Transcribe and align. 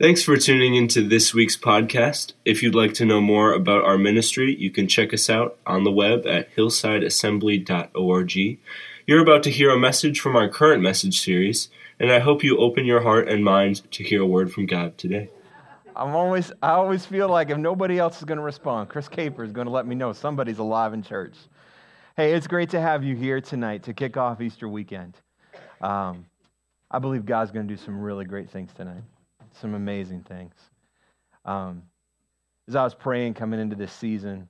Thanks 0.00 0.24
for 0.24 0.36
tuning 0.36 0.74
into 0.74 1.06
this 1.06 1.32
week's 1.32 1.56
podcast. 1.56 2.32
If 2.44 2.64
you'd 2.64 2.74
like 2.74 2.94
to 2.94 3.04
know 3.04 3.20
more 3.20 3.52
about 3.52 3.84
our 3.84 3.96
ministry, 3.96 4.56
you 4.56 4.72
can 4.72 4.88
check 4.88 5.14
us 5.14 5.30
out 5.30 5.56
on 5.68 5.84
the 5.84 5.92
web 5.92 6.26
at 6.26 6.52
hillsideassembly.org. 6.56 8.58
You're 9.06 9.22
about 9.22 9.44
to 9.44 9.50
hear 9.50 9.70
a 9.70 9.78
message 9.78 10.18
from 10.18 10.34
our 10.34 10.48
current 10.48 10.82
message 10.82 11.20
series, 11.20 11.68
and 12.00 12.10
I 12.10 12.18
hope 12.18 12.42
you 12.42 12.58
open 12.58 12.86
your 12.86 13.02
heart 13.02 13.28
and 13.28 13.44
mind 13.44 13.88
to 13.92 14.02
hear 14.02 14.20
a 14.20 14.26
word 14.26 14.52
from 14.52 14.66
God 14.66 14.98
today. 14.98 15.30
I'm 15.94 16.16
always, 16.16 16.50
I 16.60 16.70
always 16.70 17.06
feel 17.06 17.28
like 17.28 17.50
if 17.50 17.58
nobody 17.58 17.96
else 17.96 18.18
is 18.18 18.24
going 18.24 18.38
to 18.38 18.44
respond, 18.44 18.88
Chris 18.88 19.06
Caper 19.06 19.44
is 19.44 19.52
going 19.52 19.68
to 19.68 19.72
let 19.72 19.86
me 19.86 19.94
know 19.94 20.12
somebody's 20.12 20.58
alive 20.58 20.92
in 20.92 21.04
church. 21.04 21.36
Hey, 22.16 22.32
it's 22.32 22.48
great 22.48 22.70
to 22.70 22.80
have 22.80 23.04
you 23.04 23.14
here 23.14 23.40
tonight 23.40 23.84
to 23.84 23.94
kick 23.94 24.16
off 24.16 24.40
Easter 24.40 24.68
weekend. 24.68 25.14
Um, 25.80 26.26
I 26.90 26.98
believe 26.98 27.24
God's 27.24 27.52
going 27.52 27.68
to 27.68 27.76
do 27.76 27.80
some 27.80 28.00
really 28.00 28.24
great 28.24 28.50
things 28.50 28.72
tonight, 28.72 29.04
some 29.56 29.74
amazing 29.74 30.22
things. 30.22 30.54
Um, 31.44 31.82
as 32.68 32.76
I 32.76 32.84
was 32.84 32.94
praying 32.94 33.34
coming 33.34 33.60
into 33.60 33.76
this 33.76 33.92
season, 33.92 34.48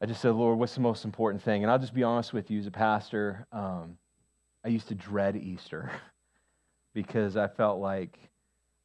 I 0.00 0.06
just 0.06 0.20
said, 0.20 0.34
Lord, 0.34 0.58
what's 0.58 0.74
the 0.74 0.80
most 0.80 1.04
important 1.04 1.42
thing? 1.42 1.62
And 1.62 1.70
I'll 1.70 1.78
just 1.78 1.94
be 1.94 2.02
honest 2.02 2.32
with 2.32 2.50
you, 2.50 2.58
as 2.58 2.66
a 2.66 2.70
pastor, 2.70 3.46
um, 3.52 3.98
I 4.64 4.68
used 4.68 4.88
to 4.88 4.94
dread 4.94 5.36
Easter 5.36 5.90
because 6.94 7.36
I 7.36 7.46
felt 7.48 7.80
like 7.80 8.18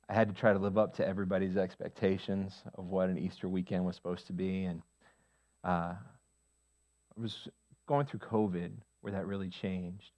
I 0.10 0.14
had 0.14 0.30
to 0.30 0.36
try 0.36 0.54
to 0.54 0.60
live 0.60 0.77
up 0.77 0.96
to 0.98 1.08
everybody's 1.08 1.58
expectations 1.58 2.63
of 2.77 2.86
what 2.86 3.10
an 3.10 3.18
Easter 3.18 3.49
weekend 3.49 3.86
was 3.86 3.96
supposed 3.96 4.27
to 4.27 4.34
be. 4.34 4.66
And 4.66 4.82
uh, 5.63 5.96
I 5.96 7.22
was 7.22 7.48
going 7.88 8.05
through 8.05 8.20
COVID 8.20 8.72
where 9.02 9.13
that 9.13 9.26
really 9.26 9.49
changed 9.49 10.12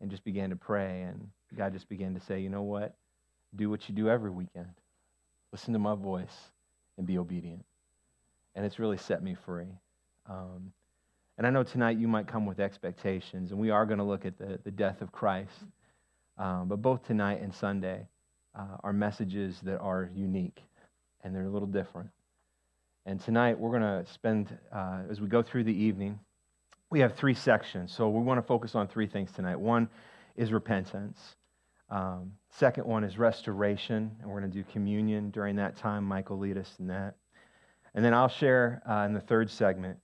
and 0.00 0.10
just 0.10 0.24
began 0.24 0.50
to 0.50 0.56
pray. 0.56 1.02
And 1.02 1.28
God 1.56 1.72
just 1.72 1.88
began 1.88 2.14
to 2.14 2.20
say, 2.20 2.40
you 2.40 2.48
know 2.48 2.62
what? 2.62 2.96
Do 3.56 3.70
what 3.70 3.88
you 3.88 3.94
do 3.94 4.08
every 4.08 4.30
weekend. 4.30 4.70
Listen 5.52 5.72
to 5.72 5.78
my 5.78 5.94
voice 5.94 6.34
and 6.98 7.06
be 7.06 7.18
obedient. 7.18 7.64
And 8.54 8.64
it's 8.64 8.78
really 8.78 8.96
set 8.96 9.22
me 9.22 9.34
free. 9.34 9.78
Um, 10.28 10.72
and 11.36 11.46
I 11.46 11.50
know 11.50 11.62
tonight 11.62 11.98
you 11.98 12.08
might 12.08 12.26
come 12.28 12.46
with 12.46 12.60
expectations, 12.60 13.50
and 13.50 13.60
we 13.60 13.70
are 13.70 13.84
going 13.84 13.98
to 13.98 14.04
look 14.04 14.24
at 14.24 14.38
the, 14.38 14.58
the 14.62 14.70
death 14.70 15.02
of 15.02 15.10
Christ. 15.10 15.64
Um, 16.38 16.68
but 16.68 16.82
both 16.82 17.06
tonight 17.06 17.40
and 17.42 17.54
Sunday, 17.54 18.06
uh, 18.54 18.76
are 18.82 18.92
messages 18.92 19.60
that 19.62 19.78
are 19.78 20.10
unique 20.14 20.62
and 21.22 21.34
they're 21.34 21.44
a 21.44 21.50
little 21.50 21.68
different. 21.68 22.10
And 23.06 23.20
tonight 23.20 23.58
we're 23.58 23.70
going 23.70 23.82
to 24.04 24.10
spend, 24.10 24.56
uh, 24.72 25.00
as 25.10 25.20
we 25.20 25.28
go 25.28 25.42
through 25.42 25.64
the 25.64 25.74
evening, 25.74 26.18
we 26.90 27.00
have 27.00 27.14
three 27.14 27.34
sections. 27.34 27.92
So 27.92 28.08
we 28.08 28.22
want 28.22 28.38
to 28.38 28.46
focus 28.46 28.74
on 28.74 28.88
three 28.88 29.06
things 29.06 29.30
tonight. 29.32 29.56
One 29.58 29.88
is 30.36 30.52
repentance. 30.52 31.18
Um, 31.90 32.32
second 32.50 32.86
one 32.86 33.04
is 33.04 33.18
restoration, 33.18 34.16
and 34.20 34.30
we're 34.30 34.40
going 34.40 34.50
to 34.50 34.56
do 34.56 34.64
communion 34.72 35.30
during 35.30 35.56
that 35.56 35.76
time. 35.76 36.04
Michael 36.04 36.38
lead 36.38 36.56
us 36.56 36.74
in 36.78 36.86
that. 36.88 37.14
And 37.94 38.04
then 38.04 38.14
I'll 38.14 38.28
share 38.28 38.82
uh, 38.88 39.04
in 39.06 39.12
the 39.12 39.20
third 39.20 39.50
segment, 39.50 39.98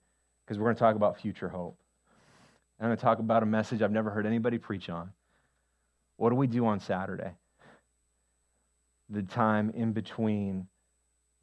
because 0.45 0.57
we're 0.57 0.65
going 0.65 0.75
to 0.75 0.79
talk 0.79 0.95
about 0.95 1.19
future 1.19 1.49
hope. 1.49 1.77
I'm 2.79 2.87
going 2.87 2.97
to 2.97 3.01
talk 3.01 3.19
about 3.19 3.43
a 3.43 3.45
message 3.45 3.81
I've 3.81 3.91
never 3.91 4.09
heard 4.09 4.25
anybody 4.25 4.57
preach 4.57 4.89
on. 4.89 5.11
What 6.17 6.29
do 6.29 6.35
we 6.35 6.47
do 6.47 6.65
on 6.65 6.79
Saturday? 6.79 7.33
the 9.11 9.23
time 9.23 9.71
in 9.75 9.91
between 9.91 10.65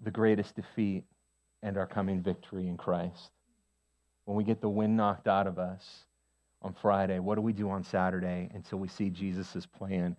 the 0.01 0.11
greatest 0.11 0.57
defeat 0.57 1.05
and 1.63 1.77
our 1.77 1.87
coming 1.87 2.23
victory 2.23 2.67
in 2.67 2.77
Christ. 2.77 3.31
When 4.25 4.37
we 4.37 4.45
get 4.45 4.61
the 4.61 4.69
wind 4.69 4.97
knocked 4.97 5.29
out 5.29 5.47
of 5.47 5.59
us 5.59 6.05
on 6.63 6.75
Friday, 6.81 7.19
what 7.19 7.35
do 7.35 7.43
we 7.43 7.53
do 7.53 7.69
on 7.71 7.85
Saturday 7.85 8.49
until 8.55 8.79
we 8.79 8.89
see 8.89 9.11
Jesus' 9.11 9.67
plan 9.67 10.17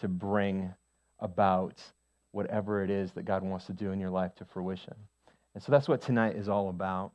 to 0.00 0.08
bring 0.08 0.72
about 1.18 1.80
whatever 2.32 2.82
it 2.82 2.90
is 2.90 3.12
that 3.12 3.24
God 3.24 3.42
wants 3.42 3.66
to 3.66 3.72
do 3.72 3.92
in 3.92 4.00
your 4.00 4.10
life 4.10 4.34
to 4.36 4.44
fruition? 4.44 4.94
And 5.54 5.62
so 5.62 5.72
that's 5.72 5.88
what 5.88 6.00
tonight 6.00 6.36
is 6.36 6.48
all 6.48 6.68
about. 6.68 7.12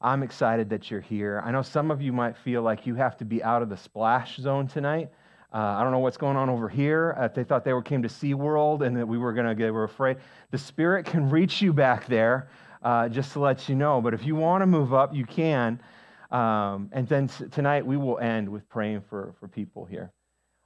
I'm 0.00 0.22
excited 0.22 0.68
that 0.70 0.90
you're 0.90 1.00
here. 1.00 1.42
I 1.44 1.52
know 1.52 1.62
some 1.62 1.90
of 1.90 2.02
you 2.02 2.12
might 2.12 2.36
feel 2.36 2.62
like 2.62 2.86
you 2.86 2.94
have 2.96 3.16
to 3.18 3.24
be 3.24 3.42
out 3.42 3.62
of 3.62 3.68
the 3.68 3.76
splash 3.76 4.36
zone 4.36 4.66
tonight. 4.66 5.10
Uh, 5.54 5.58
I 5.58 5.82
don't 5.82 5.92
know 5.92 6.00
what's 6.00 6.16
going 6.16 6.36
on 6.36 6.48
over 6.48 6.68
here. 6.68 7.14
If 7.18 7.34
they 7.34 7.44
thought 7.44 7.64
they 7.64 7.72
were, 7.72 7.82
came 7.82 8.02
to 8.02 8.08
SeaWorld 8.08 8.84
and 8.84 8.96
that 8.96 9.06
we 9.06 9.18
were 9.18 9.32
going 9.32 9.46
to 9.46 9.54
get, 9.54 9.72
were 9.72 9.84
afraid. 9.84 10.16
The 10.50 10.58
Spirit 10.58 11.06
can 11.06 11.30
reach 11.30 11.60
you 11.60 11.72
back 11.72 12.06
there, 12.06 12.48
uh, 12.82 13.08
just 13.10 13.32
to 13.34 13.40
let 13.40 13.68
you 13.68 13.74
know. 13.74 14.00
But 14.00 14.14
if 14.14 14.24
you 14.24 14.34
want 14.34 14.62
to 14.62 14.66
move 14.66 14.92
up, 14.94 15.14
you 15.14 15.26
can. 15.26 15.78
Um, 16.30 16.88
and 16.92 17.06
then 17.06 17.28
t- 17.28 17.48
tonight 17.48 17.84
we 17.84 17.98
will 17.98 18.18
end 18.18 18.48
with 18.48 18.66
praying 18.70 19.02
for, 19.02 19.34
for 19.38 19.46
people 19.46 19.84
here. 19.84 20.10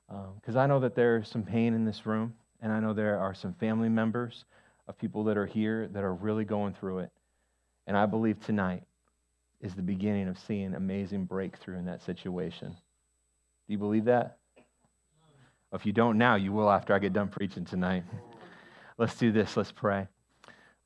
Because 0.08 0.56
um, 0.56 0.58
I 0.58 0.66
know 0.66 0.80
that 0.80 0.94
there's 0.94 1.28
some 1.28 1.42
pain 1.42 1.74
in 1.74 1.84
this 1.84 2.06
room, 2.06 2.34
and 2.60 2.72
I 2.72 2.80
know 2.80 2.92
there 2.92 3.18
are 3.18 3.34
some 3.34 3.54
family 3.54 3.88
members 3.88 4.44
of 4.88 4.98
people 4.98 5.24
that 5.24 5.36
are 5.36 5.46
here 5.46 5.88
that 5.88 6.04
are 6.04 6.14
really 6.14 6.44
going 6.44 6.74
through 6.74 7.00
it. 7.00 7.10
And 7.86 7.96
I 7.96 8.06
believe 8.06 8.44
tonight 8.44 8.84
is 9.60 9.74
the 9.74 9.82
beginning 9.82 10.28
of 10.28 10.38
seeing 10.38 10.74
amazing 10.74 11.24
breakthrough 11.24 11.78
in 11.78 11.86
that 11.86 12.02
situation. 12.02 12.68
Do 12.68 13.72
you 13.72 13.78
believe 13.78 14.04
that? 14.04 14.38
If 15.72 15.84
you 15.84 15.92
don't 15.92 16.18
now, 16.18 16.36
you 16.36 16.52
will 16.52 16.70
after 16.70 16.94
I 16.94 16.98
get 16.98 17.12
done 17.12 17.28
preaching 17.28 17.64
tonight. 17.64 18.04
Let's 18.98 19.16
do 19.16 19.32
this. 19.32 19.56
Let's 19.56 19.72
pray. 19.72 20.06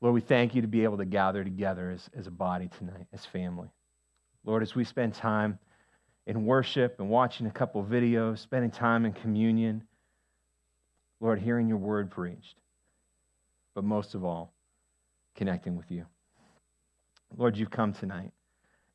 Lord, 0.01 0.15
we 0.15 0.21
thank 0.21 0.55
you 0.55 0.61
to 0.61 0.67
be 0.67 0.83
able 0.83 0.97
to 0.97 1.05
gather 1.05 1.43
together 1.43 1.91
as, 1.91 2.09
as 2.17 2.25
a 2.25 2.31
body 2.31 2.69
tonight, 2.77 3.05
as 3.13 3.23
family. 3.25 3.69
Lord, 4.43 4.63
as 4.63 4.73
we 4.73 4.83
spend 4.83 5.13
time 5.13 5.59
in 6.27 6.45
worship 6.45 6.99
and 6.99 7.09
watching 7.09 7.47
a 7.47 7.51
couple 7.51 7.83
videos, 7.83 8.39
spending 8.39 8.71
time 8.71 9.05
in 9.05 9.13
communion, 9.13 9.83
Lord, 11.19 11.39
hearing 11.39 11.67
your 11.67 11.77
word 11.77 12.09
preached, 12.09 12.55
but 13.73 13.83
most 13.83 14.15
of 14.15 14.23
all, 14.23 14.53
connecting 15.35 15.75
with 15.75 15.91
you. 15.91 16.05
Lord, 17.37 17.57
you've 17.57 17.71
come 17.71 17.93
tonight 17.93 18.31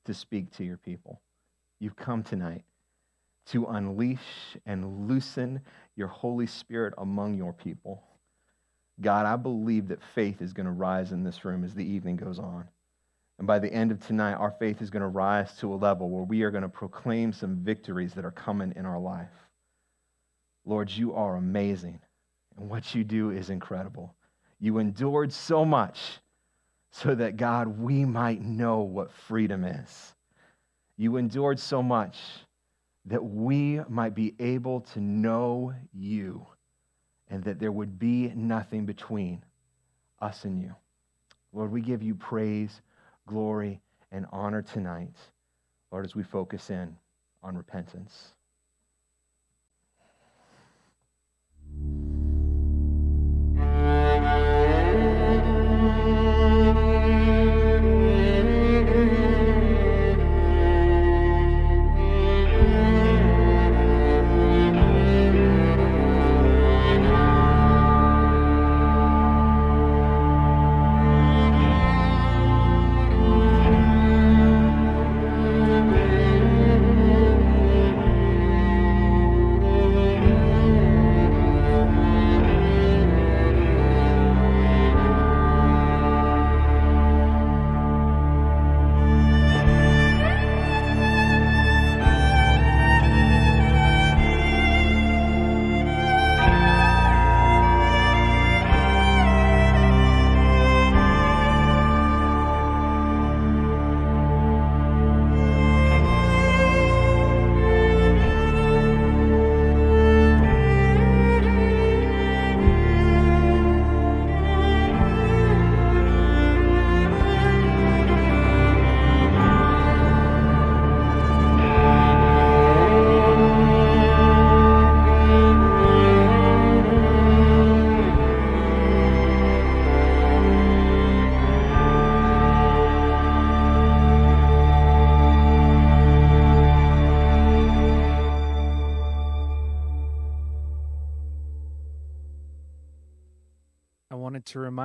to 0.04 0.14
speak 0.14 0.50
to 0.56 0.64
your 0.64 0.76
people. 0.76 1.20
You've 1.78 1.96
come 1.96 2.22
tonight 2.22 2.62
to 3.46 3.66
unleash 3.66 4.56
and 4.66 5.08
loosen 5.08 5.60
your 5.94 6.08
Holy 6.08 6.46
Spirit 6.46 6.94
among 6.98 7.36
your 7.36 7.52
people. 7.52 8.02
God, 9.00 9.26
I 9.26 9.36
believe 9.36 9.88
that 9.88 10.00
faith 10.14 10.42
is 10.42 10.52
going 10.52 10.66
to 10.66 10.72
rise 10.72 11.12
in 11.12 11.22
this 11.22 11.44
room 11.44 11.64
as 11.64 11.74
the 11.74 11.84
evening 11.84 12.16
goes 12.16 12.38
on. 12.38 12.66
And 13.38 13.46
by 13.46 13.58
the 13.58 13.72
end 13.72 13.90
of 13.90 14.04
tonight, 14.04 14.34
our 14.34 14.50
faith 14.50 14.80
is 14.80 14.90
going 14.90 15.02
to 15.02 15.08
rise 15.08 15.54
to 15.58 15.72
a 15.72 15.76
level 15.76 16.08
where 16.08 16.24
we 16.24 16.42
are 16.42 16.50
going 16.50 16.62
to 16.62 16.68
proclaim 16.68 17.32
some 17.32 17.56
victories 17.56 18.14
that 18.14 18.24
are 18.24 18.30
coming 18.30 18.72
in 18.76 18.86
our 18.86 18.98
life. 18.98 19.28
Lord, 20.64 20.90
you 20.90 21.14
are 21.14 21.36
amazing, 21.36 22.00
and 22.56 22.68
what 22.68 22.94
you 22.94 23.04
do 23.04 23.30
is 23.30 23.50
incredible. 23.50 24.14
You 24.58 24.78
endured 24.78 25.32
so 25.32 25.64
much 25.64 26.18
so 26.90 27.14
that, 27.14 27.36
God, 27.36 27.78
we 27.78 28.04
might 28.04 28.42
know 28.42 28.80
what 28.80 29.12
freedom 29.12 29.64
is. 29.64 30.14
You 30.96 31.16
endured 31.16 31.60
so 31.60 31.82
much 31.82 32.18
that 33.04 33.22
we 33.22 33.80
might 33.88 34.14
be 34.14 34.34
able 34.38 34.80
to 34.80 35.00
know 35.00 35.74
you 35.92 36.46
and 37.28 37.44
that 37.44 37.58
there 37.58 37.70
would 37.70 37.98
be 37.98 38.32
nothing 38.34 38.86
between 38.86 39.44
us 40.20 40.44
and 40.44 40.60
you. 40.60 40.74
Lord, 41.52 41.70
we 41.70 41.80
give 41.82 42.02
you 42.02 42.14
praise, 42.14 42.80
glory, 43.26 43.80
and 44.12 44.26
honor 44.32 44.62
tonight, 44.62 45.14
Lord, 45.90 46.04
as 46.04 46.14
we 46.14 46.22
focus 46.22 46.70
in 46.70 46.96
on 47.42 47.56
repentance. 47.56 48.32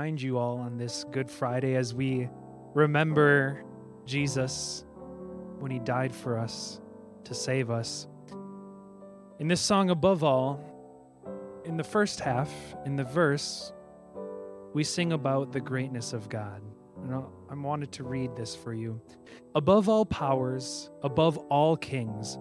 Remind 0.01 0.19
you 0.19 0.39
all 0.39 0.57
on 0.57 0.79
this 0.79 1.05
Good 1.11 1.29
Friday 1.29 1.75
as 1.75 1.93
we 1.93 2.27
remember 2.73 3.63
Jesus 4.07 4.83
when 5.59 5.69
he 5.69 5.77
died 5.77 6.11
for 6.11 6.39
us 6.39 6.81
to 7.25 7.35
save 7.35 7.69
us. 7.69 8.07
In 9.37 9.47
this 9.47 9.61
song, 9.61 9.91
above 9.91 10.23
all, 10.23 10.59
in 11.65 11.77
the 11.77 11.83
first 11.83 12.19
half, 12.19 12.49
in 12.83 12.95
the 12.95 13.03
verse, 13.03 13.73
we 14.73 14.83
sing 14.83 15.13
about 15.13 15.51
the 15.51 15.61
greatness 15.61 16.13
of 16.13 16.29
God. 16.29 16.63
And 17.03 17.23
I 17.51 17.53
wanted 17.53 17.91
to 17.91 18.03
read 18.03 18.35
this 18.35 18.55
for 18.55 18.73
you. 18.73 18.99
Above 19.53 19.87
all 19.87 20.07
powers, 20.07 20.89
above 21.03 21.37
all 21.51 21.77
kings, 21.77 22.39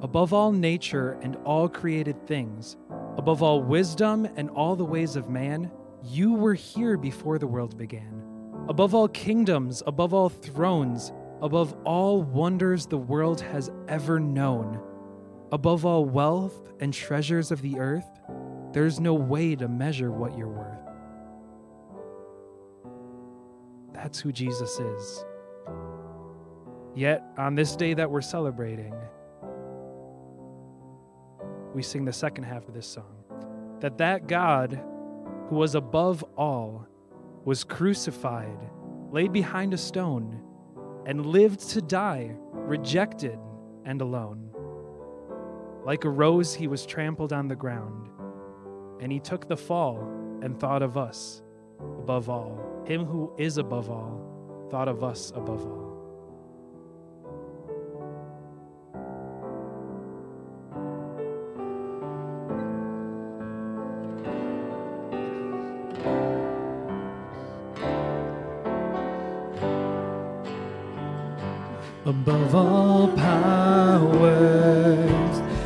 above 0.00 0.32
all 0.32 0.52
nature 0.52 1.18
and 1.22 1.34
all 1.44 1.68
created 1.68 2.24
things, 2.28 2.76
above 3.16 3.42
all 3.42 3.60
wisdom 3.64 4.28
and 4.36 4.48
all 4.50 4.76
the 4.76 4.84
ways 4.84 5.16
of 5.16 5.28
man, 5.28 5.72
you 6.04 6.34
were 6.34 6.54
here 6.54 6.96
before 6.96 7.38
the 7.38 7.46
world 7.46 7.76
began. 7.76 8.22
Above 8.68 8.94
all 8.94 9.08
kingdoms, 9.08 9.82
above 9.86 10.12
all 10.12 10.28
thrones, 10.28 11.12
above 11.40 11.74
all 11.84 12.22
wonders 12.22 12.86
the 12.86 12.98
world 12.98 13.40
has 13.40 13.70
ever 13.88 14.20
known, 14.20 14.80
above 15.52 15.84
all 15.84 16.04
wealth 16.04 16.72
and 16.80 16.92
treasures 16.92 17.50
of 17.50 17.62
the 17.62 17.78
earth, 17.78 18.06
there's 18.72 19.00
no 19.00 19.14
way 19.14 19.54
to 19.54 19.68
measure 19.68 20.10
what 20.10 20.36
you're 20.36 20.48
worth. 20.48 20.78
That's 23.92 24.20
who 24.20 24.32
Jesus 24.32 24.78
is. 24.78 25.24
Yet, 26.94 27.24
on 27.38 27.54
this 27.54 27.76
day 27.76 27.94
that 27.94 28.10
we're 28.10 28.20
celebrating, 28.20 28.94
we 31.74 31.82
sing 31.82 32.04
the 32.04 32.12
second 32.12 32.44
half 32.44 32.68
of 32.68 32.74
this 32.74 32.86
song 32.86 33.24
that 33.80 33.98
that 33.98 34.28
God 34.28 34.80
who 35.48 35.56
was 35.56 35.74
above 35.74 36.24
all 36.36 36.86
was 37.44 37.64
crucified, 37.64 38.58
laid 39.10 39.32
behind 39.32 39.74
a 39.74 39.78
stone, 39.78 40.40
and 41.06 41.26
lived 41.26 41.60
to 41.70 41.82
die, 41.82 42.34
rejected 42.52 43.38
and 43.84 44.00
alone. 44.00 44.50
Like 45.84 46.04
a 46.04 46.10
rose, 46.10 46.54
he 46.54 46.66
was 46.66 46.86
trampled 46.86 47.32
on 47.32 47.48
the 47.48 47.56
ground, 47.56 48.08
and 49.00 49.12
he 49.12 49.20
took 49.20 49.46
the 49.46 49.56
fall 49.56 49.98
and 50.42 50.58
thought 50.58 50.82
of 50.82 50.96
us 50.96 51.42
above 51.98 52.30
all. 52.30 52.58
Him 52.86 53.04
who 53.04 53.32
is 53.36 53.58
above 53.58 53.90
all 53.90 54.24
thought 54.70 54.88
of 54.88 55.04
us 55.04 55.30
above 55.36 55.64
all. 55.66 55.83
Above 72.26 72.54
all 72.54 73.08
powers, 73.08 74.22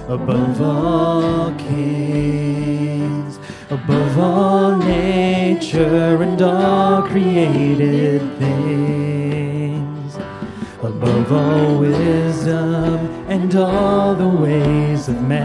above 0.08 0.60
all 0.60 1.52
kings, 1.52 3.38
above 3.70 4.18
all 4.18 4.76
nature 4.78 6.20
and 6.20 6.42
all 6.42 7.02
created 7.02 8.20
things, 8.40 10.16
above 10.82 11.30
all 11.32 11.78
wisdom 11.78 13.08
and 13.28 13.54
all 13.54 14.16
the 14.16 14.26
ways 14.26 15.08
of 15.08 15.22
man. 15.22 15.38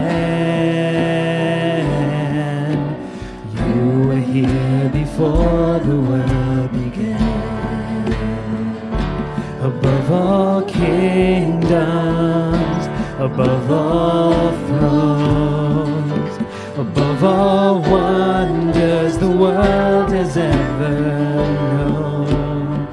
You 3.54 4.08
were 4.08 4.16
here 4.16 4.88
before 4.88 5.73
kingdoms, 11.14 12.86
above 13.20 13.70
all 13.70 14.50
thrones, 14.66 16.34
above 16.76 17.22
all 17.22 17.80
wonders 17.82 19.16
the 19.18 19.30
world 19.30 20.10
has 20.10 20.36
ever 20.36 20.90
known, 21.70 22.88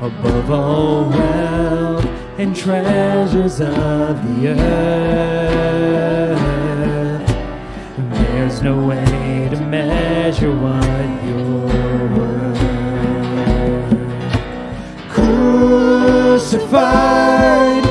above 0.00 0.50
all 0.50 1.10
wealth 1.10 2.06
and 2.38 2.56
treasures 2.56 3.60
of 3.60 4.14
the 4.28 4.48
earth. 4.48 4.86
There's 8.12 8.62
no 8.62 8.86
way 8.86 9.48
to 9.50 9.60
measure 9.60 10.54
what 10.56 11.24
you're 11.24 11.85
crucified, 16.46 17.84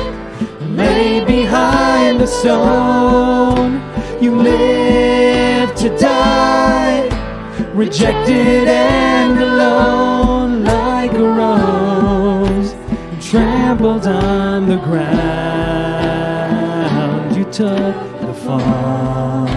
laid 0.70 1.26
behind 1.26 2.22
a 2.22 2.26
stone. 2.26 3.82
You 4.18 4.34
live 4.34 5.74
to 5.74 5.94
die, 5.98 7.02
rejected 7.74 8.66
and 8.66 9.38
alone, 9.38 10.64
like 10.64 11.12
a 11.12 11.22
rose, 11.22 12.74
trampled 13.20 14.06
on 14.06 14.70
the 14.70 14.78
ground. 14.78 16.16
You 17.36 17.44
took 17.44 17.94
the 18.22 18.32
fall 18.42 19.48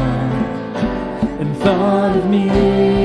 and 1.39 1.55
thought 1.57 2.17
of 2.17 2.29
me 2.29 2.98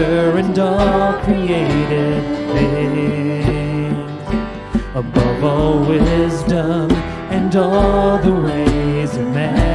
and 0.00 0.58
all 0.58 1.12
created 1.24 2.22
things, 2.52 3.96
above 4.94 5.44
all 5.44 5.80
wisdom 5.80 6.90
and 7.30 7.54
all 7.56 8.18
the 8.18 8.32
ways 8.32 9.16
of 9.16 9.26
man. 9.34 9.72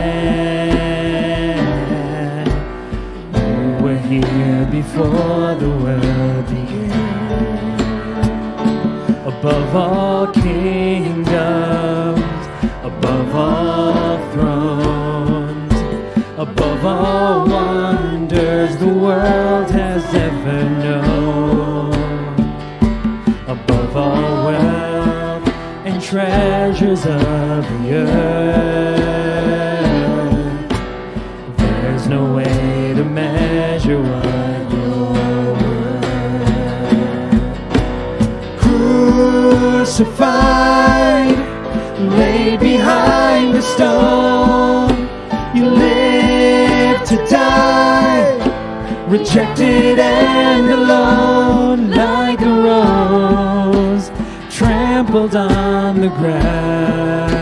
You 3.36 3.84
were 3.84 3.98
here 3.98 4.66
before 4.72 5.56
the 5.56 5.70
world 5.70 6.46
began. 6.48 6.92
Above 9.26 9.76
all 9.76 10.28
kingdoms, 10.28 11.28
above 12.84 13.36
all 13.36 14.18
thrones, 14.32 15.74
above 16.38 16.86
all 16.86 17.46
wonders 17.48 18.78
the 18.78 18.88
world 18.88 19.73
has 20.14 20.22
ever 20.22 20.64
known, 20.84 21.94
above 23.48 23.98
all 23.98 24.46
wealth 24.46 25.48
and 25.86 26.02
treasures 26.02 27.06
of 27.06 27.64
the 27.64 27.94
earth. 27.94 28.14
There's 31.58 32.08
no 32.08 32.34
way 32.36 32.94
to 32.96 33.04
measure 33.04 34.02
what 34.02 34.72
you're 34.72 35.14
worth. 35.14 36.04
Crucified, 39.74 40.18
laid 42.00 42.60
behind 42.60 43.56
the 43.56 43.62
stone, 43.62 45.10
you 45.56 45.66
live 45.70 47.04
to 47.08 47.16
die, 47.30 47.93
rejected 49.14 50.00
and 50.00 50.70
alone, 50.72 51.92
like 51.92 52.42
a 52.42 52.54
rose 52.68 54.10
trampled 54.50 55.36
on 55.36 56.02
the 56.02 56.10
ground. 56.10 57.34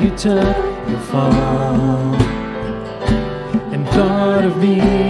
You 0.00 0.10
took 0.10 0.56
the 0.86 0.98
fall 1.10 2.14
and 3.74 3.84
thought 3.88 4.44
of 4.44 4.56
me 4.58 5.03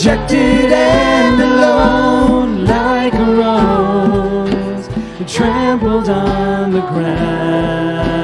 rejected 0.00 0.72
and 0.72 1.42
alone, 1.42 2.64
like 2.64 3.12
a 3.12 3.34
rose, 3.42 4.88
trampled 5.30 6.08
on 6.08 6.72
the 6.72 6.80
ground. 6.80 8.14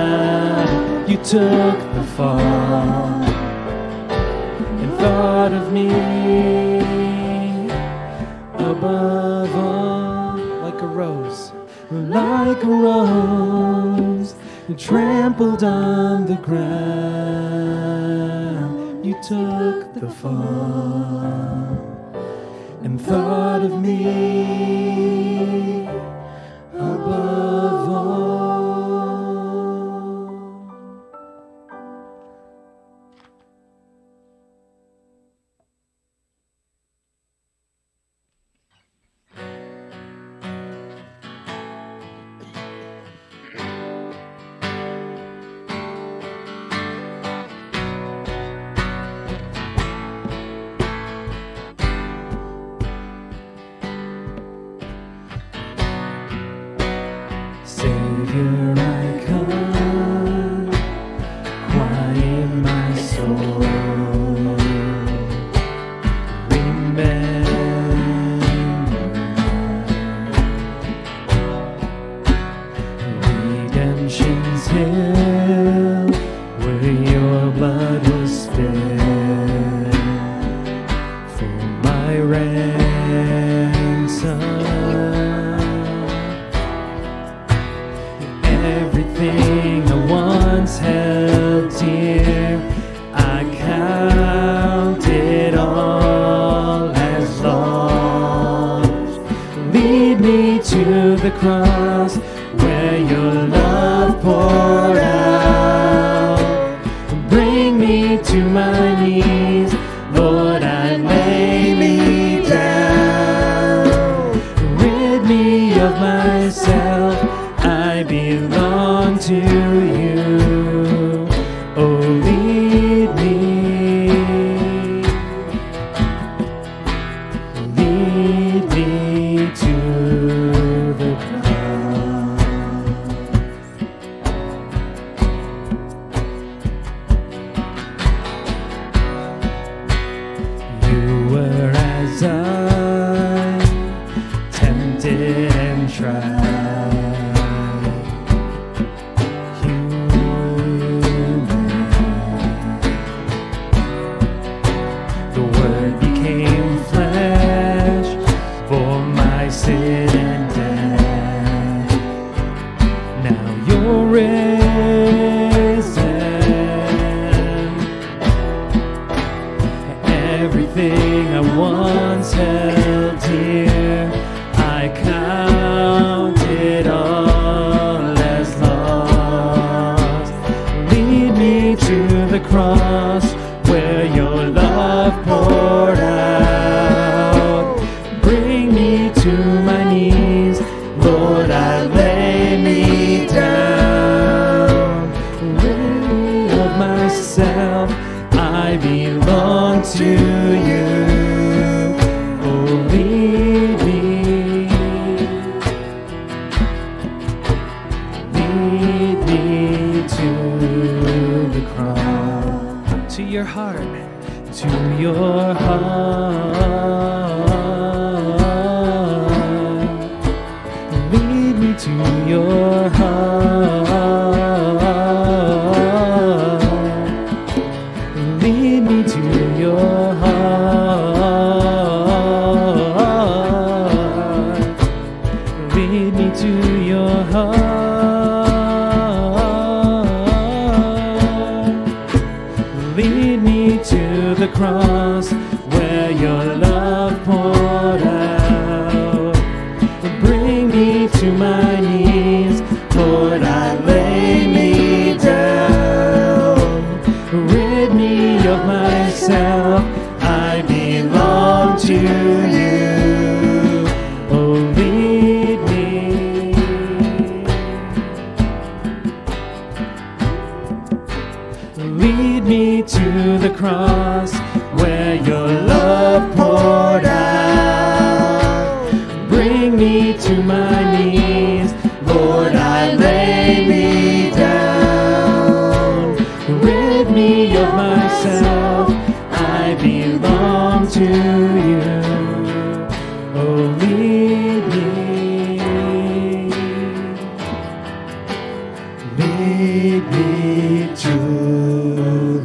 You 1.07 1.19
took 1.19 1.79
the 1.95 2.03
fall 2.17 3.23
and 4.81 4.91
thought 4.99 5.53
of 5.53 5.71
me 5.71 5.91
above 8.55 9.55
all, 9.55 10.39
like 10.63 10.81
a 10.81 10.87
rose, 10.87 11.53
like 11.91 12.63
a 12.63 12.67
rose 12.67 14.35
trampled 14.79 15.63
on 15.63 16.25
the 16.25 16.37
ground. 16.37 17.06
Took 19.27 19.95
the 19.95 20.09
fall 20.09 21.25
and 22.85 23.01
thought 23.01 23.63
of 23.63 23.81
me 23.81 24.86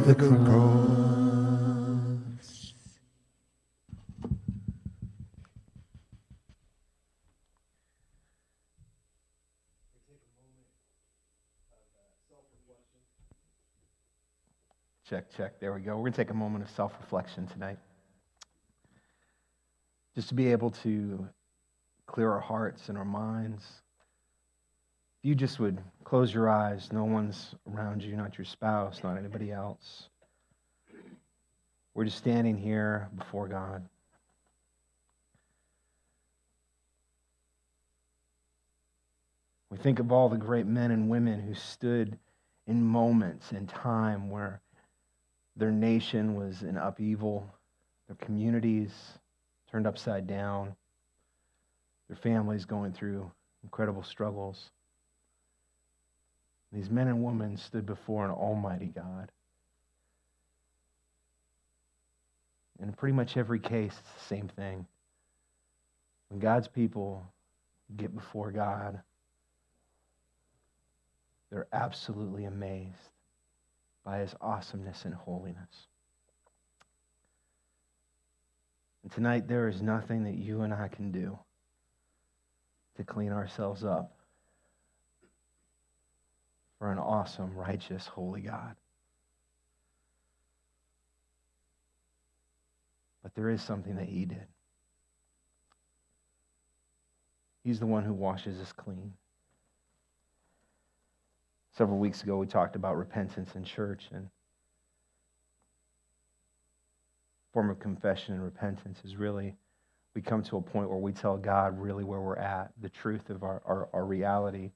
the 0.04 0.14
cross. 0.16 1.12
Check, 15.08 15.30
check. 15.36 15.60
There 15.60 15.74
we 15.74 15.80
go. 15.82 15.90
We're 15.96 16.00
going 16.00 16.12
to 16.12 16.16
take 16.16 16.30
a 16.30 16.34
moment 16.34 16.64
of 16.64 16.70
self 16.70 16.94
reflection 17.00 17.46
tonight. 17.46 17.78
Just 20.14 20.28
to 20.30 20.34
be 20.34 20.50
able 20.50 20.70
to 20.82 21.28
clear 22.06 22.30
our 22.30 22.40
hearts 22.40 22.88
and 22.88 22.98
our 22.98 23.04
minds 23.04 23.64
if 25.22 25.28
you 25.28 25.34
just 25.36 25.60
would 25.60 25.78
close 26.02 26.34
your 26.34 26.50
eyes, 26.50 26.88
no 26.92 27.04
one's 27.04 27.54
around 27.72 28.02
you, 28.02 28.16
not 28.16 28.36
your 28.36 28.44
spouse, 28.44 29.04
not 29.04 29.16
anybody 29.16 29.52
else. 29.52 30.08
We're 31.94 32.06
just 32.06 32.18
standing 32.18 32.56
here 32.58 33.08
before 33.16 33.46
God. 33.46 33.88
We 39.70 39.78
think 39.78 40.00
of 40.00 40.10
all 40.10 40.28
the 40.28 40.36
great 40.36 40.66
men 40.66 40.90
and 40.90 41.08
women 41.08 41.38
who 41.38 41.54
stood 41.54 42.18
in 42.66 42.82
moments 42.82 43.52
in 43.52 43.68
time 43.68 44.28
where 44.28 44.60
their 45.54 45.70
nation 45.70 46.34
was 46.34 46.64
in 46.64 46.76
upheaval, 46.76 47.48
their 48.08 48.16
communities 48.16 48.90
turned 49.70 49.86
upside 49.86 50.26
down, 50.26 50.74
their 52.08 52.16
families 52.16 52.64
going 52.64 52.92
through 52.92 53.30
incredible 53.62 54.02
struggles. 54.02 54.72
These 56.72 56.90
men 56.90 57.08
and 57.08 57.22
women 57.22 57.56
stood 57.58 57.84
before 57.84 58.24
an 58.24 58.30
almighty 58.30 58.86
God. 58.94 59.30
In 62.80 62.92
pretty 62.92 63.14
much 63.14 63.36
every 63.36 63.60
case, 63.60 63.92
it's 63.92 64.22
the 64.22 64.34
same 64.34 64.48
thing. 64.48 64.86
When 66.28 66.40
God's 66.40 66.68
people 66.68 67.30
get 67.96 68.14
before 68.14 68.50
God, 68.50 69.00
they're 71.50 71.68
absolutely 71.72 72.46
amazed 72.46 72.96
by 74.02 74.18
his 74.20 74.34
awesomeness 74.40 75.04
and 75.04 75.14
holiness. 75.14 75.86
And 79.02 79.12
tonight, 79.12 79.46
there 79.46 79.68
is 79.68 79.82
nothing 79.82 80.24
that 80.24 80.36
you 80.36 80.62
and 80.62 80.72
I 80.72 80.88
can 80.88 81.12
do 81.12 81.38
to 82.96 83.04
clean 83.04 83.32
ourselves 83.32 83.84
up 83.84 84.16
for 86.82 86.90
an 86.90 86.98
awesome, 86.98 87.54
righteous, 87.54 88.08
holy 88.08 88.40
God. 88.40 88.74
But 93.22 93.36
there 93.36 93.50
is 93.50 93.62
something 93.62 93.94
that 93.94 94.08
he 94.08 94.24
did. 94.24 94.48
He's 97.62 97.78
the 97.78 97.86
one 97.86 98.02
who 98.02 98.12
washes 98.12 98.58
us 98.58 98.72
clean. 98.72 99.12
Several 101.70 101.98
weeks 102.00 102.24
ago, 102.24 102.36
we 102.36 102.48
talked 102.48 102.74
about 102.74 102.96
repentance 102.96 103.54
in 103.54 103.62
church 103.62 104.08
and 104.12 104.26
form 107.52 107.70
of 107.70 107.78
confession 107.78 108.34
and 108.34 108.42
repentance 108.42 108.98
is 109.04 109.14
really 109.14 109.54
we 110.16 110.20
come 110.20 110.42
to 110.42 110.56
a 110.56 110.60
point 110.60 110.88
where 110.88 110.98
we 110.98 111.12
tell 111.12 111.36
God 111.36 111.78
really 111.78 112.02
where 112.02 112.20
we're 112.20 112.34
at, 112.38 112.72
the 112.80 112.88
truth 112.88 113.30
of 113.30 113.44
our, 113.44 113.62
our, 113.64 113.88
our 113.92 114.04
reality, 114.04 114.72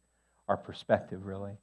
our 0.46 0.56
perspective, 0.56 1.26
really. 1.26 1.58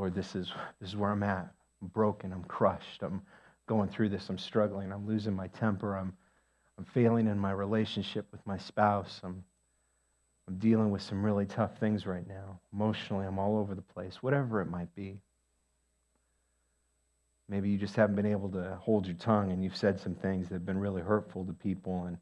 Lord, 0.00 0.14
this 0.14 0.34
is, 0.34 0.50
this 0.80 0.88
is 0.88 0.96
where 0.96 1.10
I'm 1.10 1.22
at. 1.22 1.52
I'm 1.82 1.88
broken. 1.88 2.32
I'm 2.32 2.44
crushed. 2.44 3.02
I'm 3.02 3.20
going 3.66 3.90
through 3.90 4.08
this. 4.08 4.30
I'm 4.30 4.38
struggling. 4.38 4.92
I'm 4.92 5.06
losing 5.06 5.34
my 5.34 5.48
temper. 5.48 5.94
I'm, 5.94 6.14
I'm 6.78 6.86
failing 6.86 7.26
in 7.26 7.38
my 7.38 7.50
relationship 7.50 8.26
with 8.32 8.40
my 8.46 8.56
spouse. 8.56 9.20
I'm 9.22 9.44
I'm 10.48 10.56
dealing 10.56 10.90
with 10.90 11.02
some 11.02 11.22
really 11.22 11.44
tough 11.44 11.78
things 11.78 12.06
right 12.06 12.26
now. 12.26 12.58
Emotionally, 12.72 13.26
I'm 13.26 13.38
all 13.38 13.58
over 13.58 13.74
the 13.74 13.82
place, 13.82 14.22
whatever 14.22 14.62
it 14.62 14.70
might 14.70 14.92
be. 14.94 15.20
Maybe 17.46 17.68
you 17.68 17.76
just 17.76 17.94
haven't 17.94 18.16
been 18.16 18.24
able 18.24 18.48
to 18.52 18.78
hold 18.80 19.06
your 19.06 19.16
tongue 19.16 19.52
and 19.52 19.62
you've 19.62 19.76
said 19.76 20.00
some 20.00 20.14
things 20.14 20.48
that 20.48 20.54
have 20.54 20.66
been 20.66 20.78
really 20.78 21.02
hurtful 21.02 21.44
to 21.44 21.52
people. 21.52 22.06
And 22.06 22.16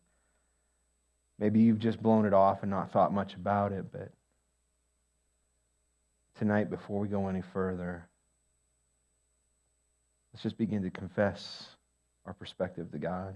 maybe 1.38 1.61
you've 1.61 1.79
just 1.79 2.03
blown 2.03 2.27
it 2.27 2.35
off 2.35 2.59
and 2.62 2.71
not 2.71 2.91
thought 2.91 3.14
much 3.14 3.35
about 3.35 3.71
it. 3.71 3.93
But 3.93 4.11
tonight, 6.38 6.70
before 6.70 7.01
we 7.01 7.09
go 7.09 7.27
any 7.29 7.42
further, 7.53 8.09
let's 10.33 10.42
just 10.42 10.57
begin 10.57 10.83
to 10.83 10.90
confess 10.90 11.66
our 12.27 12.33
perspective 12.33 12.90
to 12.92 12.98
God. 12.98 13.35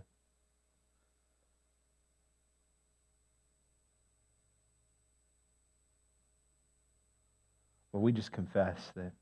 But 7.92 7.98
we 8.00 8.12
just 8.12 8.32
confess 8.32 8.78
that 8.94 9.12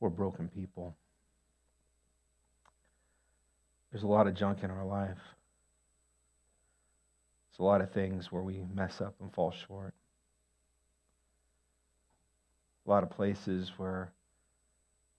we're 0.00 0.10
broken 0.10 0.48
people. 0.48 0.96
There's 3.92 4.02
a 4.02 4.08
lot 4.08 4.26
of 4.26 4.34
junk 4.34 4.58
in 4.62 4.70
our 4.70 4.84
life. 4.84 5.18
There's 7.50 7.60
a 7.60 7.64
lot 7.64 7.80
of 7.80 7.92
things 7.92 8.30
where 8.30 8.42
we 8.42 8.62
mess 8.74 9.00
up 9.00 9.14
and 9.20 9.32
fall 9.32 9.54
short. 9.66 9.94
A 12.90 12.92
lot 12.92 13.04
of 13.04 13.10
places 13.10 13.70
where 13.76 14.10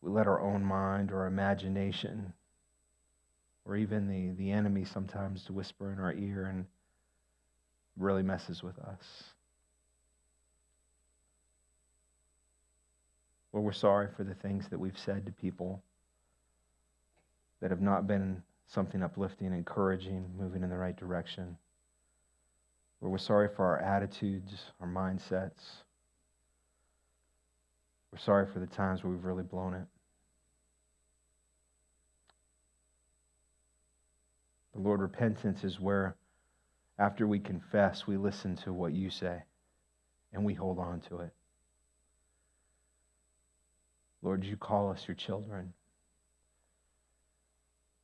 we 0.02 0.12
let 0.12 0.28
our 0.28 0.42
own 0.42 0.62
mind 0.62 1.10
or 1.10 1.26
imagination 1.26 2.34
or 3.64 3.78
even 3.78 4.10
the, 4.10 4.32
the 4.32 4.52
enemy 4.52 4.84
sometimes 4.84 5.46
to 5.46 5.54
whisper 5.54 5.94
in 5.94 5.98
our 5.98 6.12
ear 6.12 6.48
and 6.48 6.66
really 7.96 8.24
messes 8.24 8.62
with 8.62 8.78
us. 8.80 9.24
Lord, 13.54 13.64
we're 13.64 13.72
sorry 13.72 14.10
for 14.18 14.26
the 14.26 14.36
things 14.36 14.68
that 14.68 14.78
we've 14.78 15.00
said 15.00 15.26
to 15.26 15.32
people 15.32 15.82
that 17.62 17.72
have 17.72 17.80
not 17.80 18.06
been 18.06 18.44
something 18.68 19.02
uplifting, 19.02 19.54
encouraging, 19.54 20.26
moving 20.38 20.64
in 20.64 20.70
the 20.70 20.78
right 20.78 20.98
direction. 20.98 21.56
Lord, 23.00 23.14
we're 23.14 23.18
sorry 23.18 23.48
for 23.56 23.64
our 23.64 23.80
attitudes, 23.80 24.60
our 24.82 24.90
mindsets. 24.90 25.84
We're 28.12 28.20
sorry 28.20 28.46
for 28.52 28.60
the 28.60 28.68
times 28.68 29.04
where 29.04 29.12
we've 29.12 29.24
really 29.24 29.44
blown 29.44 29.74
it. 29.74 29.88
The 34.74 34.82
Lord, 34.82 35.02
repentance 35.02 35.64
is 35.64 35.80
where, 35.80 36.16
after 36.98 37.28
we 37.28 37.40
confess, 37.40 38.08
we 38.08 38.18
listen 38.18 38.56
to 38.58 38.74
what 38.74 38.94
you 38.94 39.10
say 39.10 39.44
and 40.34 40.46
we 40.46 40.54
hold 40.54 40.80
on 40.80 41.02
to 41.10 41.20
it. 41.20 41.32
Lord, 44.22 44.44
you 44.44 44.56
call 44.56 44.92
us 44.92 45.08
your 45.08 45.16
children. 45.16 45.74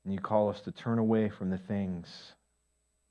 And 0.04 0.14
you 0.14 0.20
call 0.20 0.50
us 0.50 0.62
to 0.62 0.72
turn 0.72 1.00
away 1.00 1.30
from 1.30 1.50
the 1.50 1.58
things 1.58 2.34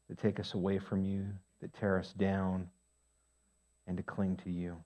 that 0.09 0.19
take 0.19 0.41
us 0.41 0.55
away 0.55 0.79
from 0.79 1.05
you, 1.05 1.27
that 1.61 1.75
tear 1.75 1.99
us 1.99 2.13
down, 2.15 2.69
and 3.87 3.97
to 3.97 4.03
cling 4.03 4.39
to 4.45 4.51
you. 4.51 4.77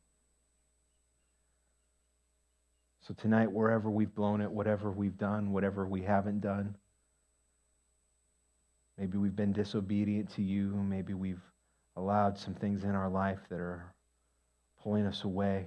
So 3.10 3.14
tonight, 3.20 3.50
wherever 3.50 3.90
we've 3.90 4.14
blown 4.14 4.40
it, 4.40 4.48
whatever 4.48 4.92
we've 4.92 5.18
done, 5.18 5.50
whatever 5.50 5.84
we 5.84 6.00
haven't 6.00 6.38
done, 6.38 6.76
maybe 8.96 9.18
we've 9.18 9.34
been 9.34 9.52
disobedient 9.52 10.30
to 10.36 10.42
you, 10.42 10.68
maybe 10.68 11.12
we've 11.12 11.42
allowed 11.96 12.38
some 12.38 12.54
things 12.54 12.84
in 12.84 12.90
our 12.90 13.08
life 13.08 13.40
that 13.48 13.58
are 13.58 13.92
pulling 14.84 15.06
us 15.06 15.24
away. 15.24 15.66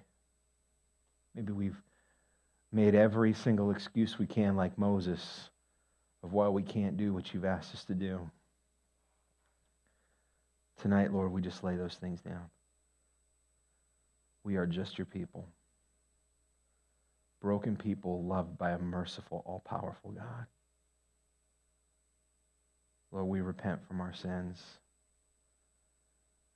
Maybe 1.35 1.51
we've 1.51 1.75
made 2.71 2.95
every 2.95 3.33
single 3.33 3.71
excuse 3.71 4.17
we 4.17 4.25
can, 4.25 4.55
like 4.55 4.77
Moses, 4.77 5.49
of 6.23 6.31
why 6.31 6.47
we 6.47 6.63
can't 6.63 6.95
do 6.95 7.13
what 7.13 7.33
you've 7.33 7.43
asked 7.43 7.75
us 7.75 7.83
to 7.85 7.93
do. 7.93 8.21
Tonight, 10.81 11.11
Lord, 11.11 11.33
we 11.33 11.41
just 11.41 11.61
lay 11.61 11.75
those 11.75 11.95
things 11.95 12.21
down. 12.21 12.45
We 14.45 14.55
are 14.55 14.65
just 14.65 14.97
your 14.97 15.07
people. 15.07 15.45
Broken 17.43 17.75
people 17.75 18.23
loved 18.23 18.57
by 18.57 18.71
a 18.71 18.79
merciful, 18.79 19.43
all 19.45 19.61
powerful 19.67 20.11
God. 20.11 20.45
Lord, 23.11 23.27
we 23.27 23.41
repent 23.41 23.85
from 23.85 23.99
our 23.99 24.13
sins. 24.13 24.63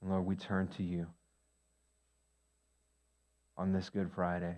And 0.02 0.10
Lord, 0.10 0.26
we 0.26 0.38
turn 0.38 0.70
to 0.78 0.84
you 0.84 1.06
on 3.58 3.74
this 3.74 3.90
Good 3.90 4.10
Friday. 4.16 4.56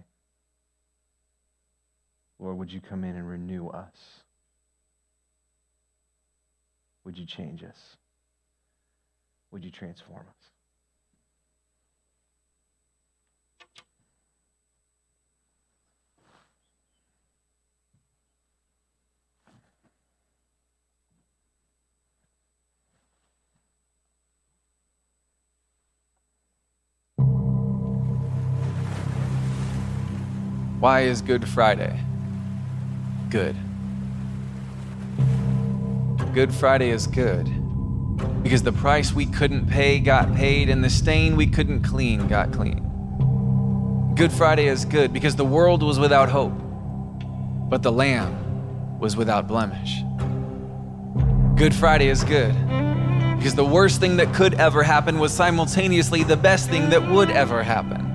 Lord, 2.38 2.60
would 2.60 2.72
you 2.72 2.80
come 2.80 3.04
in 3.04 3.16
and 3.16 3.28
renew 3.28 3.68
us? 3.70 4.22
Would 7.06 7.18
you 7.18 7.26
change 7.26 7.64
us? 7.64 7.98
Would 9.50 9.66
you 9.66 9.72
transform 9.72 10.28
us? 10.30 10.59
Why 30.80 31.02
is 31.02 31.22
Good 31.22 31.48
Friday? 31.48 32.00
good. 33.30 33.56
Good 36.34 36.54
Friday 36.54 36.90
is 36.90 37.06
good 37.06 37.46
because 38.42 38.64
the 38.64 38.72
price 38.72 39.14
we 39.14 39.26
couldn't 39.26 39.68
pay 39.68 40.00
got 40.00 40.34
paid 40.36 40.70
and 40.70 40.84
the 40.84 40.90
stain 40.90 41.36
we 41.36 41.46
couldn't 41.46 41.84
clean 41.84 42.28
got 42.28 42.52
clean. 42.52 42.86
Good 44.16 44.32
Friday 44.32 44.68
is 44.68 44.86
good 44.86 45.14
because 45.14 45.36
the 45.36 45.46
world 45.46 45.84
was 45.84 46.00
without 46.00 46.30
hope, 46.30 46.54
but 47.70 47.84
the 47.84 47.92
Lamb 47.92 49.00
was 49.00 49.16
without 49.16 49.48
blemish. 49.48 50.02
Good 51.56 51.76
Friday 51.76 52.08
is 52.08 52.24
good 52.24 52.54
because 53.38 53.54
the 53.54 53.66
worst 53.66 54.00
thing 54.00 54.18
that 54.18 54.34
could 54.34 54.56
ever 54.56 54.82
happen 54.82 55.20
was 55.20 55.32
simultaneously 55.34 56.24
the 56.24 56.38
best 56.38 56.70
thing 56.70 56.90
that 56.90 57.12
would 57.12 57.30
ever 57.30 57.64
happen. 57.64 58.09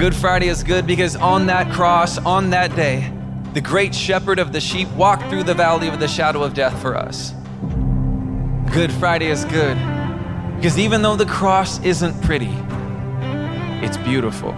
Good 0.00 0.16
Friday 0.16 0.48
is 0.48 0.64
good 0.64 0.86
because 0.86 1.14
on 1.14 1.44
that 1.48 1.70
cross, 1.70 2.16
on 2.16 2.48
that 2.50 2.74
day, 2.74 3.12
the 3.52 3.60
great 3.60 3.94
shepherd 3.94 4.38
of 4.38 4.50
the 4.50 4.58
sheep 4.58 4.88
walked 4.92 5.28
through 5.28 5.42
the 5.42 5.52
valley 5.52 5.88
of 5.88 6.00
the 6.00 6.08
shadow 6.08 6.42
of 6.42 6.54
death 6.54 6.80
for 6.80 6.96
us. 6.96 7.34
Good 8.72 8.90
Friday 8.92 9.26
is 9.26 9.44
good 9.44 9.76
because 10.56 10.78
even 10.78 11.02
though 11.02 11.16
the 11.16 11.26
cross 11.26 11.84
isn't 11.84 12.18
pretty, 12.22 12.48
it's 13.84 13.98
beautiful. 13.98 14.56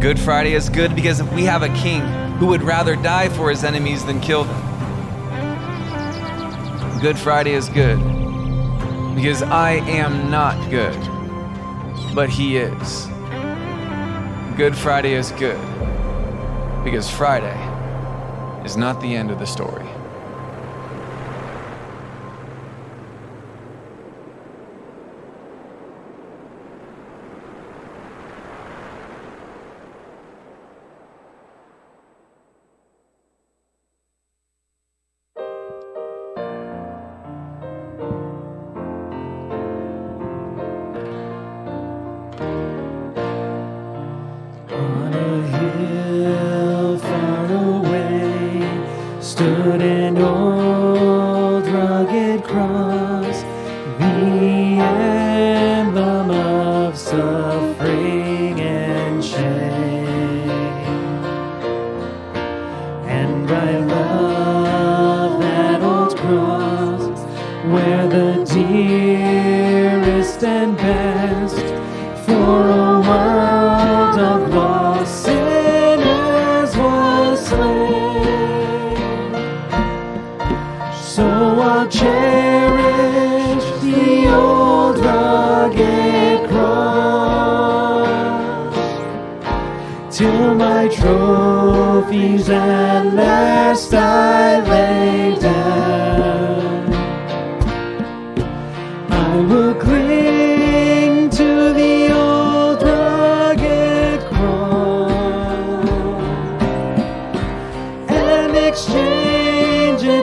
Good 0.00 0.18
Friday 0.18 0.54
is 0.54 0.68
good 0.68 0.96
because 0.96 1.20
if 1.20 1.32
we 1.32 1.44
have 1.44 1.62
a 1.62 1.72
king 1.74 2.00
who 2.38 2.46
would 2.46 2.62
rather 2.62 2.96
die 2.96 3.28
for 3.28 3.48
his 3.48 3.62
enemies 3.62 4.04
than 4.04 4.18
kill 4.18 4.42
them. 4.42 4.60
Good 7.00 7.16
Friday 7.16 7.52
is 7.52 7.68
good 7.68 7.98
because 9.14 9.44
I 9.44 9.74
am 9.86 10.32
not 10.32 10.68
good, 10.68 10.98
but 12.12 12.28
he 12.28 12.56
is. 12.56 13.09
Good 14.60 14.76
Friday 14.76 15.14
is 15.14 15.32
good 15.32 15.58
because 16.84 17.08
Friday 17.10 17.56
is 18.62 18.76
not 18.76 19.00
the 19.00 19.16
end 19.16 19.30
of 19.30 19.38
the 19.38 19.46
story. 19.46 19.86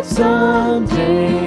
Someday 0.08 1.47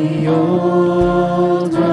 the 0.00 0.26
old 0.28 1.89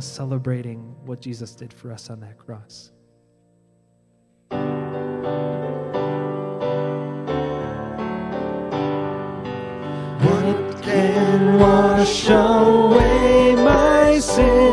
song 0.00 0.28
celebrating 0.28 0.94
what 1.04 1.20
Jesus 1.20 1.54
did 1.54 1.72
for 1.72 1.92
us 1.92 2.10
on 2.10 2.20
that 2.20 2.38
cross. 2.38 2.90
What 10.20 10.82
can 10.82 11.58
wash 11.58 12.28
away 12.28 13.54
my 13.56 14.18
sin? 14.20 14.67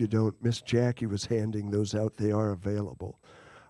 you 0.00 0.06
don't, 0.06 0.42
Miss 0.42 0.60
Jackie 0.60 1.06
was 1.06 1.26
handing 1.26 1.70
those 1.70 1.94
out. 1.94 2.16
They 2.16 2.32
are 2.32 2.50
available. 2.50 3.20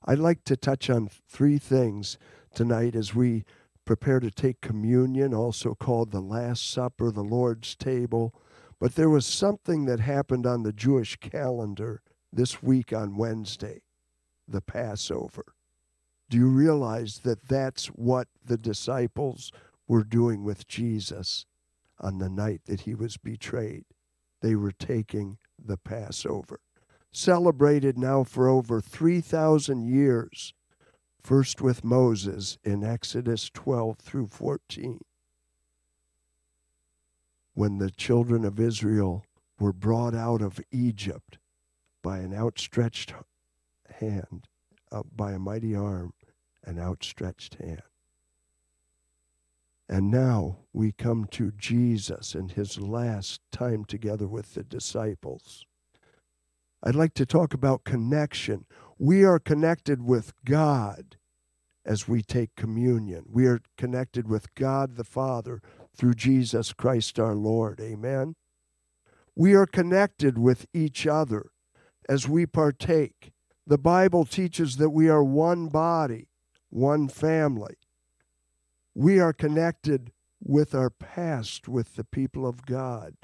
I'd 0.04 0.18
like 0.18 0.44
to 0.44 0.56
touch 0.56 0.88
on 0.88 1.08
three 1.28 1.58
things 1.58 2.18
tonight 2.54 2.94
as 2.94 3.14
we 3.14 3.44
prepare 3.84 4.20
to 4.20 4.30
take 4.30 4.60
communion, 4.60 5.32
also 5.32 5.74
called 5.74 6.10
the 6.10 6.20
Last 6.20 6.70
Supper, 6.70 7.10
the 7.10 7.22
Lord's 7.22 7.74
Table. 7.74 8.34
But 8.78 8.94
there 8.94 9.10
was 9.10 9.26
something 9.26 9.86
that 9.86 10.00
happened 10.00 10.46
on 10.46 10.62
the 10.62 10.72
Jewish 10.72 11.16
calendar 11.16 12.02
this 12.32 12.62
week 12.62 12.92
on 12.92 13.16
Wednesday, 13.16 13.82
the 14.46 14.60
Passover. 14.60 15.54
Do 16.28 16.36
you 16.36 16.48
realize 16.48 17.20
that 17.20 17.48
that's 17.48 17.86
what 17.86 18.28
the 18.44 18.58
disciples 18.58 19.50
were 19.86 20.04
doing 20.04 20.44
with 20.44 20.68
Jesus 20.68 21.46
on 21.98 22.18
the 22.18 22.28
night 22.28 22.60
that 22.66 22.82
he 22.82 22.94
was 22.94 23.16
betrayed? 23.16 23.84
they 24.40 24.55
were 24.55 24.72
taking 24.72 25.38
the 25.59 25.77
Passover. 25.77 26.61
Celebrated 27.11 27.98
now 27.98 28.24
for 28.24 28.48
over 28.48 28.81
3,000 28.81 29.87
years, 29.87 30.53
first 31.20 31.61
with 31.61 31.85
Moses 31.85 32.59
in 32.62 32.85
Exodus 32.85 33.51
12 33.51 33.98
through 33.98 34.29
14, 34.29 35.01
when 37.55 37.79
the 37.79 37.90
children 37.90 38.44
of 38.44 38.61
Israel 38.61 39.24
were 39.59 39.72
brought 39.72 40.14
out 40.14 40.42
of 40.42 40.61
Egypt 40.70 41.38
by 42.03 42.18
an 42.18 42.33
outstretched 42.33 43.14
hand, 43.98 44.46
uh, 44.92 45.03
by 45.14 45.33
a 45.33 45.38
mighty 45.38 45.74
arm, 45.74 46.12
an 46.64 46.79
outstretched 46.79 47.55
hand. 47.55 47.83
And 49.88 50.11
now 50.11 50.59
we 50.72 50.92
come 50.92 51.27
to 51.33 51.51
Jesus 51.53 52.35
and 52.35 52.53
his 52.53 52.79
last 52.79 53.40
time 53.51 53.85
together 53.85 54.27
with 54.27 54.55
the 54.55 54.62
disciples. 54.62 55.64
I'd 56.83 56.94
like 56.94 57.14
to 57.14 57.27
talk 57.27 57.55
about 57.55 57.85
connection. 57.85 58.66
We 58.98 59.24
are 59.24 59.38
connected 59.38 60.03
with 60.03 60.33
God 60.44 61.16
as 61.87 62.07
we 62.07 62.22
take 62.22 62.55
communion. 62.55 63.24
We 63.31 63.46
are 63.46 63.61
connected 63.79 64.29
with 64.29 64.55
God 64.55 64.96
the 64.96 65.05
Father 65.05 65.62
through 65.96 66.14
Jesus 66.14 66.74
Christ 66.74 67.18
our 67.18 67.35
Lord. 67.35 67.81
Amen. 67.81 68.35
We 69.35 69.55
are 69.55 69.66
connected 69.66 70.37
with 70.37 70.66
each 70.74 71.07
other 71.07 71.51
as 72.09 72.29
we 72.29 72.44
partake. 72.44 73.33
The 73.66 73.79
Bible 73.79 74.24
teaches 74.24 74.77
that 74.77 74.90
we 74.90 75.09
are 75.09 75.24
one 75.24 75.68
body, 75.68 76.29
one 76.68 77.09
family. 77.09 77.77
We 78.98 79.20
are 79.20 79.32
connected 79.32 80.11
with 80.42 80.74
our 80.74 80.90
past 80.90 81.68
with 81.68 81.94
the 81.94 82.02
people 82.02 82.44
of 82.44 82.66
God, 82.66 83.14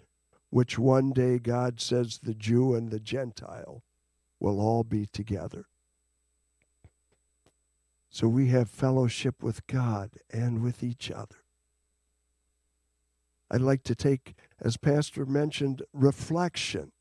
which 0.48 0.78
one 0.78 1.10
day 1.10 1.40
God 1.40 1.80
says 1.80 2.20
the 2.22 2.32
Jew 2.32 2.76
and 2.76 2.92
the 2.92 3.00
Gentile 3.00 3.82
will 4.38 4.60
all 4.60 4.84
be 4.84 5.04
together. 5.04 5.66
So 8.08 8.28
we 8.28 8.50
have 8.50 8.70
fellowship 8.70 9.42
with 9.42 9.66
God 9.66 10.10
and 10.32 10.62
with 10.62 10.84
each 10.84 11.10
other. 11.10 11.42
I'd 13.50 13.60
like 13.60 13.82
to 13.82 13.96
take, 13.96 14.36
as 14.60 14.76
Pastor 14.76 15.26
mentioned, 15.26 15.82
reflection. 15.92 16.92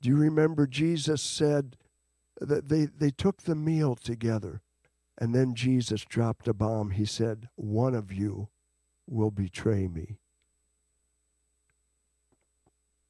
Do 0.00 0.08
you 0.08 0.16
remember 0.16 0.66
Jesus 0.66 1.20
said 1.20 1.76
that 2.40 2.70
they, 2.70 2.86
they 2.86 3.10
took 3.10 3.42
the 3.42 3.54
meal 3.54 3.94
together? 3.94 4.62
And 5.18 5.34
then 5.34 5.54
Jesus 5.54 6.04
dropped 6.04 6.48
a 6.48 6.54
bomb. 6.54 6.90
He 6.90 7.04
said, 7.04 7.48
One 7.54 7.94
of 7.94 8.12
you 8.12 8.48
will 9.06 9.30
betray 9.30 9.86
me. 9.86 10.18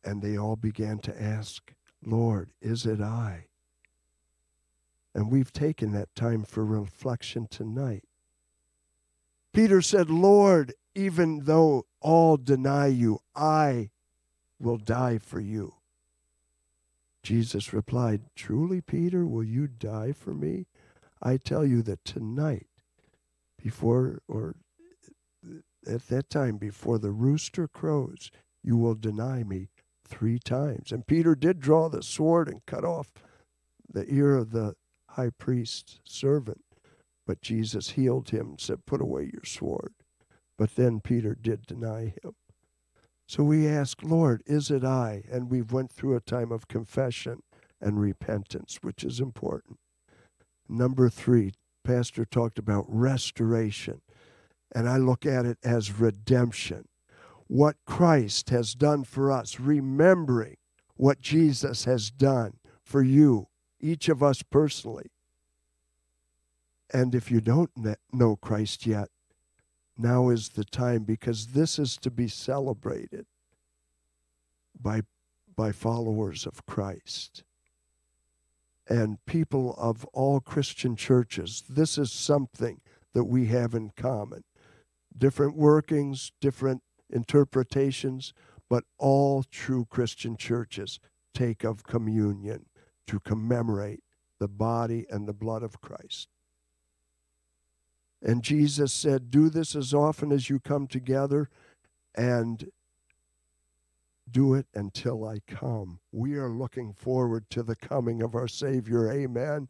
And 0.05 0.21
they 0.21 0.37
all 0.37 0.57
began 0.57 0.99
to 1.01 1.23
ask, 1.23 1.73
Lord, 2.05 2.51
is 2.61 2.85
it 2.85 3.01
I? 3.01 3.47
And 5.15 5.31
we've 5.31 5.53
taken 5.53 5.93
that 5.93 6.15
time 6.15 6.43
for 6.43 6.65
reflection 6.65 7.47
tonight. 7.49 8.05
Peter 9.53 9.81
said, 9.81 10.11
Lord, 10.11 10.75
even 10.95 11.45
though 11.45 11.87
all 12.01 12.37
deny 12.37 12.89
you, 12.89 13.21
I 13.35 13.91
will 14.59 14.79
die 14.79 15.19
for 15.19 15.41
you. 15.41 15.75
Jesus 17.23 17.73
replied, 17.73 18.23
Truly, 18.37 18.81
Peter, 18.81 19.25
will 19.25 19.45
you 19.45 19.67
die 19.67 20.13
for 20.13 20.35
me? 20.35 20.67
I 21.23 21.37
tell 21.37 21.65
you 21.65 21.83
that 21.83 22.05
tonight, 22.05 22.67
before 23.63 24.21
or 24.29 24.57
at 25.87 26.09
that 26.09 26.31
time, 26.31 26.57
before 26.57 26.99
the 26.99 27.11
rooster 27.11 27.69
crows, 27.69 28.31
you 28.63 28.77
will 28.77 28.95
deny 28.95 29.43
me 29.43 29.69
three 30.07 30.39
times. 30.39 30.93
And 30.93 31.07
Peter 31.07 31.35
did 31.35 31.61
draw 31.61 31.89
the 31.89 32.03
sword 32.03 32.49
and 32.49 32.65
cut 32.67 32.85
off 32.85 33.09
the 33.91 34.07
ear 34.13 34.37
of 34.37 34.51
the 34.51 34.75
high 35.11 35.31
priest's 35.31 36.01
servant. 36.05 36.63
But 37.27 37.43
Jesus 37.43 37.91
healed 37.91 38.31
him 38.31 38.51
and 38.51 38.61
said, 38.61 38.87
Put 38.87 39.01
away 39.01 39.31
your 39.33 39.45
sword. 39.45 39.95
But 40.59 40.77
then 40.77 41.01
Peter 41.01 41.35
did 41.35 41.67
deny 41.67 42.15
him. 42.23 42.35
So 43.27 43.43
we 43.43 43.67
ask, 43.67 44.03
Lord, 44.03 44.43
is 44.47 44.71
it 44.71 44.85
I? 44.85 45.25
And 45.31 45.51
we've 45.51 45.73
went 45.73 45.91
through 45.91 46.17
a 46.17 46.21
time 46.21 46.53
of 46.53 46.69
confession 46.69 47.41
and 47.81 48.01
repentance, 48.01 48.79
which 48.83 49.03
is 49.03 49.21
important. 49.21 49.79
Number 50.69 51.09
three, 51.09 51.53
Pastor 51.83 52.25
talked 52.25 52.59
about 52.59 52.87
restoration, 52.89 54.01
and 54.75 54.89
I 54.89 54.97
look 54.97 55.27
at 55.27 55.45
it 55.45 55.59
as 55.63 56.01
redemption. 56.01 56.89
What 57.47 57.77
Christ 57.87 58.51
has 58.51 58.75
done 58.75 59.05
for 59.05 59.31
us, 59.31 59.61
remembering 59.61 60.57
what 60.97 61.21
Jesus 61.21 61.85
has 61.85 62.11
done 62.11 62.55
for 62.83 63.03
you, 63.03 63.49
each 63.81 64.09
of 64.09 64.23
us 64.23 64.43
personally. 64.43 65.11
And 66.93 67.15
if 67.15 67.31
you 67.31 67.41
don't 67.41 67.71
know 68.13 68.37
Christ 68.37 68.87
yet, 68.87 69.09
now 69.99 70.31
is 70.31 70.51
the 70.51 70.65
time 70.65 71.05
because 71.05 71.49
this 71.49 71.79
is 71.79 71.97
to 71.99 72.11
be 72.11 72.29
celebrated 72.29 73.27
by, 74.81 75.03
by 75.55 75.73
followers 75.73 76.47
of 76.47 76.65
Christ 76.67 77.45
and 78.89 79.25
people 79.27 79.75
of 79.79 80.05
all 80.07 80.41
Christian 80.41 80.97
churches. 80.97 81.63
This 81.69 81.97
is 81.97 82.13
something 82.13 82.81
that 83.15 83.25
we 83.25 83.47
have 83.47 83.75
in 83.75 83.91
common. 83.97 84.45
Different 85.17 85.57
workings, 85.57 86.33
different 86.41 86.83
interpretations, 87.11 88.35
but 88.69 88.85
all 88.99 89.45
true 89.45 89.87
Christian 89.89 90.37
churches 90.37 90.99
take 91.33 91.65
of 91.65 91.85
communion 91.85 92.67
to 93.07 93.21
commemorate 93.21 94.03
the 94.39 94.49
body 94.49 95.07
and 95.09 95.27
the 95.27 95.33
blood 95.33 95.63
of 95.63 95.81
Christ. 95.81 96.29
And 98.23 98.43
Jesus 98.43 98.93
said, 98.93 99.31
Do 99.31 99.51
this 99.51 99.77
as 99.77 99.93
often 99.93 100.33
as 100.33 100.49
you 100.49 100.59
come 100.59 100.87
together 100.87 101.51
and 102.15 102.71
do 104.31 104.55
it 104.55 104.67
until 104.75 105.27
I 105.27 105.41
come. 105.47 106.01
We 106.13 106.35
are 106.35 106.51
looking 106.51 106.93
forward 106.93 107.51
to 107.51 107.63
the 107.63 107.77
coming 107.77 108.23
of 108.23 108.35
our 108.35 108.49
Savior. 108.49 109.11
Amen. 109.11 109.69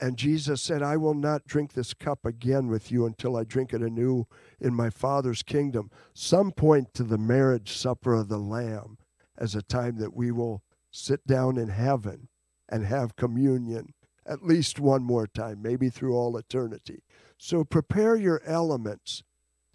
And 0.00 0.16
Jesus 0.16 0.62
said, 0.62 0.82
I 0.82 0.96
will 0.96 1.14
not 1.14 1.46
drink 1.46 1.72
this 1.72 1.92
cup 1.92 2.24
again 2.24 2.68
with 2.68 2.92
you 2.92 3.04
until 3.04 3.36
I 3.36 3.44
drink 3.44 3.72
it 3.72 3.82
anew 3.82 4.26
in 4.60 4.74
my 4.74 4.90
Father's 4.90 5.42
kingdom. 5.42 5.90
Some 6.14 6.52
point 6.52 6.94
to 6.94 7.02
the 7.02 7.18
marriage 7.18 7.72
supper 7.72 8.14
of 8.14 8.28
the 8.28 8.38
Lamb 8.38 8.98
as 9.36 9.54
a 9.54 9.62
time 9.62 9.96
that 9.98 10.14
we 10.14 10.30
will 10.30 10.62
sit 10.90 11.26
down 11.26 11.56
in 11.56 11.68
heaven 11.68 12.28
and 12.68 12.84
have 12.84 13.16
communion 13.16 13.94
at 14.24 14.44
least 14.44 14.78
one 14.78 15.02
more 15.02 15.26
time, 15.26 15.62
maybe 15.62 15.88
through 15.88 16.14
all 16.14 16.36
eternity. 16.36 17.02
So 17.38 17.64
prepare 17.64 18.14
your 18.14 18.42
elements. 18.44 19.22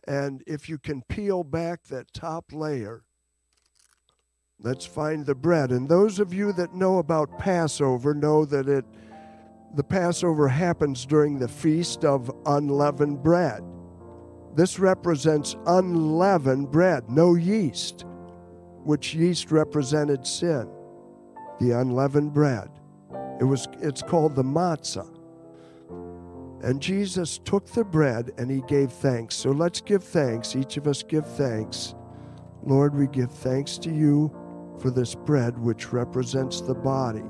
And 0.08 0.44
if 0.46 0.70
you 0.70 0.78
can 0.78 1.02
peel 1.02 1.44
back 1.44 1.86
that 1.86 2.14
top 2.14 2.54
layer, 2.54 3.04
Let's 4.60 4.86
find 4.86 5.26
the 5.26 5.36
bread. 5.36 5.72
And 5.72 5.90
those 5.90 6.20
of 6.20 6.34
you 6.34 6.54
that 6.54 6.74
know 6.74 7.00
about 7.00 7.38
Passover 7.38 8.14
know 8.14 8.46
that 8.46 8.68
it 8.68 8.86
the 9.76 9.84
Passover 9.84 10.48
happens 10.48 11.04
during 11.04 11.40
the 11.40 11.48
feast 11.48 12.06
of 12.06 12.32
unleavened 12.46 13.24
bread. 13.24 13.64
This 14.56 14.78
represents 14.78 15.56
unleavened 15.66 16.70
bread, 16.70 17.10
no 17.10 17.34
yeast, 17.34 18.06
which 18.84 19.16
yeast 19.16 19.52
represented 19.52 20.28
sin. 20.28 20.70
The 21.60 21.72
unleavened 21.72 22.34
bread. 22.34 22.70
It 23.40 23.46
was 23.46 23.68
it's 23.82 24.04
called 24.04 24.36
the 24.36 24.44
matzah. 24.44 25.10
And 26.64 26.80
Jesus 26.80 27.40
took 27.40 27.66
the 27.66 27.84
bread 27.84 28.32
and 28.38 28.50
he 28.50 28.62
gave 28.68 28.92
thanks. 28.92 29.36
So 29.36 29.50
let's 29.50 29.82
give 29.82 30.04
thanks. 30.04 30.56
Each 30.56 30.78
of 30.78 30.88
us 30.88 31.04
give 31.04 31.26
thanks. 31.26 31.96
Lord, 32.64 32.96
we 32.96 33.08
give 33.08 33.32
thanks 33.32 33.78
to 33.80 33.92
you 33.92 34.34
for 34.84 34.92
this 34.92 35.16
bread 35.16 35.58
which 35.58 35.94
represents 35.94 36.60
the 36.60 36.76
body. 36.76 37.24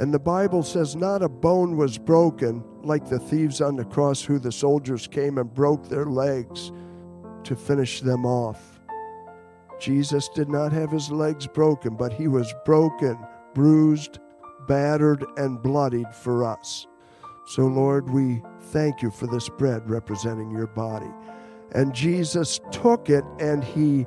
And 0.00 0.12
the 0.12 0.18
Bible 0.18 0.64
says, 0.64 0.96
Not 0.96 1.22
a 1.22 1.28
bone 1.28 1.76
was 1.76 1.98
broken 1.98 2.64
like 2.82 3.08
the 3.08 3.20
thieves 3.20 3.60
on 3.60 3.76
the 3.76 3.84
cross, 3.84 4.22
who 4.22 4.40
the 4.40 4.50
soldiers 4.50 5.06
came 5.06 5.38
and 5.38 5.54
broke 5.54 5.88
their 5.88 6.06
legs 6.06 6.72
to 7.44 7.54
finish 7.54 8.00
them 8.00 8.26
off. 8.26 8.80
Jesus 9.78 10.28
did 10.34 10.48
not 10.48 10.72
have 10.72 10.90
his 10.90 11.12
legs 11.12 11.46
broken, 11.46 11.94
but 11.94 12.12
he 12.12 12.26
was 12.26 12.52
broken, 12.64 13.16
bruised, 13.54 14.18
battered, 14.66 15.24
and 15.36 15.62
bloodied 15.62 16.12
for 16.12 16.44
us. 16.44 16.88
So, 17.46 17.66
Lord, 17.66 18.10
we 18.10 18.42
thank 18.72 19.00
you 19.00 19.12
for 19.12 19.28
this 19.28 19.48
bread 19.48 19.88
representing 19.88 20.50
your 20.50 20.66
body. 20.66 21.10
And 21.76 21.94
Jesus 21.94 22.58
took 22.72 23.10
it 23.10 23.24
and 23.38 23.62
he 23.62 24.06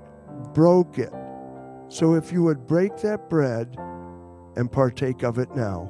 broke 0.54 1.00
it. 1.00 1.14
So 1.96 2.16
if 2.16 2.30
you 2.30 2.44
would 2.44 2.68
break 2.68 2.98
that 2.98 3.30
bread 3.30 3.74
and 4.58 4.70
partake 4.70 5.24
of 5.24 5.38
it 5.38 5.56
now. 5.56 5.90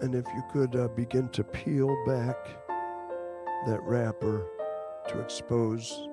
And 0.00 0.14
if 0.14 0.24
you 0.34 0.42
could 0.50 0.74
uh, 0.74 0.88
begin 0.88 1.28
to 1.32 1.44
peel 1.44 1.94
back 2.06 2.38
that 3.66 3.82
wrapper 3.82 4.46
to 5.08 5.20
expose 5.20 6.08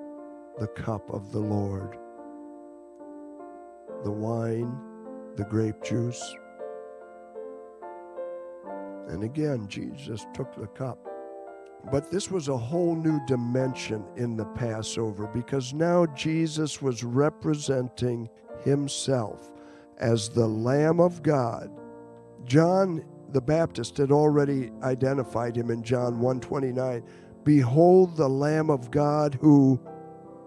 the 0.59 0.67
cup 0.67 1.09
of 1.13 1.31
the 1.31 1.39
Lord 1.39 1.97
the 4.03 4.11
wine, 4.11 4.77
the 5.35 5.43
grape 5.45 5.81
juice. 5.83 6.35
And 9.07 9.23
again, 9.23 9.67
Jesus 9.67 10.25
took 10.33 10.55
the 10.55 10.67
cup. 10.67 11.07
But 11.91 12.11
this 12.11 12.29
was 12.29 12.47
a 12.47 12.57
whole 12.57 12.95
new 12.95 13.19
dimension 13.25 14.05
in 14.15 14.37
the 14.37 14.45
Passover 14.45 15.27
because 15.27 15.73
now 15.73 16.05
Jesus 16.15 16.81
was 16.81 17.03
representing 17.03 18.29
himself 18.63 19.51
as 19.97 20.29
the 20.29 20.47
Lamb 20.47 20.99
of 20.99 21.23
God. 21.23 21.71
John 22.45 23.03
the 23.31 23.41
Baptist 23.41 23.97
had 23.97 24.11
already 24.11 24.71
identified 24.83 25.55
him 25.55 25.71
in 25.71 25.83
John 25.83 26.19
129. 26.19 27.03
Behold 27.43 28.15
the 28.15 28.29
Lamb 28.29 28.69
of 28.69 28.91
God 28.91 29.37
who 29.41 29.79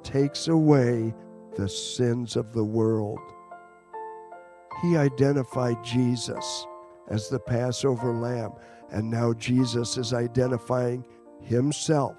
takes 0.02 0.48
away 0.48 1.14
the 1.56 1.68
sins 1.68 2.36
of 2.36 2.52
the 2.52 2.64
world. 2.64 3.18
He 4.84 4.98
identified 4.98 5.82
Jesus 5.82 6.66
as 7.08 7.30
the 7.30 7.40
Passover 7.40 8.12
lamb, 8.12 8.52
and 8.90 9.10
now 9.10 9.32
Jesus 9.32 9.96
is 9.96 10.12
identifying 10.12 11.06
himself 11.40 12.18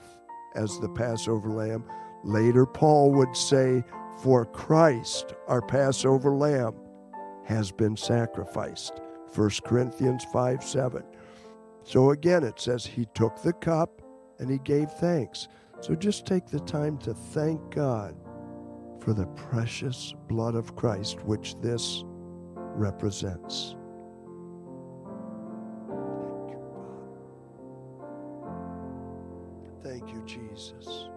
as 0.55 0.79
the 0.79 0.89
Passover 0.89 1.49
lamb. 1.49 1.85
Later, 2.23 2.65
Paul 2.65 3.11
would 3.11 3.37
say, 3.37 3.83
For 4.23 4.47
Christ, 4.47 5.35
our 5.47 5.61
Passover 5.61 6.31
lamb, 6.31 6.73
has 7.43 7.71
been 7.71 7.95
sacrificed. 7.95 8.99
1 9.35 9.49
Corinthians 9.63 10.25
5 10.33 10.63
7. 10.63 11.03
So 11.83 12.09
again, 12.09 12.43
it 12.43 12.59
says, 12.59 12.83
He 12.83 13.05
took 13.13 13.43
the 13.43 13.53
cup 13.53 14.01
and 14.39 14.49
He 14.49 14.57
gave 14.57 14.89
thanks. 14.93 15.49
So 15.81 15.93
just 15.93 16.25
take 16.25 16.47
the 16.47 16.61
time 16.61 16.97
to 16.99 17.13
thank 17.13 17.75
God 17.75 18.15
for 18.99 19.13
the 19.13 19.27
precious 19.27 20.15
blood 20.27 20.55
of 20.55 20.75
Christ, 20.75 21.23
which 21.25 21.53
this 21.61 22.03
represents. 22.75 23.75
Thank 25.87 26.49
you, 26.51 26.59
God. 26.67 27.03
Thank 29.83 30.13
you, 30.13 30.23
Jesus. 30.25 31.09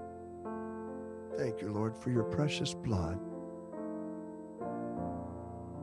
Thank 1.36 1.60
you, 1.60 1.72
Lord, 1.72 1.96
for 1.96 2.10
your 2.10 2.24
precious 2.24 2.74
blood. 2.74 3.18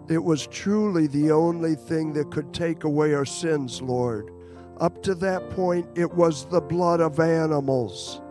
It 0.07 0.23
was 0.23 0.47
truly 0.47 1.07
the 1.07 1.31
only 1.31 1.75
thing 1.75 2.13
that 2.13 2.29
could 2.29 2.53
take 2.53 2.83
away 2.83 3.13
our 3.13 3.25
sins, 3.25 3.81
Lord. 3.81 4.31
Up 4.79 5.01
to 5.03 5.15
that 5.15 5.49
point, 5.51 5.87
it 5.95 6.13
was 6.13 6.45
the 6.45 6.61
blood 6.61 6.99
of 6.99 7.19
animals, 7.19 8.21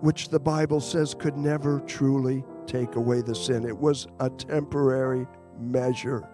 which 0.00 0.28
the 0.28 0.40
Bible 0.40 0.80
says 0.80 1.14
could 1.14 1.36
never 1.36 1.80
truly 1.80 2.44
take 2.66 2.96
away 2.96 3.22
the 3.22 3.34
sin. 3.34 3.64
It 3.64 3.76
was 3.76 4.06
a 4.20 4.30
temporary 4.30 5.26
measure 5.58 6.28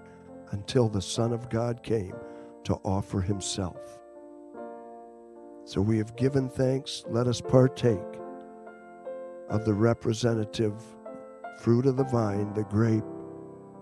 until 0.50 0.88
the 0.88 1.02
Son 1.02 1.32
of 1.32 1.48
God 1.48 1.82
came 1.82 2.14
to 2.64 2.74
offer 2.84 3.20
himself. 3.20 3.98
So 5.64 5.80
we 5.80 5.98
have 5.98 6.16
given 6.16 6.48
thanks. 6.48 7.04
Let 7.08 7.26
us 7.26 7.40
partake 7.40 7.98
of 9.48 9.64
the 9.64 9.74
representative 9.74 10.74
fruit 11.60 11.86
of 11.86 11.96
the 11.96 12.04
vine, 12.04 12.52
the 12.54 12.64
grape, 12.64 13.04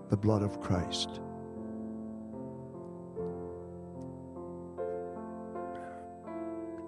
the 0.09 0.17
blood 0.17 0.43
of 0.43 0.59
Christ. 0.59 1.21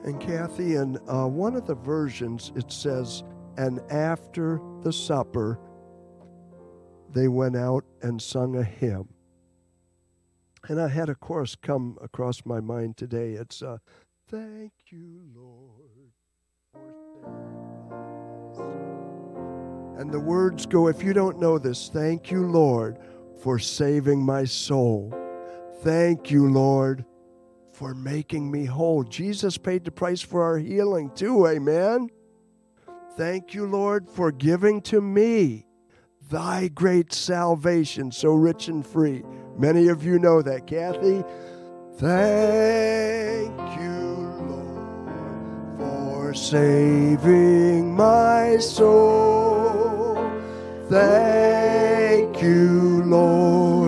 And 0.04 0.20
Kathy, 0.20 0.76
in 0.76 0.98
uh, 1.08 1.28
one 1.28 1.56
of 1.56 1.66
the 1.66 1.76
versions, 1.76 2.52
it 2.56 2.72
says, 2.72 3.24
and 3.58 3.80
after 3.90 4.60
the 4.84 4.94
supper, 4.94 5.60
they 7.10 7.28
went 7.28 7.56
out 7.56 7.86
and 8.02 8.22
sung 8.22 8.56
a 8.56 8.64
hymn. 8.64 9.10
And 10.68 10.80
I 10.80 10.88
had 10.88 11.10
a 11.10 11.16
chorus 11.16 11.56
come 11.56 11.98
across 12.02 12.46
my 12.46 12.60
mind 12.60 12.98
today. 12.98 13.34
It's 13.34 13.62
uh, 13.62 13.78
Thank 14.30 14.72
you, 14.90 15.22
Lord, 15.36 16.14
And 20.00 20.12
the 20.12 20.20
words 20.20 20.66
go, 20.66 20.88
if 20.88 21.04
you 21.04 21.14
don't 21.14 21.40
know 21.40 21.60
this, 21.60 21.90
thank 21.94 22.32
you, 22.32 22.48
Lord, 22.48 22.98
for 23.42 23.60
saving 23.60 24.26
my 24.26 24.44
soul. 24.46 25.14
Thank 25.82 26.32
you, 26.32 26.50
Lord, 26.50 27.06
for 27.74 27.94
making 27.94 28.50
me 28.50 28.66
whole. 28.66 29.04
Jesus 29.04 29.58
paid 29.58 29.84
the 29.84 29.92
price 29.92 30.22
for 30.22 30.42
our 30.42 30.58
healing 30.58 31.12
too, 31.14 31.46
amen. 31.46 32.10
Thank 33.16 33.54
you, 33.54 33.68
Lord, 33.68 34.10
for 34.10 34.32
giving 34.32 34.82
to 34.84 35.00
me 35.00 35.68
thy 36.32 36.68
great 36.68 37.14
salvation, 37.14 38.12
so 38.12 38.34
rich 38.34 38.70
and 38.70 38.84
free. 38.86 39.24
Many 39.56 39.90
of 39.90 40.04
you 40.04 40.18
know 40.18 40.42
that, 40.42 40.66
Kathy. 40.66 41.24
Thank 41.98 43.56
you, 43.80 44.16
Lord, 44.50 45.78
for 45.78 46.34
saving 46.34 47.96
my 47.96 48.58
soul. 48.58 50.16
Thank 50.90 52.42
you, 52.42 53.04
Lord, 53.06 53.83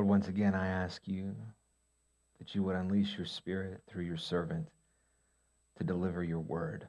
once 0.00 0.28
again, 0.28 0.54
I 0.54 0.68
ask 0.68 1.02
you 1.06 1.34
that 2.38 2.54
you 2.54 2.62
would 2.62 2.76
unleash 2.76 3.16
your 3.16 3.26
spirit 3.26 3.82
through 3.86 4.04
your 4.04 4.16
servant 4.16 4.68
to 5.76 5.84
deliver 5.84 6.24
your 6.24 6.40
word, 6.40 6.88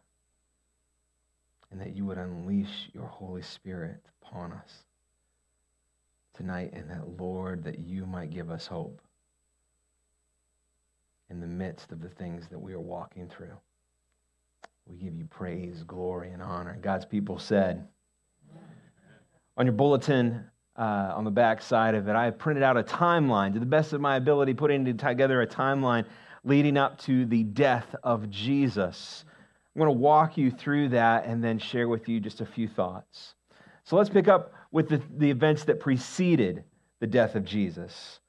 and 1.72 1.82
that 1.82 1.96
you 1.96 2.06
would 2.06 2.18
unleash 2.18 2.90
your 2.94 3.08
Holy 3.08 3.42
Spirit 3.42 3.98
upon 4.22 4.54
us 4.54 4.86
tonight, 6.34 6.72
and 6.74 6.90
that, 6.90 7.20
Lord, 7.20 7.64
that 7.66 7.80
you 7.80 8.06
might 8.06 8.30
give 8.32 8.50
us 8.50 8.68
hope 8.68 9.02
in 11.30 11.40
the 11.40 11.48
midst 11.48 11.92
of 11.92 12.02
the 12.02 12.10
things 12.10 12.48
that 12.50 12.60
we 12.60 12.74
are 12.74 12.80
walking 12.80 13.28
through. 13.28 13.58
We 14.86 14.98
give 14.98 15.16
you 15.16 15.26
praise, 15.26 15.84
glory, 15.84 16.32
and 16.32 16.42
honor. 16.42 16.78
God's 16.82 17.06
people 17.06 17.40
said, 17.40 17.88
on 19.56 19.66
your 19.66 19.74
bulletin, 19.74 20.46
uh, 20.76 21.14
on 21.16 21.24
the 21.24 21.32
back 21.32 21.62
side 21.62 21.96
of 21.96 22.08
it, 22.08 22.16
I 22.16 22.30
printed 22.32 22.64
out 22.64 22.78
a 22.78 22.84
timeline 22.84 23.54
to 23.54 23.60
the 23.60 23.66
best 23.66 23.94
of 23.94 24.02
my 24.02 24.16
ability, 24.16 24.54
putting 24.54 24.86
together 24.98 25.42
a 25.42 25.48
timeline 25.48 26.06
leading 26.44 26.78
up 26.78 27.00
to 27.00 27.26
the 27.26 27.44
death 27.44 27.96
of 28.04 28.30
Jesus. 28.30 29.24
I'm 29.76 29.80
going 29.80 29.96
to 29.96 30.00
walk 30.00 30.38
you 30.38 30.52
through 30.52 30.90
that 30.90 31.26
and 31.26 31.44
then 31.44 31.58
share 31.58 31.88
with 31.88 32.08
you 32.08 32.20
just 32.20 32.42
a 32.42 32.46
few 32.46 32.68
thoughts. 32.68 33.36
So 33.84 33.96
let's 33.96 34.10
pick 34.10 34.28
up 34.28 34.54
with 34.72 34.90
the, 34.90 35.02
the 35.18 35.30
events 35.30 35.64
that 35.66 35.80
preceded 35.80 36.64
the 37.00 37.08
death 37.08 37.36
of 37.36 37.46
Jesus. 37.46 38.20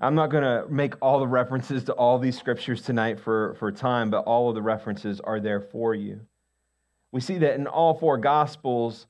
I'm 0.00 0.14
not 0.14 0.30
going 0.30 0.44
to 0.44 0.70
make 0.72 0.94
all 1.02 1.18
the 1.18 1.26
references 1.26 1.84
to 1.84 1.92
all 1.92 2.18
these 2.18 2.38
scriptures 2.38 2.82
tonight 2.82 3.18
for, 3.18 3.56
for 3.58 3.72
time, 3.72 4.10
but 4.10 4.24
all 4.24 4.48
of 4.48 4.54
the 4.54 4.62
references 4.62 5.20
are 5.20 5.40
there 5.40 5.60
for 5.60 5.94
you. 5.94 6.20
We 7.10 7.20
see 7.20 7.38
that 7.38 7.54
in 7.54 7.66
all 7.66 7.94
four 7.94 8.18
Gospels, 8.18 9.06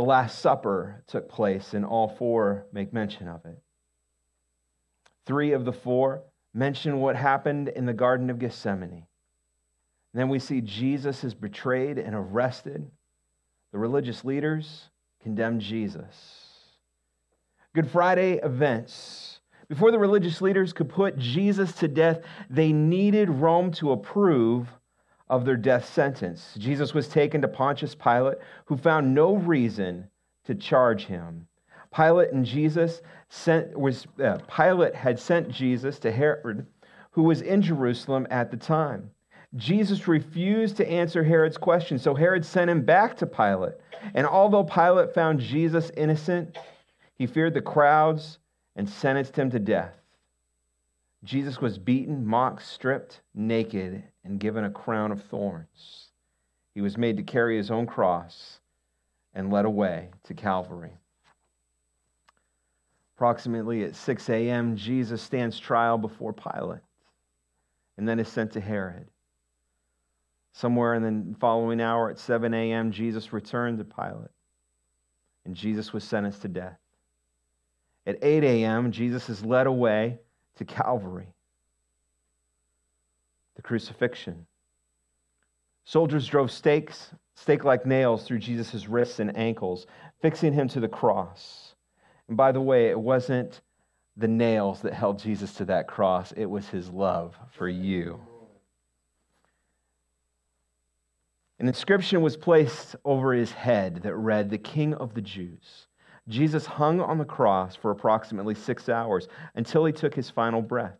the 0.00 0.06
Last 0.06 0.38
Supper 0.38 1.04
took 1.08 1.28
place, 1.28 1.74
and 1.74 1.84
all 1.84 2.08
four 2.08 2.64
make 2.72 2.90
mention 2.90 3.28
of 3.28 3.44
it. 3.44 3.58
Three 5.26 5.52
of 5.52 5.66
the 5.66 5.74
four 5.74 6.22
mention 6.54 7.00
what 7.00 7.16
happened 7.16 7.68
in 7.68 7.84
the 7.84 7.92
Garden 7.92 8.30
of 8.30 8.38
Gethsemane. 8.38 8.90
And 8.92 9.04
then 10.14 10.30
we 10.30 10.38
see 10.38 10.62
Jesus 10.62 11.22
is 11.22 11.34
betrayed 11.34 11.98
and 11.98 12.14
arrested. 12.14 12.90
The 13.72 13.78
religious 13.78 14.24
leaders 14.24 14.88
condemn 15.22 15.60
Jesus. 15.60 16.48
Good 17.74 17.90
Friday 17.90 18.40
events. 18.42 19.40
Before 19.68 19.90
the 19.90 19.98
religious 19.98 20.40
leaders 20.40 20.72
could 20.72 20.88
put 20.88 21.18
Jesus 21.18 21.72
to 21.72 21.88
death, 21.88 22.20
they 22.48 22.72
needed 22.72 23.28
Rome 23.28 23.70
to 23.72 23.92
approve 23.92 24.66
of 25.30 25.44
their 25.44 25.56
death 25.56 25.88
sentence. 25.88 26.54
Jesus 26.58 26.92
was 26.92 27.08
taken 27.08 27.40
to 27.40 27.48
Pontius 27.48 27.94
Pilate, 27.94 28.38
who 28.66 28.76
found 28.76 29.14
no 29.14 29.36
reason 29.36 30.08
to 30.44 30.54
charge 30.56 31.06
him. 31.06 31.46
Pilate 31.94 32.32
and 32.32 32.44
Jesus 32.44 33.00
sent 33.28 33.78
was 33.78 34.06
uh, 34.22 34.38
Pilate 34.54 34.94
had 34.94 35.18
sent 35.18 35.48
Jesus 35.48 36.00
to 36.00 36.10
Herod, 36.10 36.66
who 37.12 37.22
was 37.22 37.42
in 37.42 37.62
Jerusalem 37.62 38.26
at 38.30 38.50
the 38.50 38.56
time. 38.56 39.10
Jesus 39.56 40.08
refused 40.08 40.76
to 40.76 40.88
answer 40.88 41.24
Herod's 41.24 41.58
question, 41.58 41.98
so 41.98 42.14
Herod 42.14 42.44
sent 42.44 42.70
him 42.70 42.82
back 42.82 43.16
to 43.16 43.26
Pilate. 43.26 43.74
And 44.14 44.26
although 44.26 44.64
Pilate 44.64 45.14
found 45.14 45.40
Jesus 45.40 45.90
innocent, 45.96 46.58
he 47.16 47.26
feared 47.26 47.54
the 47.54 47.60
crowds 47.60 48.38
and 48.76 48.88
sentenced 48.88 49.36
him 49.36 49.50
to 49.50 49.58
death. 49.58 49.94
Jesus 51.22 51.60
was 51.60 51.78
beaten, 51.78 52.24
mocked, 52.24 52.64
stripped, 52.64 53.20
naked, 53.34 54.04
and 54.24 54.40
given 54.40 54.64
a 54.64 54.70
crown 54.70 55.12
of 55.12 55.22
thorns. 55.24 56.08
He 56.74 56.80
was 56.80 56.96
made 56.96 57.16
to 57.16 57.22
carry 57.22 57.56
his 57.56 57.70
own 57.70 57.86
cross 57.86 58.60
and 59.34 59.52
led 59.52 59.64
away 59.64 60.10
to 60.24 60.34
Calvary. 60.34 60.92
Approximately 63.16 63.84
at 63.84 63.94
6 63.94 64.30
a.m., 64.30 64.76
Jesus 64.76 65.20
stands 65.20 65.58
trial 65.58 65.98
before 65.98 66.32
Pilate 66.32 66.80
and 67.96 68.08
then 68.08 68.18
is 68.18 68.28
sent 68.28 68.52
to 68.52 68.60
Herod. 68.60 69.08
Somewhere 70.52 70.94
in 70.94 71.02
the 71.32 71.38
following 71.38 71.80
hour 71.80 72.10
at 72.10 72.18
7 72.18 72.52
a.m., 72.54 72.90
Jesus 72.90 73.32
returned 73.32 73.78
to 73.78 73.84
Pilate 73.84 74.30
and 75.44 75.54
Jesus 75.54 75.92
was 75.92 76.04
sentenced 76.04 76.42
to 76.42 76.48
death. 76.48 76.78
At 78.06 78.18
8 78.22 78.42
a.m., 78.42 78.90
Jesus 78.90 79.28
is 79.28 79.44
led 79.44 79.66
away 79.66 80.18
to 80.56 80.64
Calvary, 80.64 81.28
the 83.56 83.62
crucifixion. 83.62 84.46
Soldiers 85.84 86.26
drove 86.26 86.50
stakes, 86.50 87.10
stake 87.34 87.64
like 87.64 87.86
nails 87.86 88.24
through 88.24 88.38
Jesus' 88.38 88.86
wrists 88.86 89.18
and 89.18 89.36
ankles, 89.36 89.86
fixing 90.20 90.52
him 90.52 90.68
to 90.68 90.80
the 90.80 90.88
cross. 90.88 91.74
And 92.28 92.36
by 92.36 92.52
the 92.52 92.60
way, 92.60 92.90
it 92.90 93.00
wasn't 93.00 93.60
the 94.16 94.28
nails 94.28 94.82
that 94.82 94.92
held 94.92 95.18
Jesus 95.18 95.54
to 95.54 95.64
that 95.66 95.88
cross, 95.88 96.32
it 96.32 96.46
was 96.46 96.68
his 96.68 96.90
love 96.90 97.36
for 97.52 97.68
you. 97.68 98.20
An 101.58 101.68
inscription 101.68 102.22
was 102.22 102.36
placed 102.36 102.96
over 103.04 103.32
his 103.32 103.52
head 103.52 104.00
that 104.02 104.14
read, 104.14 104.48
The 104.48 104.58
King 104.58 104.94
of 104.94 105.14
the 105.14 105.20
Jews. 105.20 105.88
Jesus 106.28 106.64
hung 106.64 107.00
on 107.00 107.18
the 107.18 107.24
cross 107.24 107.76
for 107.76 107.90
approximately 107.90 108.54
six 108.54 108.88
hours 108.88 109.28
until 109.54 109.84
he 109.84 109.92
took 109.92 110.14
his 110.14 110.30
final 110.30 110.62
breath. 110.62 110.96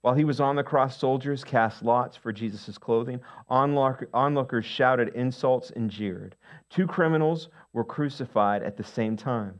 While 0.00 0.14
he 0.14 0.24
was 0.24 0.40
on 0.40 0.56
the 0.56 0.62
cross, 0.62 0.96
soldiers 0.96 1.42
cast 1.42 1.82
lots 1.82 2.16
for 2.16 2.32
Jesus' 2.32 2.78
clothing. 2.78 3.20
Onlookers 3.48 4.64
shouted 4.64 5.08
insults 5.14 5.70
and 5.70 5.90
jeered. 5.90 6.36
Two 6.70 6.86
criminals 6.86 7.48
were 7.72 7.84
crucified 7.84 8.62
at 8.62 8.76
the 8.76 8.84
same 8.84 9.16
time. 9.16 9.58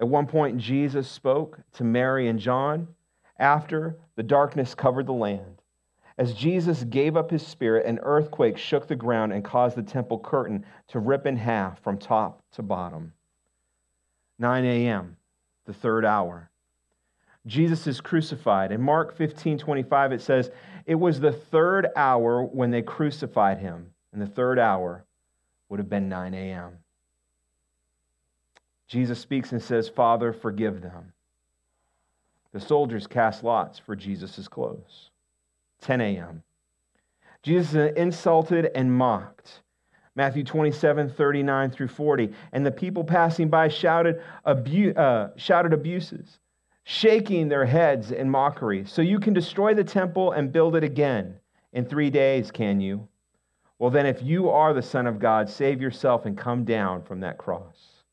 At 0.00 0.08
one 0.08 0.26
point, 0.26 0.58
Jesus 0.58 1.08
spoke 1.08 1.60
to 1.74 1.84
Mary 1.84 2.28
and 2.28 2.38
John 2.38 2.88
after 3.38 3.96
the 4.16 4.22
darkness 4.22 4.74
covered 4.74 5.06
the 5.06 5.12
land. 5.12 5.62
As 6.18 6.34
Jesus 6.34 6.84
gave 6.84 7.16
up 7.16 7.30
his 7.30 7.46
spirit, 7.46 7.86
an 7.86 8.00
earthquake 8.02 8.56
shook 8.58 8.88
the 8.88 8.96
ground 8.96 9.32
and 9.32 9.44
caused 9.44 9.76
the 9.76 9.82
temple 9.82 10.18
curtain 10.18 10.64
to 10.88 10.98
rip 10.98 11.26
in 11.26 11.36
half 11.36 11.78
from 11.80 11.98
top 11.98 12.42
to 12.52 12.62
bottom. 12.62 13.12
9 14.38 14.64
a.m., 14.64 15.16
the 15.66 15.74
third 15.74 16.04
hour. 16.04 16.50
Jesus 17.46 17.86
is 17.86 18.00
crucified. 18.00 18.72
In 18.72 18.80
Mark 18.80 19.16
15 19.16 19.58
25, 19.58 20.12
it 20.12 20.20
says, 20.20 20.50
It 20.84 20.96
was 20.96 21.20
the 21.20 21.32
third 21.32 21.88
hour 21.96 22.42
when 22.42 22.70
they 22.70 22.82
crucified 22.82 23.58
him, 23.58 23.92
and 24.12 24.20
the 24.20 24.26
third 24.26 24.58
hour 24.58 25.04
would 25.68 25.78
have 25.78 25.88
been 25.88 26.08
9 26.08 26.34
a.m. 26.34 26.78
Jesus 28.88 29.18
speaks 29.18 29.52
and 29.52 29.62
says, 29.62 29.88
Father, 29.88 30.32
forgive 30.32 30.80
them. 30.80 31.12
The 32.52 32.60
soldiers 32.60 33.06
cast 33.06 33.44
lots 33.44 33.78
for 33.78 33.96
Jesus' 33.96 34.48
clothes. 34.48 35.10
10 35.82 36.00
a.m. 36.00 36.42
Jesus 37.42 37.74
is 37.74 37.92
insulted 37.96 38.70
and 38.74 38.92
mocked. 38.92 39.60
Matthew 40.14 40.42
27, 40.42 41.10
39 41.10 41.70
through 41.70 41.88
40. 41.88 42.32
And 42.52 42.64
the 42.64 42.70
people 42.70 43.04
passing 43.04 43.48
by 43.48 43.68
shouted, 43.68 44.22
abu- 44.46 44.94
uh, 44.94 45.30
shouted 45.36 45.74
abuses, 45.74 46.38
shaking 46.88 47.48
their 47.48 47.66
heads 47.66 48.12
in 48.12 48.30
mockery. 48.30 48.84
So 48.86 49.02
you 49.02 49.18
can 49.18 49.34
destroy 49.34 49.74
the 49.74 49.82
temple 49.82 50.30
and 50.30 50.52
build 50.52 50.76
it 50.76 50.84
again 50.84 51.34
in 51.72 51.84
three 51.84 52.10
days, 52.10 52.52
can 52.52 52.80
you? 52.80 53.08
Well, 53.80 53.90
then, 53.90 54.06
if 54.06 54.22
you 54.22 54.48
are 54.50 54.72
the 54.72 54.82
Son 54.82 55.08
of 55.08 55.18
God, 55.18 55.50
save 55.50 55.82
yourself 55.82 56.26
and 56.26 56.38
come 56.38 56.64
down 56.64 57.02
from 57.02 57.18
that 57.20 57.38
cross. 57.38 58.04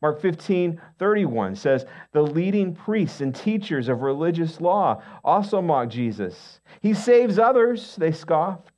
Mark 0.00 0.22
15, 0.22 0.80
31 1.00 1.56
says, 1.56 1.84
The 2.12 2.22
leading 2.22 2.76
priests 2.76 3.20
and 3.20 3.34
teachers 3.34 3.88
of 3.88 4.02
religious 4.02 4.60
law 4.60 5.02
also 5.24 5.60
mocked 5.60 5.90
Jesus. 5.90 6.60
He 6.80 6.94
saves 6.94 7.40
others, 7.40 7.96
they 7.96 8.12
scoffed, 8.12 8.72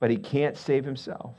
but 0.00 0.10
he 0.10 0.16
can't 0.16 0.56
save 0.56 0.86
himself. 0.86 1.34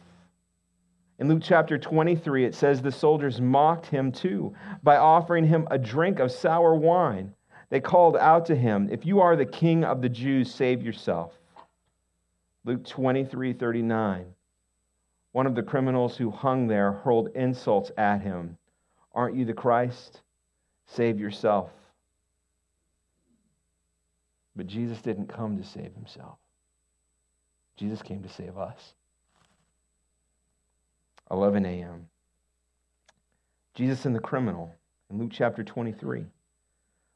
In 1.17 1.27
Luke 1.27 1.41
chapter 1.43 1.79
23, 1.79 2.45
it 2.45 2.53
says 2.53 2.79
the 2.81 2.91
soldiers 2.91 3.41
mocked 3.41 3.87
him 3.87 4.11
too 4.11 4.53
by 4.83 4.97
offering 4.97 5.45
him 5.45 5.67
a 5.71 5.79
drink 5.79 6.19
of 6.19 6.31
sour 6.31 6.75
wine. 6.75 7.33
They 7.69 7.79
called 7.79 8.17
out 8.17 8.45
to 8.47 8.55
him, 8.55 8.89
If 8.91 9.05
you 9.05 9.21
are 9.21 9.35
the 9.35 9.45
king 9.45 9.83
of 9.83 10.01
the 10.01 10.09
Jews, 10.09 10.53
save 10.53 10.81
yourself. 10.81 11.33
Luke 12.65 12.85
23 12.85 13.53
39. 13.53 14.25
One 15.31 15.45
of 15.45 15.55
the 15.55 15.63
criminals 15.63 16.17
who 16.17 16.31
hung 16.31 16.67
there 16.67 16.91
hurled 16.91 17.29
insults 17.35 17.91
at 17.97 18.21
him. 18.21 18.57
Aren't 19.13 19.35
you 19.35 19.45
the 19.45 19.53
Christ? 19.53 20.21
Save 20.87 21.19
yourself. 21.19 21.71
But 24.55 24.67
Jesus 24.67 25.01
didn't 25.01 25.27
come 25.27 25.57
to 25.57 25.63
save 25.63 25.93
himself, 25.93 26.37
Jesus 27.77 28.01
came 28.01 28.23
to 28.23 28.29
save 28.29 28.57
us. 28.57 28.93
11 31.31 31.63
a.m. 31.65 32.07
Jesus 33.75 34.05
and 34.05 34.15
the 34.15 34.19
criminal 34.19 34.73
in 35.11 35.19
Luke 35.19 35.29
chapter 35.31 35.63
23. 35.63 36.25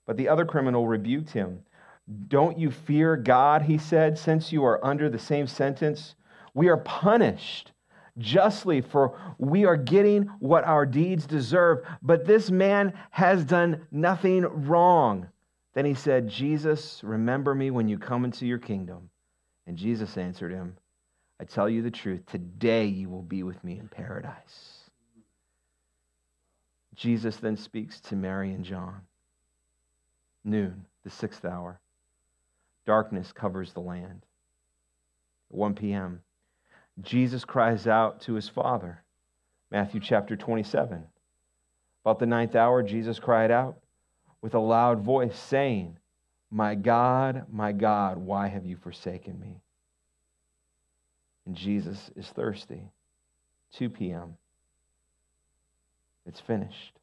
But 0.06 0.18
the 0.18 0.28
other 0.28 0.46
criminal 0.46 0.88
rebuked 0.88 1.32
him. 1.32 1.60
Don't 2.28 2.60
you 2.60 2.70
fear 2.72 3.16
God, 3.16 3.62
he 3.62 3.78
said, 3.78 4.18
since 4.18 4.52
you 4.52 4.66
are 4.66 4.84
under 4.86 5.10
the 5.10 5.20
same 5.20 5.48
sentence? 5.48 6.16
We 6.54 6.68
are 6.68 6.78
punished 6.78 7.72
justly, 8.18 8.82
for 8.82 9.18
we 9.38 9.66
are 9.66 9.78
getting 9.78 10.24
what 10.40 10.66
our 10.66 10.86
deeds 10.86 11.26
deserve. 11.26 11.84
But 12.02 12.26
this 12.26 12.52
man 12.52 12.94
has 13.12 13.44
done 13.46 13.88
nothing 13.92 14.44
wrong. 14.68 15.28
Then 15.74 15.86
he 15.86 15.94
said, 15.94 16.30
Jesus, 16.30 17.02
remember 17.04 17.56
me 17.56 17.72
when 17.72 17.88
you 17.88 17.98
come 17.98 18.26
into 18.26 18.46
your 18.46 18.60
kingdom. 18.60 19.10
And 19.66 19.78
Jesus 19.78 20.18
answered 20.18 20.52
him, 20.52 20.76
I 21.40 21.46
tell 21.46 21.68
you 21.70 21.82
the 21.82 21.90
truth, 21.90 22.26
today 22.28 22.86
you 22.86 23.10
will 23.10 23.24
be 23.24 23.44
with 23.44 23.64
me 23.64 23.80
in 23.80 23.88
paradise. 23.88 24.90
Jesus 26.96 27.38
then 27.38 27.58
speaks 27.58 28.00
to 28.02 28.16
Mary 28.16 28.54
and 28.54 28.64
John. 28.64 29.02
Noon, 30.44 30.86
the 31.04 31.10
sixth 31.10 31.46
hour. 31.46 31.80
Darkness 32.86 33.32
covers 33.32 33.74
the 33.74 33.80
land. 33.80 34.26
At 35.50 35.58
1 35.58 35.76
p.m., 35.76 36.22
Jesus 37.02 37.46
cries 37.46 37.88
out 37.88 38.22
to 38.22 38.34
his 38.34 38.50
Father. 38.50 39.04
Matthew 39.72 40.00
chapter 40.00 40.36
27. 40.36 41.04
About 42.04 42.20
the 42.20 42.26
ninth 42.26 42.56
hour, 42.56 42.84
Jesus 42.84 43.20
cried 43.20 43.50
out 43.50 43.78
with 44.42 44.54
a 44.54 44.60
loud 44.60 45.00
voice, 45.00 45.38
saying, 45.38 45.98
My 46.52 46.76
God, 46.76 47.46
my 47.52 47.72
God, 47.72 48.18
why 48.18 48.48
have 48.48 48.66
you 48.66 48.76
forsaken 48.76 49.40
me? 49.40 49.62
And 51.46 51.56
Jesus 51.56 52.12
is 52.16 52.28
thirsty. 52.28 52.92
2 53.74 53.90
p.m. 53.90 54.38
It's 56.26 56.40
finished. 56.40 57.00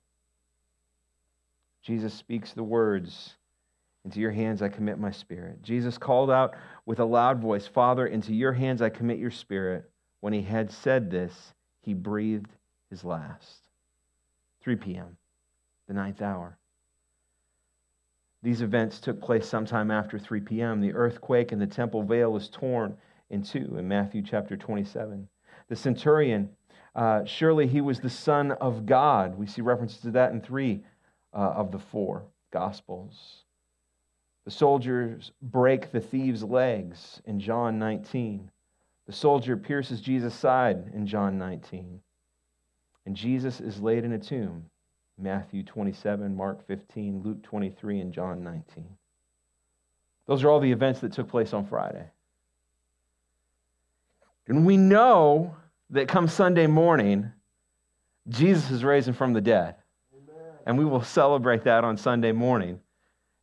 Jesus 1.83 2.13
speaks 2.15 2.53
the 2.53 2.63
words, 2.63 3.37
Into 4.05 4.21
your 4.21 4.33
hands 4.33 4.63
I 4.63 4.69
commit 4.69 4.99
my 4.99 5.11
spirit. 5.11 5.63
Jesus 5.63 5.99
called 5.99 6.31
out 6.31 6.55
with 6.87 7.01
a 7.01 7.05
loud 7.05 7.41
voice, 7.41 7.67
Father, 7.67 8.07
into 8.07 8.35
your 8.35 8.53
hands 8.53 8.83
I 8.83 8.91
commit 8.91 9.19
your 9.19 9.31
spirit. 9.31 9.91
When 10.21 10.33
he 10.33 10.43
had 10.43 10.71
said 10.71 11.11
this, 11.11 11.55
he 11.81 11.95
breathed 11.95 12.51
his 12.91 13.05
last. 13.05 13.69
3 14.63 14.77
p.m., 14.77 15.17
the 15.89 15.95
ninth 15.95 16.21
hour. 16.21 16.59
These 18.43 18.63
events 18.63 19.01
took 19.01 19.21
place 19.21 19.47
sometime 19.47 19.91
after 19.91 20.19
3 20.19 20.41
p.m. 20.41 20.81
The 20.81 20.95
earthquake 20.95 21.53
and 21.53 21.61
the 21.61 21.67
temple 21.67 22.03
veil 22.03 22.37
is 22.37 22.49
torn 22.49 22.97
in 23.29 23.43
two 23.43 23.77
in 23.79 23.87
Matthew 23.87 24.23
chapter 24.23 24.57
27. 24.57 25.29
The 25.69 25.77
centurion, 25.77 26.51
uh, 26.95 27.25
surely 27.25 27.67
he 27.67 27.81
was 27.81 28.01
the 28.01 28.11
Son 28.11 28.53
of 28.53 28.87
God. 28.87 29.37
We 29.39 29.47
see 29.47 29.63
references 29.63 30.01
to 30.01 30.11
that 30.13 30.33
in 30.33 30.41
three 30.41 30.83
uh, 31.33 31.55
of 31.57 31.73
the 31.73 31.79
four 31.79 32.25
Gospels. 32.51 33.45
The 34.45 34.51
soldiers 34.51 35.33
break 35.41 35.93
the 35.93 36.01
thief's 36.01 36.43
legs 36.43 37.21
in 37.25 37.39
John 37.39 37.79
19. 37.79 38.51
The 39.07 39.13
soldier 39.13 39.57
pierces 39.57 40.01
Jesus' 40.01 40.35
side 40.35 40.91
in 40.95 41.07
John 41.07 41.39
19. 41.39 42.01
And 43.07 43.17
Jesus 43.17 43.61
is 43.61 43.81
laid 43.81 44.05
in 44.05 44.13
a 44.13 44.19
tomb 44.19 44.65
Matthew 45.19 45.63
27, 45.63 46.35
Mark 46.35 46.67
15, 46.67 47.23
Luke 47.23 47.43
23, 47.43 48.01
and 48.01 48.13
John 48.13 48.43
19. 48.43 48.89
Those 50.27 50.43
are 50.43 50.51
all 50.51 50.61
the 50.61 50.73
events 50.73 51.01
that 51.01 51.13
took 51.13 51.29
place 51.29 51.53
on 51.53 51.67
Friday. 51.67 52.07
And 54.47 54.65
we 54.65 54.77
know 54.77 55.57
that 55.91 56.09
come 56.09 56.29
Sunday 56.29 56.67
morning, 56.67 57.33
Jesus 58.29 58.71
is 58.71 58.83
raising 58.83 59.15
from 59.15 59.33
the 59.33 59.41
dead. 59.41 59.77
And 60.67 60.79
we 60.79 60.85
will 60.85 61.03
celebrate 61.21 61.65
that 61.65 61.85
on 61.85 61.97
Sunday 61.97 62.33
morning 62.33 62.81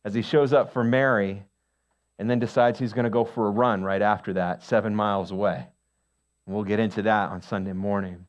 as 0.04 0.14
he 0.14 0.22
shows 0.22 0.52
up 0.52 0.72
for 0.72 0.84
Mary 0.84 1.42
and 2.18 2.28
then 2.28 2.38
decides 2.38 2.78
he's 2.78 2.92
going 2.92 3.04
to 3.04 3.10
go 3.10 3.24
for 3.24 3.46
a 3.46 3.50
run 3.50 3.82
right 3.82 4.02
after 4.02 4.32
that, 4.34 4.64
seven 4.64 4.94
miles 4.94 5.30
away. 5.30 5.66
And 6.46 6.54
we'll 6.54 6.64
get 6.64 6.80
into 6.80 7.02
that 7.02 7.30
on 7.30 7.42
Sunday 7.42 7.72
morning. 7.72 8.26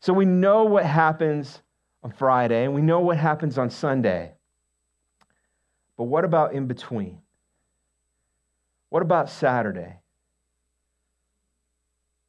So 0.00 0.12
we 0.12 0.26
know 0.26 0.64
what 0.64 0.84
happens 0.84 1.62
on 2.02 2.12
Friday, 2.12 2.64
and 2.64 2.74
we 2.74 2.82
know 2.82 3.00
what 3.00 3.16
happens 3.16 3.56
on 3.56 3.70
Sunday. 3.70 4.32
But 5.96 6.04
what 6.04 6.24
about 6.24 6.52
in 6.52 6.66
between? 6.66 7.20
What 8.90 9.02
about 9.02 9.30
Saturday? 9.30 9.96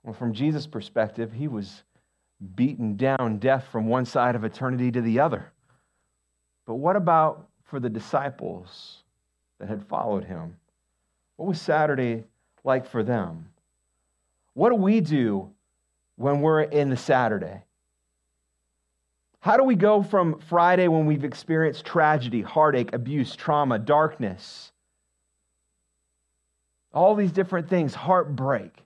Well, 0.03 0.13
from 0.13 0.33
Jesus' 0.33 0.67
perspective, 0.67 1.33
he 1.33 1.47
was 1.47 1.83
beaten 2.55 2.95
down, 2.97 3.37
death 3.37 3.67
from 3.71 3.87
one 3.87 4.05
side 4.05 4.35
of 4.35 4.43
eternity 4.43 4.91
to 4.91 5.01
the 5.01 5.19
other. 5.19 5.51
But 6.65 6.75
what 6.75 6.95
about 6.95 7.47
for 7.63 7.79
the 7.79 7.89
disciples 7.89 9.03
that 9.59 9.69
had 9.69 9.85
followed 9.87 10.25
him? 10.25 10.57
What 11.37 11.47
was 11.47 11.61
Saturday 11.61 12.23
like 12.63 12.87
for 12.87 13.03
them? 13.03 13.49
What 14.53 14.69
do 14.69 14.75
we 14.75 15.01
do 15.01 15.49
when 16.15 16.41
we're 16.41 16.61
in 16.61 16.89
the 16.89 16.97
Saturday? 16.97 17.61
How 19.39 19.57
do 19.57 19.63
we 19.63 19.75
go 19.75 20.01
from 20.01 20.39
Friday 20.39 20.87
when 20.87 21.05
we've 21.05 21.23
experienced 21.23 21.85
tragedy, 21.85 22.41
heartache, 22.41 22.93
abuse, 22.93 23.35
trauma, 23.35 23.77
darkness, 23.77 24.71
all 26.91 27.13
these 27.13 27.31
different 27.31 27.69
things, 27.69 27.93
heartbreak? 27.93 28.84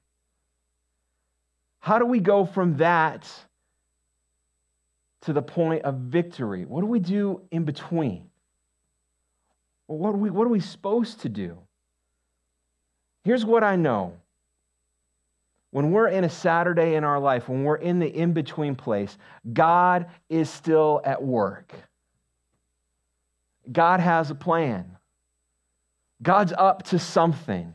How 1.90 1.98
do 1.98 2.06
we 2.06 2.20
go 2.20 2.46
from 2.46 2.78
that 2.78 3.28
to 5.22 5.34
the 5.34 5.42
point 5.42 5.86
of 5.86 5.96
victory? 5.96 6.64
What 6.64 6.82
do 6.82 6.86
we 6.86 7.00
do 7.00 7.42
in 7.50 7.64
between? 7.64 8.30
what, 9.88 10.10
are 10.10 10.18
we, 10.18 10.30
what 10.30 10.46
are 10.46 10.52
we 10.52 10.60
supposed 10.60 11.22
to 11.22 11.30
do? 11.30 11.58
Here's 13.24 13.44
what 13.44 13.64
I 13.64 13.76
know 13.76 14.14
when 15.72 15.90
we're 15.90 16.10
in 16.10 16.26
a 16.26 16.30
Saturday 16.30 16.94
in 16.94 17.04
our 17.04 17.20
life, 17.20 17.50
when 17.50 17.64
we're 17.64 17.78
in 17.78 17.98
the 17.98 18.06
in 18.08 18.34
between 18.34 18.76
place, 18.76 19.18
God 19.52 20.12
is 20.30 20.48
still 20.48 21.02
at 21.04 21.24
work. 21.24 21.74
God 23.72 24.00
has 24.00 24.30
a 24.30 24.36
plan. 24.36 24.96
God's 26.22 26.54
up 26.56 26.84
to 26.90 27.00
something. 27.00 27.74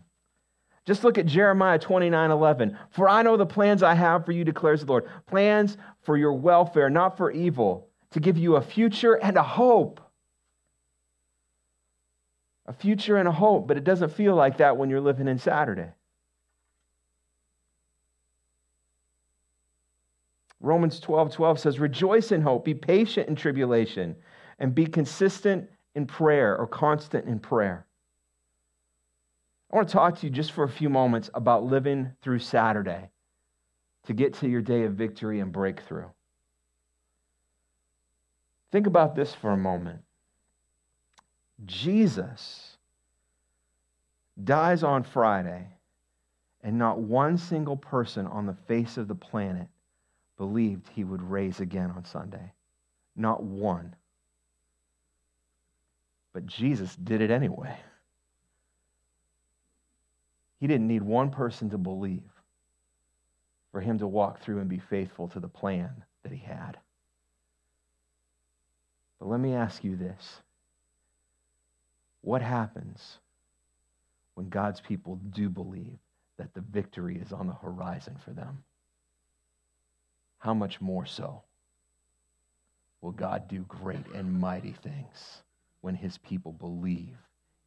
Just 0.87 1.03
look 1.03 1.17
at 1.17 1.27
Jeremiah 1.27 1.79
29 1.79 2.31
11. 2.31 2.79
For 2.91 3.09
I 3.09 3.23
know 3.23 3.37
the 3.37 3.47
plans 3.47 3.83
I 3.83 3.95
have 3.95 4.27
for 4.27 4.33
you, 4.33 4.45
declares 4.45 4.81
the 4.81 4.87
Lord 4.87 5.09
plans 5.27 5.77
for 6.03 6.17
your 6.17 6.35
welfare, 6.35 6.91
not 6.91 7.17
for 7.17 7.31
evil, 7.31 7.89
to 8.11 8.21
give 8.21 8.37
you 8.37 8.57
a 8.57 8.63
future 8.63 9.15
and 9.15 9.37
a 9.37 9.43
hope. 9.43 10.01
A 12.67 12.73
future 12.73 13.17
and 13.17 13.29
a 13.29 13.33
hope, 13.33 13.67
but 13.67 13.77
it 13.77 13.85
doesn't 13.85 14.13
feel 14.13 14.35
like 14.35 14.59
that 14.59 14.77
when 14.77 14.91
you're 14.91 15.01
living 15.01 15.29
in 15.29 15.39
Saturday. 15.39 15.89
Romans 20.61 20.99
12 21.01 21.33
12 21.33 21.61
says, 21.61 21.79
Rejoice 21.79 22.33
in 22.33 22.41
hope, 22.41 22.65
be 22.65 22.75
patient 22.75 23.29
in 23.29 23.37
tribulation, 23.37 24.17
and 24.59 24.75
be 24.75 24.87
consistent 24.87 25.69
in 25.95 26.07
prayer 26.07 26.57
or 26.57 26.67
constant 26.67 27.27
in 27.27 27.39
prayer. 27.39 27.87
I 29.75 29.77
want 29.77 29.89
to 29.89 29.93
talk 29.93 30.21
to 30.21 30.27
you 30.27 30.31
just 30.31 30.53
for 30.53 30.63
a 30.63 30.69
few 30.69 30.89
moments 30.89 31.31
about 31.35 31.65
living 31.65 32.13
through 32.23 32.39
Saturday 32.39 33.11
to 34.07 34.13
get 34.13 34.35
to 34.35 34.49
your 34.49 34.63
day 34.63 34.85
of 34.85 34.93
victory 34.93 35.41
and 35.41 35.51
breakthrough. 35.51 36.07
Think 38.71 38.87
about 38.87 39.17
this 39.17 39.35
for 39.35 39.51
a 39.51 39.57
moment. 39.57 39.99
Jesus 41.67 42.77
dies 44.45 44.85
on 44.85 45.03
Friday, 45.03 45.67
and 46.63 46.79
not 46.79 47.01
one 47.01 47.37
single 47.37 47.77
person 47.77 48.29
on 48.29 48.47
the 48.47 48.57
face 48.69 48.97
of 48.97 49.09
the 49.09 49.15
planet 49.17 49.67
believed 50.37 50.89
he 50.89 51.03
would 51.03 51.23
raise 51.23 51.59
again 51.59 51.91
on 51.91 52.05
Sunday. 52.05 52.53
Not 53.17 53.43
one. 53.43 53.97
But 56.33 56.47
Jesus 56.47 56.95
did 56.95 57.21
it 57.21 57.33
anyway. 57.33 57.77
He 60.61 60.67
didn't 60.67 60.89
need 60.89 61.03
one 61.03 61.31
person 61.31 61.71
to 61.71 61.79
believe 61.79 62.23
for 63.73 63.81
him 63.81 63.99
to 63.99 64.07
walk 64.07 64.41
through 64.41 64.61
and 64.61 64.69
be 64.69 64.79
faithful 64.79 65.29
to 65.29 65.41
the 65.41 65.49
plan 65.49 66.05
that 66.23 66.33
he 66.33 66.39
had. 66.39 66.79
But 69.19 69.29
let 69.29 69.41
me 69.41 69.55
ask 69.55 69.85
you 69.85 69.97
this 69.97 70.41
what 72.21 72.41
happens 72.43 73.19
when 74.35 74.49
God's 74.49 74.81
people 74.81 75.17
do 75.31 75.49
believe 75.49 75.99
that 76.39 76.55
the 76.55 76.63
victory 76.63 77.19
is 77.19 77.33
on 77.33 77.47
the 77.47 77.55
horizon 77.55 78.17
for 78.25 78.31
them? 78.31 78.65
how 80.45 80.53
much 80.53 80.79
more 80.79 81.07
so 81.07 81.43
will 83.01 83.13
God 83.13 83.49
do 83.49 83.61
great 83.61 84.07
and 84.15 84.39
mighty 84.39 84.73
things 84.73 85.43
when 85.81 85.95
his 85.95 86.19
people 86.19 86.53
believe 86.53 87.17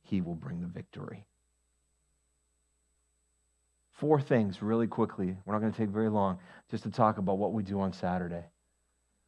he 0.03 0.21
will 0.21 0.35
bring 0.35 0.61
the 0.61 0.67
victory? 0.67 1.25
Four 3.97 4.21
things, 4.21 4.61
really 4.61 4.85
quickly. 4.85 5.35
We're 5.43 5.53
not 5.53 5.59
going 5.59 5.73
to 5.73 5.77
take 5.77 5.89
very 5.89 6.09
long 6.09 6.37
just 6.69 6.83
to 6.83 6.91
talk 6.91 7.17
about 7.17 7.39
what 7.39 7.53
we 7.53 7.63
do 7.63 7.79
on 7.81 7.93
Saturday. 7.93 8.43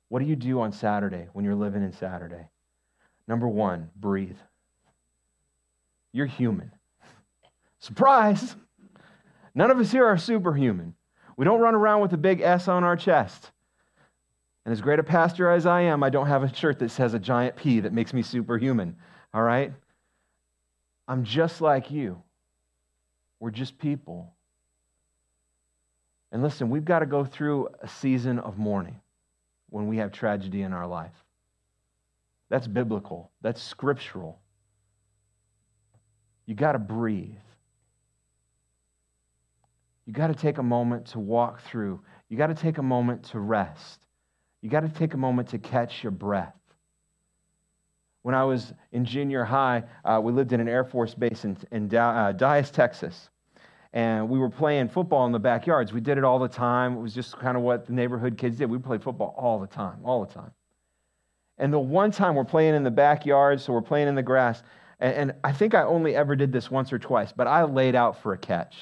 What 0.09 0.19
do 0.19 0.25
you 0.25 0.35
do 0.35 0.61
on 0.61 0.71
Saturday 0.71 1.27
when 1.33 1.43
you're 1.43 1.55
living 1.55 1.83
in 1.83 1.91
Saturday? 1.91 2.47
Number 3.27 3.47
one, 3.47 3.89
breathe. 3.95 4.37
You're 6.11 6.27
human. 6.27 6.71
Surprise! 7.79 8.55
None 9.55 9.71
of 9.71 9.79
us 9.79 9.91
here 9.91 10.05
are 10.05 10.17
superhuman. 10.17 10.93
We 11.35 11.45
don't 11.45 11.61
run 11.61 11.75
around 11.75 12.01
with 12.01 12.13
a 12.13 12.17
big 12.17 12.41
S 12.41 12.67
on 12.67 12.83
our 12.83 12.95
chest. 12.95 13.51
And 14.65 14.71
as 14.71 14.81
great 14.81 14.99
a 14.99 15.03
pastor 15.03 15.49
as 15.49 15.65
I 15.65 15.81
am, 15.81 16.03
I 16.03 16.11
don't 16.11 16.27
have 16.27 16.43
a 16.43 16.53
shirt 16.53 16.77
that 16.79 16.91
says 16.91 17.15
a 17.15 17.19
giant 17.19 17.55
P 17.55 17.79
that 17.79 17.93
makes 17.93 18.13
me 18.13 18.21
superhuman. 18.21 18.97
All 19.33 19.41
right? 19.41 19.73
I'm 21.07 21.23
just 21.23 21.59
like 21.59 21.89
you. 21.89 22.21
We're 23.39 23.51
just 23.51 23.79
people. 23.79 24.33
And 26.31 26.43
listen, 26.43 26.69
we've 26.69 26.85
got 26.85 26.99
to 26.99 27.05
go 27.05 27.25
through 27.25 27.69
a 27.81 27.87
season 27.87 28.39
of 28.39 28.57
mourning 28.57 28.99
when 29.69 29.87
we 29.87 29.97
have 29.97 30.11
tragedy 30.11 30.61
in 30.61 30.73
our 30.73 30.87
life. 30.87 31.13
That's 32.49 32.67
biblical, 32.67 33.31
that's 33.41 33.61
scriptural. 33.61 34.39
You 36.45 36.55
got 36.55 36.71
to 36.71 36.79
breathe. 36.79 37.35
You 40.07 40.13
got 40.13 40.27
to 40.27 40.33
take 40.33 40.57
a 40.57 40.63
moment 40.63 41.05
to 41.07 41.19
walk 41.19 41.61
through. 41.61 42.01
You 42.29 42.37
got 42.37 42.47
to 42.47 42.55
take 42.55 42.79
a 42.79 42.83
moment 42.83 43.23
to 43.25 43.39
rest. 43.39 43.99
You 44.61 44.69
got 44.69 44.79
to 44.79 44.89
take 44.89 45.13
a 45.13 45.17
moment 45.17 45.49
to 45.49 45.59
catch 45.59 46.01
your 46.01 46.11
breath. 46.11 46.55
When 48.23 48.33
I 48.33 48.43
was 48.43 48.73
in 48.91 49.05
junior 49.05 49.43
high, 49.43 49.83
uh, 50.03 50.19
we 50.21 50.31
lived 50.33 50.51
in 50.51 50.59
an 50.59 50.67
Air 50.67 50.83
Force 50.83 51.13
base 51.13 51.45
in, 51.45 51.55
in 51.71 51.85
uh, 51.95 52.33
Dyess, 52.35 52.71
Texas. 52.71 53.29
And 53.91 54.29
we 54.29 54.37
were 54.37 54.49
playing 54.49 54.89
football 54.89 55.25
in 55.25 55.31
the 55.31 55.39
backyards. 55.39 55.91
We 55.91 56.01
did 56.01 56.17
it 56.17 56.23
all 56.23 56.37
the 56.37 56.47
time. 56.47 56.97
It 56.97 57.01
was 57.01 57.13
just 57.13 57.37
kind 57.39 57.57
of 57.57 57.63
what 57.63 57.87
the 57.87 57.93
neighborhood 57.93 58.37
kids 58.37 58.57
did. 58.57 58.69
We 58.69 58.77
played 58.77 59.01
football 59.01 59.33
all 59.37 59.59
the 59.59 59.67
time, 59.67 59.99
all 60.03 60.23
the 60.23 60.31
time. 60.31 60.51
And 61.57 61.73
the 61.73 61.79
one 61.79 62.11
time 62.11 62.35
we're 62.35 62.45
playing 62.45 62.75
in 62.75 62.83
the 62.83 62.91
backyard, 62.91 63.59
so 63.59 63.73
we're 63.73 63.81
playing 63.81 64.07
in 64.07 64.15
the 64.15 64.23
grass, 64.23 64.61
and, 64.99 65.15
and 65.15 65.33
I 65.43 65.51
think 65.51 65.73
I 65.73 65.83
only 65.83 66.15
ever 66.15 66.35
did 66.35 66.51
this 66.51 66.69
once 66.69 66.93
or 66.93 66.99
twice, 66.99 67.31
but 67.31 67.47
I 67.47 67.63
laid 67.63 67.95
out 67.95 68.21
for 68.21 68.33
a 68.33 68.37
catch 68.37 68.75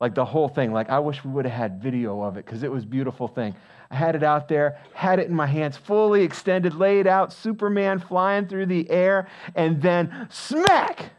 like 0.00 0.14
the 0.14 0.24
whole 0.24 0.48
thing. 0.48 0.72
Like 0.72 0.88
I 0.90 0.98
wish 0.98 1.22
we 1.24 1.30
would 1.30 1.44
have 1.44 1.54
had 1.54 1.82
video 1.82 2.22
of 2.22 2.36
it 2.36 2.46
because 2.46 2.62
it 2.62 2.72
was 2.72 2.84
a 2.84 2.86
beautiful 2.86 3.28
thing. 3.28 3.54
I 3.90 3.96
had 3.96 4.16
it 4.16 4.22
out 4.22 4.48
there, 4.48 4.78
had 4.94 5.18
it 5.18 5.28
in 5.28 5.34
my 5.34 5.46
hands, 5.46 5.76
fully 5.76 6.22
extended, 6.22 6.74
laid 6.74 7.06
out, 7.06 7.32
Superman 7.32 7.98
flying 7.98 8.46
through 8.46 8.66
the 8.66 8.88
air, 8.90 9.28
and 9.54 9.82
then 9.82 10.28
smack! 10.30 11.10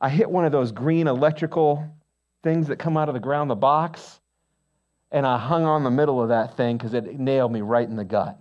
I 0.00 0.10
hit 0.10 0.30
one 0.30 0.44
of 0.44 0.52
those 0.52 0.72
green 0.72 1.08
electrical 1.08 1.84
things 2.46 2.68
that 2.68 2.78
come 2.78 2.96
out 2.96 3.08
of 3.08 3.14
the 3.14 3.20
ground, 3.20 3.50
the 3.50 3.56
box, 3.56 4.20
and 5.10 5.26
I 5.26 5.36
hung 5.36 5.64
on 5.64 5.82
the 5.82 5.90
middle 5.90 6.22
of 6.22 6.28
that 6.28 6.56
thing 6.56 6.76
because 6.76 6.94
it 6.94 7.18
nailed 7.18 7.50
me 7.50 7.60
right 7.60 7.88
in 7.88 7.96
the 7.96 8.04
gut. 8.04 8.38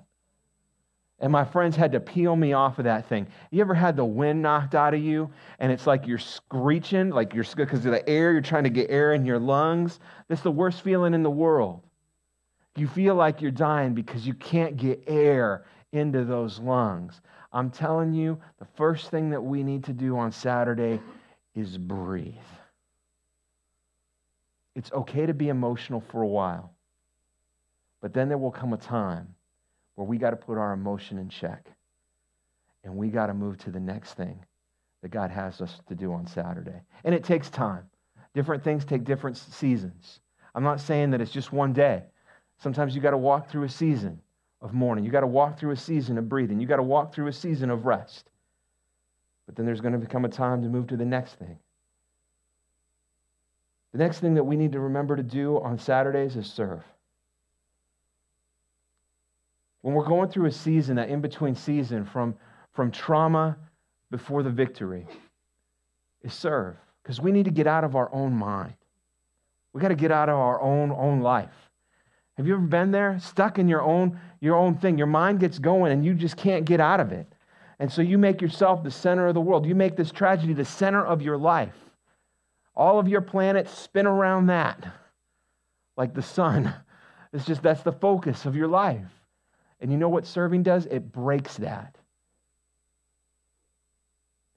And 1.20 1.32
my 1.32 1.44
friends 1.44 1.76
had 1.76 1.92
to 1.94 2.00
peel 2.00 2.36
me 2.36 2.54
off 2.54 2.78
of 2.78 2.86
that 2.86 3.10
thing. 3.10 3.26
You 3.50 3.62
ever 3.62 3.74
had 3.74 3.96
the 3.96 4.06
wind 4.06 4.44
knocked 4.44 4.76
out 4.76 4.94
of 4.94 5.02
you 5.02 5.32
and 5.58 5.72
it's 5.72 5.88
like 5.88 6.06
you're 6.06 6.20
screeching, 6.20 7.10
like 7.10 7.34
you're 7.34 7.46
because 7.56 7.84
of 7.84 7.94
the 7.94 8.08
air, 8.08 8.32
you're 8.32 8.42
trying 8.42 8.66
to 8.66 8.70
get 8.70 8.92
air 8.92 9.14
in 9.14 9.26
your 9.26 9.40
lungs? 9.40 10.00
That's 10.28 10.42
the 10.42 10.52
worst 10.52 10.84
feeling 10.84 11.16
in 11.16 11.24
the 11.24 11.32
world. 11.32 11.82
You 12.76 12.88
feel 12.88 13.16
like 13.16 13.42
you're 13.42 13.50
dying 13.50 13.96
because 13.96 14.28
you 14.28 14.36
can't 14.36 14.78
get 14.78 15.04
air 15.08 15.66
into 15.94 16.26
those 16.26 16.60
lungs. 16.60 17.22
I'm 17.52 17.72
telling 17.72 18.14
you, 18.14 18.40
the 18.60 18.68
first 18.78 19.10
thing 19.10 19.32
that 19.32 19.42
we 19.42 19.64
need 19.64 19.84
to 19.86 19.94
do 19.94 20.16
on 20.16 20.32
Saturday 20.32 21.02
is 21.56 21.76
breathe. 21.80 22.36
It's 24.76 24.92
okay 24.92 25.26
to 25.26 25.34
be 25.34 25.50
emotional 25.50 26.02
for 26.12 26.22
a 26.22 26.28
while, 26.28 26.74
but 28.02 28.14
then 28.14 28.28
there 28.28 28.38
will 28.38 28.52
come 28.52 28.74
a 28.74 28.78
time 28.78 29.34
where 29.96 30.06
we 30.06 30.18
got 30.18 30.32
to 30.32 30.36
put 30.36 30.58
our 30.58 30.74
emotion 30.74 31.18
in 31.18 31.30
check 31.30 31.70
and 32.84 32.96
we 32.96 33.10
got 33.10 33.28
to 33.28 33.34
move 33.34 33.58
to 33.60 33.72
the 33.72 33.80
next 33.80 34.14
thing 34.14 34.44
that 35.02 35.10
God 35.10 35.32
has 35.32 35.62
us 35.62 35.80
to 35.88 35.96
do 35.96 36.14
on 36.14 36.28
Saturday. 36.28 36.82
And 37.04 37.16
it 37.16 37.24
takes 37.24 37.50
time. 37.50 37.84
Different 38.34 38.64
things 38.64 38.84
take 38.84 39.06
different 39.06 39.38
seasons. 39.38 40.20
I'm 40.54 40.64
not 40.64 40.80
saying 40.80 41.12
that 41.12 41.22
it's 41.22 41.32
just 41.32 41.54
one 41.54 41.74
day. 41.74 42.04
Sometimes 42.58 42.96
you 42.96 43.02
got 43.02 43.12
to 43.12 43.18
walk 43.18 43.50
through 43.50 43.64
a 43.64 43.70
season 43.70 44.22
of 44.62 44.74
mourning. 44.74 45.06
You 45.06 45.12
got 45.12 45.22
to 45.22 45.28
walk 45.28 45.60
through 45.60 45.72
a 45.72 45.78
season 45.78 46.18
of 46.18 46.28
breathing. 46.30 46.60
You 46.60 46.68
got 46.68 46.78
to 46.78 46.84
walk 46.84 47.14
through 47.14 47.28
a 47.28 47.34
season 47.34 47.70
of 47.70 47.86
rest. 47.86 48.30
But 49.46 49.56
then 49.56 49.66
there's 49.66 49.82
going 49.82 49.94
to 49.94 50.00
become 50.00 50.26
a 50.26 50.30
time 50.30 50.62
to 50.64 50.70
move 50.70 50.88
to 50.88 50.98
the 50.98 51.06
next 51.06 51.36
thing. 51.36 51.60
The 53.96 54.04
next 54.04 54.20
thing 54.20 54.34
that 54.34 54.44
we 54.44 54.58
need 54.58 54.74
to 54.74 54.82
remember 54.82 55.16
to 55.16 55.24
do 55.24 55.58
on 55.62 55.80
Saturdays 55.80 56.36
is 56.36 56.52
serve. 56.52 56.84
When 59.84 59.94
we're 59.94 60.04
going 60.04 60.28
through 60.28 60.48
a 60.48 60.52
season, 60.52 60.98
that 60.98 61.08
in 61.08 61.22
between 61.22 61.56
season 61.56 62.04
from, 62.04 62.36
from 62.74 62.92
trauma 62.92 63.56
before 64.12 64.44
the 64.44 64.50
victory, 64.50 65.08
is 66.24 66.34
serve. 66.34 66.76
Because 67.02 67.22
we 67.22 67.32
need 67.32 67.46
to 67.46 67.52
get 67.52 67.68
out 67.68 67.86
of 67.86 67.96
our 67.96 68.14
own 68.14 68.34
mind. 68.34 68.74
We 69.72 69.80
got 69.80 69.88
to 69.88 69.96
get 69.96 70.12
out 70.12 70.28
of 70.28 70.36
our 70.36 70.60
own 70.60 70.92
own 70.92 71.22
life. 71.22 71.56
Have 72.36 72.48
you 72.48 72.56
ever 72.56 72.64
been 72.64 72.92
there? 72.92 73.18
Stuck 73.22 73.60
in 73.60 73.70
your 73.70 73.82
own 73.82 74.20
your 74.42 74.58
own 74.58 74.76
thing. 74.76 74.98
Your 74.98 75.08
mind 75.08 75.40
gets 75.40 75.58
going 75.58 75.94
and 75.94 76.04
you 76.04 76.16
just 76.16 76.36
can't 76.36 76.66
get 76.66 76.82
out 76.82 77.00
of 77.00 77.14
it. 77.14 77.32
And 77.80 77.90
so 77.90 78.02
you 78.02 78.18
make 78.18 78.42
yourself 78.42 78.84
the 78.84 78.92
center 78.92 79.28
of 79.28 79.36
the 79.36 79.40
world. 79.40 79.66
You 79.66 79.74
make 79.74 79.96
this 79.96 80.12
tragedy 80.12 80.52
the 80.52 80.66
center 80.66 81.06
of 81.06 81.22
your 81.22 81.38
life. 81.38 81.85
All 82.76 83.00
of 83.00 83.08
your 83.08 83.22
planets 83.22 83.72
spin 83.72 84.06
around 84.06 84.48
that. 84.48 84.86
Like 85.98 86.14
the 86.14 86.22
sun. 86.22 86.74
It's 87.32 87.46
just 87.46 87.62
that's 87.62 87.84
the 87.84 87.92
focus 87.92 88.46
of 88.46 88.56
your 88.56 88.68
life. 88.68 89.12
And 89.80 89.92
you 89.92 89.98
know 89.98 90.10
what 90.10 90.26
serving 90.26 90.64
does? 90.64 90.86
It 90.86 91.12
breaks 91.12 91.58
that. 91.58 91.98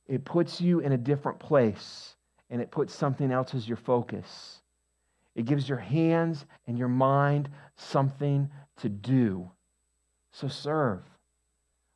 It 0.07 0.25
puts 0.25 0.61
you 0.61 0.81
in 0.81 0.93
a 0.93 0.97
different 0.97 1.39
place 1.39 2.15
and 2.51 2.63
it 2.63 2.71
puts 2.71 2.95
something 2.95 3.31
else 3.31 3.55
as 3.55 3.69
your 3.69 3.77
focus. 3.77 4.61
It 5.35 5.45
gives 5.45 5.69
your 5.69 5.79
hands 5.79 6.47
and 6.67 6.79
your 6.79 6.89
mind 6.89 7.49
something 7.77 8.51
to 8.79 8.89
do. 8.89 9.51
So 10.33 10.49
serve. 10.49 11.03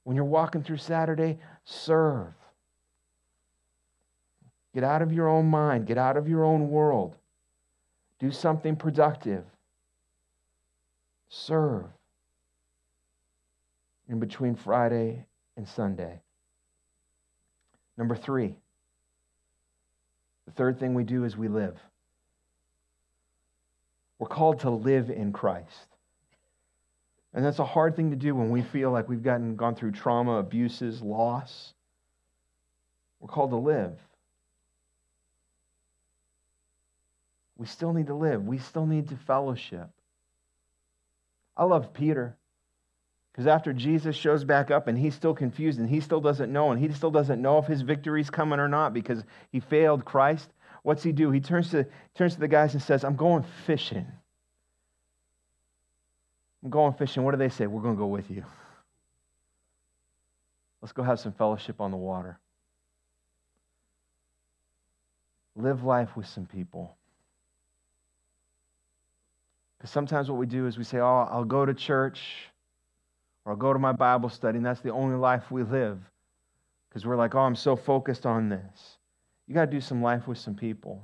When 0.04 0.16
you're 0.16 0.24
walking 0.24 0.62
through 0.62 0.78
Saturday, 0.78 1.38
serve. 1.64 2.34
Get 4.74 4.84
out 4.84 5.02
of 5.02 5.12
your 5.12 5.28
own 5.28 5.46
mind, 5.46 5.86
get 5.86 5.98
out 5.98 6.16
of 6.16 6.28
your 6.28 6.44
own 6.44 6.70
world. 6.70 7.16
Do 8.18 8.30
something 8.30 8.76
productive. 8.76 9.44
Serve 11.28 11.86
in 14.08 14.20
between 14.20 14.54
Friday 14.54 15.24
and 15.56 15.66
Sunday. 15.66 16.20
Number 17.96 18.14
three, 18.14 18.54
the 20.46 20.52
third 20.52 20.78
thing 20.78 20.94
we 20.94 21.04
do 21.04 21.24
is 21.24 21.36
we 21.36 21.48
live. 21.48 21.76
We're 24.18 24.28
called 24.28 24.60
to 24.60 24.70
live 24.70 25.10
in 25.10 25.32
Christ. 25.32 25.88
And 27.34 27.44
that's 27.44 27.58
a 27.58 27.64
hard 27.64 27.96
thing 27.96 28.10
to 28.10 28.16
do 28.16 28.34
when 28.34 28.50
we 28.50 28.62
feel 28.62 28.90
like 28.90 29.08
we've 29.08 29.22
gotten 29.22 29.56
gone 29.56 29.74
through 29.74 29.92
trauma, 29.92 30.32
abuses, 30.32 31.02
loss. 31.02 31.72
We're 33.20 33.28
called 33.28 33.50
to 33.50 33.56
live. 33.56 33.98
We 37.56 37.66
still 37.66 37.92
need 37.92 38.06
to 38.06 38.14
live. 38.14 38.44
We 38.44 38.58
still 38.58 38.86
need 38.86 39.08
to 39.08 39.16
fellowship. 39.16 39.88
I 41.56 41.64
love 41.64 41.92
Peter. 41.92 42.36
Because 43.32 43.46
after 43.46 43.72
Jesus 43.72 44.14
shows 44.14 44.44
back 44.44 44.70
up 44.70 44.88
and 44.88 44.98
he's 44.98 45.14
still 45.14 45.34
confused 45.34 45.78
and 45.78 45.88
he 45.88 46.00
still 46.00 46.20
doesn't 46.20 46.52
know 46.52 46.70
and 46.70 46.80
he 46.80 46.92
still 46.92 47.10
doesn't 47.10 47.40
know 47.40 47.58
if 47.58 47.66
his 47.66 47.82
victory's 47.82 48.30
coming 48.30 48.60
or 48.60 48.68
not 48.68 48.92
because 48.92 49.24
he 49.50 49.60
failed 49.60 50.04
Christ, 50.04 50.50
what's 50.82 51.02
he 51.02 51.12
do? 51.12 51.30
He 51.30 51.40
turns 51.40 51.70
to, 51.70 51.86
turns 52.14 52.34
to 52.34 52.40
the 52.40 52.48
guys 52.48 52.74
and 52.74 52.82
says, 52.82 53.04
I'm 53.04 53.16
going 53.16 53.44
fishing. 53.66 54.06
I'm 56.62 56.70
going 56.70 56.92
fishing. 56.92 57.22
What 57.24 57.30
do 57.30 57.38
they 57.38 57.48
say? 57.48 57.66
We're 57.66 57.82
going 57.82 57.96
to 57.96 58.00
go 58.00 58.06
with 58.06 58.30
you. 58.30 58.44
Let's 60.82 60.92
go 60.92 61.02
have 61.02 61.20
some 61.20 61.32
fellowship 61.32 61.80
on 61.80 61.90
the 61.90 61.96
water. 61.96 62.38
Live 65.54 65.84
life 65.84 66.16
with 66.16 66.26
some 66.26 66.46
people. 66.46 66.96
Because 69.82 69.90
sometimes 69.90 70.30
what 70.30 70.38
we 70.38 70.46
do 70.46 70.68
is 70.68 70.78
we 70.78 70.84
say, 70.84 71.00
Oh, 71.00 71.26
I'll 71.28 71.44
go 71.44 71.66
to 71.66 71.74
church 71.74 72.22
or 73.44 73.50
I'll 73.50 73.58
go 73.58 73.72
to 73.72 73.80
my 73.80 73.90
Bible 73.90 74.28
study, 74.28 74.58
and 74.58 74.64
that's 74.64 74.80
the 74.80 74.92
only 74.92 75.16
life 75.16 75.50
we 75.50 75.64
live. 75.64 75.98
Because 76.88 77.04
we're 77.04 77.16
like, 77.16 77.34
oh, 77.34 77.40
I'm 77.40 77.56
so 77.56 77.74
focused 77.74 78.24
on 78.24 78.48
this. 78.48 78.98
You 79.48 79.54
got 79.54 79.64
to 79.64 79.70
do 79.72 79.80
some 79.80 80.00
life 80.00 80.28
with 80.28 80.38
some 80.38 80.54
people. 80.54 81.02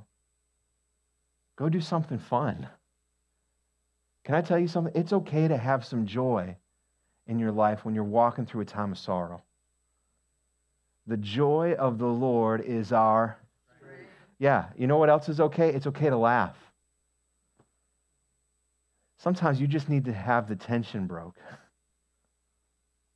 Go 1.57 1.67
do 1.67 1.81
something 1.81 2.19
fun. 2.19 2.69
Can 4.23 4.35
I 4.35 4.41
tell 4.41 4.57
you 4.57 4.69
something? 4.69 4.93
It's 4.95 5.11
okay 5.11 5.49
to 5.49 5.57
have 5.57 5.83
some 5.83 6.05
joy 6.05 6.55
in 7.27 7.37
your 7.37 7.51
life 7.51 7.83
when 7.83 7.95
you're 7.95 8.05
walking 8.05 8.45
through 8.45 8.61
a 8.61 8.65
time 8.65 8.93
of 8.93 8.97
sorrow. 8.97 9.41
The 11.05 11.17
joy 11.17 11.73
of 11.77 11.97
the 11.97 12.07
Lord 12.07 12.61
is 12.61 12.93
our. 12.93 13.37
Yeah, 14.37 14.67
you 14.77 14.87
know 14.87 14.97
what 14.97 15.09
else 15.09 15.27
is 15.27 15.41
okay? 15.41 15.67
It's 15.67 15.87
okay 15.87 16.09
to 16.09 16.15
laugh. 16.15 16.55
Sometimes 19.19 19.61
you 19.61 19.67
just 19.67 19.89
need 19.89 20.05
to 20.05 20.13
have 20.13 20.49
the 20.49 20.55
tension 20.55 21.05
broke 21.05 21.37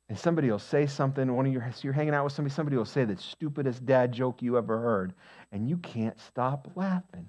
and 0.08 0.18
somebody 0.18 0.50
will 0.50 0.58
say 0.58 0.86
something, 0.86 1.34
one 1.34 1.46
of 1.46 1.52
your, 1.52 1.68
you're 1.82 1.92
hanging 1.92 2.14
out 2.14 2.24
with 2.24 2.32
somebody, 2.32 2.54
somebody 2.54 2.76
will 2.76 2.84
say 2.84 3.04
the 3.04 3.16
stupidest 3.16 3.86
dad 3.86 4.12
joke 4.12 4.42
you 4.42 4.58
ever 4.58 4.78
heard, 4.78 5.14
and 5.50 5.68
you 5.68 5.78
can't 5.78 6.20
stop 6.20 6.70
laughing. 6.74 7.26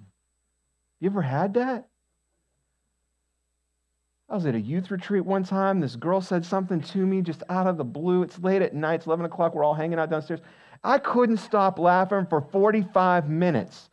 You 0.99 1.09
ever 1.09 1.21
had 1.21 1.53
that? 1.53 1.87
I 4.27 4.35
was 4.35 4.45
at 4.45 4.55
a 4.55 4.59
youth 4.59 4.91
retreat 4.91 5.23
one 5.23 5.43
time. 5.43 5.79
This 5.79 5.95
girl 5.95 6.19
said 6.19 6.45
something 6.45 6.81
to 6.81 6.97
me 6.97 7.21
just 7.21 7.43
out 7.47 7.67
of 7.67 7.77
the 7.77 7.83
blue. 7.83 8.23
It's 8.23 8.39
late 8.39 8.61
at 8.61 8.73
night, 8.73 8.95
it's 8.95 9.05
11 9.05 9.25
o'clock. 9.25 9.55
We're 9.55 9.63
all 9.63 9.75
hanging 9.75 9.99
out 9.99 10.09
downstairs. 10.09 10.41
I 10.83 10.97
couldn't 10.97 11.37
stop 11.37 11.79
laughing 11.79 12.25
for 12.29 12.41
45 12.41 13.29
minutes. 13.29 13.89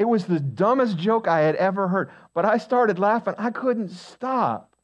It 0.00 0.08
was 0.08 0.24
the 0.24 0.40
dumbest 0.40 0.96
joke 0.96 1.28
I 1.28 1.40
had 1.40 1.56
ever 1.56 1.86
heard, 1.86 2.10
but 2.32 2.46
I 2.46 2.56
started 2.56 2.98
laughing. 2.98 3.34
I 3.36 3.50
couldn't 3.50 3.90
stop. 3.90 4.74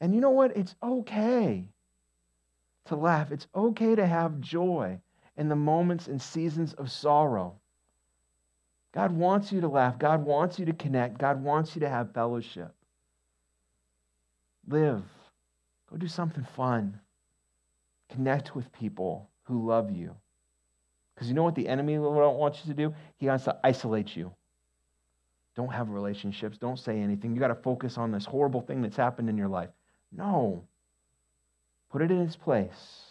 And 0.00 0.14
you 0.14 0.22
know 0.22 0.30
what? 0.30 0.56
It's 0.56 0.74
okay 0.82 1.66
to 2.86 2.96
laugh. 2.96 3.30
It's 3.30 3.46
okay 3.54 3.94
to 3.94 4.06
have 4.06 4.40
joy 4.40 4.98
in 5.36 5.50
the 5.50 5.56
moments 5.56 6.08
and 6.08 6.22
seasons 6.22 6.72
of 6.72 6.90
sorrow. 6.90 7.56
God 8.92 9.12
wants 9.12 9.52
you 9.52 9.60
to 9.60 9.68
laugh. 9.68 9.98
God 9.98 10.24
wants 10.24 10.58
you 10.58 10.64
to 10.64 10.72
connect. 10.72 11.18
God 11.18 11.42
wants 11.42 11.76
you 11.76 11.80
to 11.80 11.88
have 11.90 12.14
fellowship. 12.14 12.74
Live. 14.66 15.02
Go 15.90 15.98
do 15.98 16.08
something 16.08 16.46
fun. 16.56 16.98
Connect 18.08 18.56
with 18.56 18.72
people 18.72 19.28
who 19.42 19.66
love 19.66 19.90
you. 19.90 20.16
Because 21.14 21.28
you 21.28 21.34
know 21.34 21.44
what 21.44 21.54
the 21.54 21.68
enemy 21.68 21.94
don't 21.94 22.36
want 22.36 22.56
you 22.64 22.72
to 22.72 22.76
do? 22.76 22.94
He 23.16 23.26
wants 23.26 23.44
to 23.44 23.56
isolate 23.62 24.16
you. 24.16 24.32
Don't 25.54 25.72
have 25.72 25.90
relationships. 25.90 26.58
Don't 26.58 26.78
say 26.78 26.98
anything. 26.98 27.34
You 27.34 27.40
got 27.40 27.48
to 27.48 27.54
focus 27.54 27.96
on 27.96 28.10
this 28.10 28.24
horrible 28.24 28.60
thing 28.60 28.82
that's 28.82 28.96
happened 28.96 29.28
in 29.28 29.38
your 29.38 29.48
life. 29.48 29.70
No. 30.10 30.64
Put 31.90 32.02
it 32.02 32.10
in 32.10 32.20
its 32.20 32.34
place. 32.34 33.04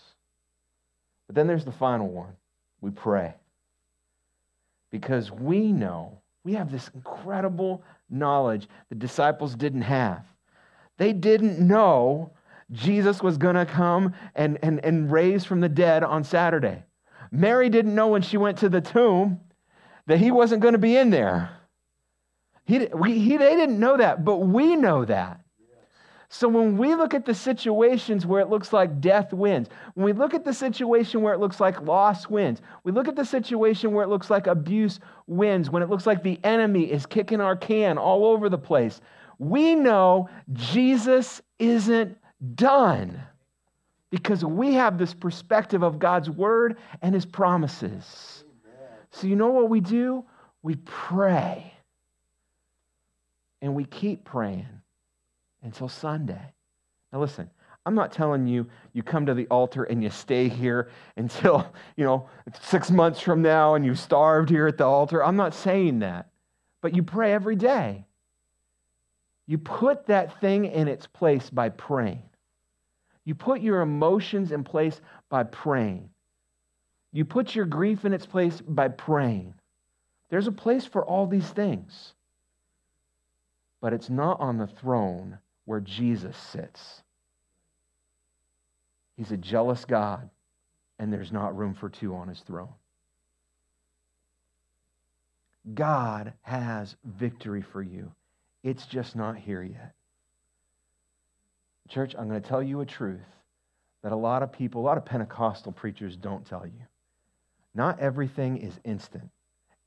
But 1.28 1.36
then 1.36 1.48
there's 1.48 1.64
the 1.64 1.72
final 1.72 2.10
one. 2.10 2.34
We 2.82 2.92
pray. 2.92 3.34
Because 4.92 5.32
we 5.32 5.72
know, 5.72 6.20
we 6.44 6.54
have 6.54 6.72
this 6.72 6.90
incredible 6.94 7.82
knowledge 8.10 8.68
the 8.90 8.96
disciples 8.96 9.56
didn't 9.56 9.82
have. 9.84 10.26
They 10.98 11.14
didn't 11.14 11.60
know 11.60 12.32
Jesus 12.72 13.24
was 13.24 13.38
going 13.38 13.56
to 13.56 13.66
come 13.66 14.14
and, 14.36 14.60
and, 14.62 14.84
and 14.84 15.12
raise 15.12 15.46
from 15.46 15.62
the 15.62 15.70
dead 15.70 16.04
on 16.04 16.24
Saturday. 16.24 16.84
Mary 17.34 17.68
didn't 17.68 17.96
know 17.96 18.10
when 18.10 18.22
she 18.22 18.38
went 18.38 18.60
to 18.60 18.70
the 18.70 18.80
tomb 18.80 19.40
that 20.06 20.20
he 20.20 20.30
wasn't 20.30 20.62
going 20.62 20.74
to 20.74 20.78
be 20.78 20.96
in 20.96 21.10
there. 21.10 21.50
He, 22.66 22.86
we, 22.94 23.18
he, 23.18 23.38
they 23.38 23.56
didn't 23.56 23.80
know 23.80 23.98
that, 23.98 24.24
but 24.24 24.38
we 24.38 24.76
know 24.76 25.04
that. 25.06 25.40
So 26.30 26.48
when 26.48 26.78
we 26.78 26.94
look 26.94 27.14
at 27.14 27.26
the 27.26 27.34
situations 27.34 28.26
where 28.26 28.42
it 28.42 28.50
looks 28.50 28.72
like 28.72 29.02
death 29.02 29.34
wins, 29.34 29.68
when 29.96 30.06
we 30.06 30.14
look 30.14 30.36
at 30.36 30.46
the 30.46 30.54
situation 30.54 31.22
where 31.22 31.34
it 31.34 31.40
looks 31.40 31.60
like 31.60 31.82
loss 31.82 32.30
wins, 32.30 32.62
we 32.84 32.92
look 32.92 33.08
at 33.08 33.16
the 33.16 33.26
situation 33.26 33.94
where 33.94 34.04
it 34.04 34.10
looks 34.10 34.30
like 34.30 34.46
abuse 34.46 35.00
wins, 35.26 35.72
when 35.72 35.82
it 35.82 35.90
looks 35.90 36.06
like 36.06 36.22
the 36.22 36.40
enemy 36.44 36.92
is 36.92 37.06
kicking 37.08 37.42
our 37.42 37.56
can 37.56 37.98
all 37.98 38.26
over 38.26 38.48
the 38.48 38.58
place, 38.58 39.02
we 39.40 39.74
know 39.74 40.30
Jesus 40.54 41.42
isn't 41.60 42.16
done 42.54 43.24
because 44.14 44.46
we 44.46 44.76
have 44.76 45.00
this 45.00 45.12
perspective 45.12 45.82
of 45.82 45.98
God's 45.98 46.30
word 46.30 46.78
and 47.02 47.16
his 47.16 47.26
promises. 47.26 48.44
So, 49.10 49.26
you 49.26 49.36
know 49.36 49.50
what 49.50 49.72
we 49.72 49.80
do? 49.80 50.24
We 50.62 50.76
pray. 50.86 51.74
And 53.64 53.74
we 53.74 53.86
keep 53.86 54.24
praying 54.24 54.68
until 55.64 55.90
Sunday. 55.90 56.54
Now, 57.12 57.22
listen, 57.22 57.50
I'm 57.88 57.96
not 57.96 58.12
telling 58.12 58.46
you 58.46 58.68
you 58.94 59.02
come 59.02 59.26
to 59.26 59.34
the 59.34 59.48
altar 59.48 59.86
and 59.86 60.04
you 60.04 60.12
stay 60.12 60.48
here 60.48 60.92
until, 61.18 61.74
you 61.98 62.04
know, 62.04 62.30
six 62.62 62.92
months 62.92 63.20
from 63.20 63.42
now 63.42 63.74
and 63.74 63.84
you 63.84 63.96
starved 63.96 64.52
here 64.52 64.68
at 64.68 64.78
the 64.78 64.86
altar. 64.86 65.24
I'm 65.26 65.38
not 65.38 65.56
saying 65.56 66.00
that. 66.00 66.30
But 66.82 66.96
you 66.96 67.02
pray 67.02 67.34
every 67.34 67.56
day. 67.56 68.06
You 69.48 69.58
put 69.58 70.06
that 70.06 70.40
thing 70.40 70.66
in 70.66 70.88
its 70.88 71.08
place 71.08 71.50
by 71.50 71.70
praying. 71.70 72.22
You 73.26 73.36
put 73.36 73.62
your 73.62 73.82
emotions 73.82 74.52
in 74.52 74.64
place 74.64 75.00
by 75.30 75.44
praying. 75.44 76.10
You 77.12 77.26
put 77.26 77.56
your 77.56 77.66
grief 77.66 78.06
in 78.06 78.14
its 78.14 78.26
place 78.26 78.60
by 78.62 78.90
praying. 78.90 79.54
There's 80.30 80.48
a 80.48 80.52
place 80.52 80.86
for 80.86 81.06
all 81.06 81.28
these 81.28 81.50
things. 81.50 82.14
But 83.82 83.94
it's 83.94 84.10
not 84.10 84.40
on 84.40 84.58
the 84.58 84.68
throne 84.68 85.38
where 85.66 85.80
Jesus 85.80 86.36
sits. 86.36 87.04
He's 89.16 89.32
a 89.32 89.38
jealous 89.38 89.86
God, 89.86 90.30
and 90.98 91.14
there's 91.14 91.32
not 91.32 91.56
room 91.56 91.76
for 91.76 91.90
two 91.90 92.16
on 92.16 92.28
his 92.28 92.40
throne. 92.40 92.74
God 95.74 96.34
has 96.42 96.96
victory 97.06 97.62
for 97.62 97.82
you. 97.82 98.12
It's 98.64 98.86
just 98.86 99.16
not 99.16 99.38
here 99.38 99.64
yet. 99.64 99.94
Church, 101.90 102.16
I'm 102.18 102.28
going 102.28 102.42
to 102.42 102.48
tell 102.48 102.64
you 102.64 102.82
a 102.82 102.86
truth 102.86 103.20
that 104.04 104.12
a 104.12 104.16
lot 104.16 104.44
of 104.44 104.52
people, 104.52 104.82
a 104.82 104.86
lot 104.86 104.98
of 104.98 105.06
Pentecostal 105.06 105.72
preachers 105.72 106.16
don't 106.16 106.46
tell 106.46 106.66
you. 106.66 106.82
Not 107.76 108.00
everything 108.00 108.58
is 108.58 108.80
instant. 108.84 109.30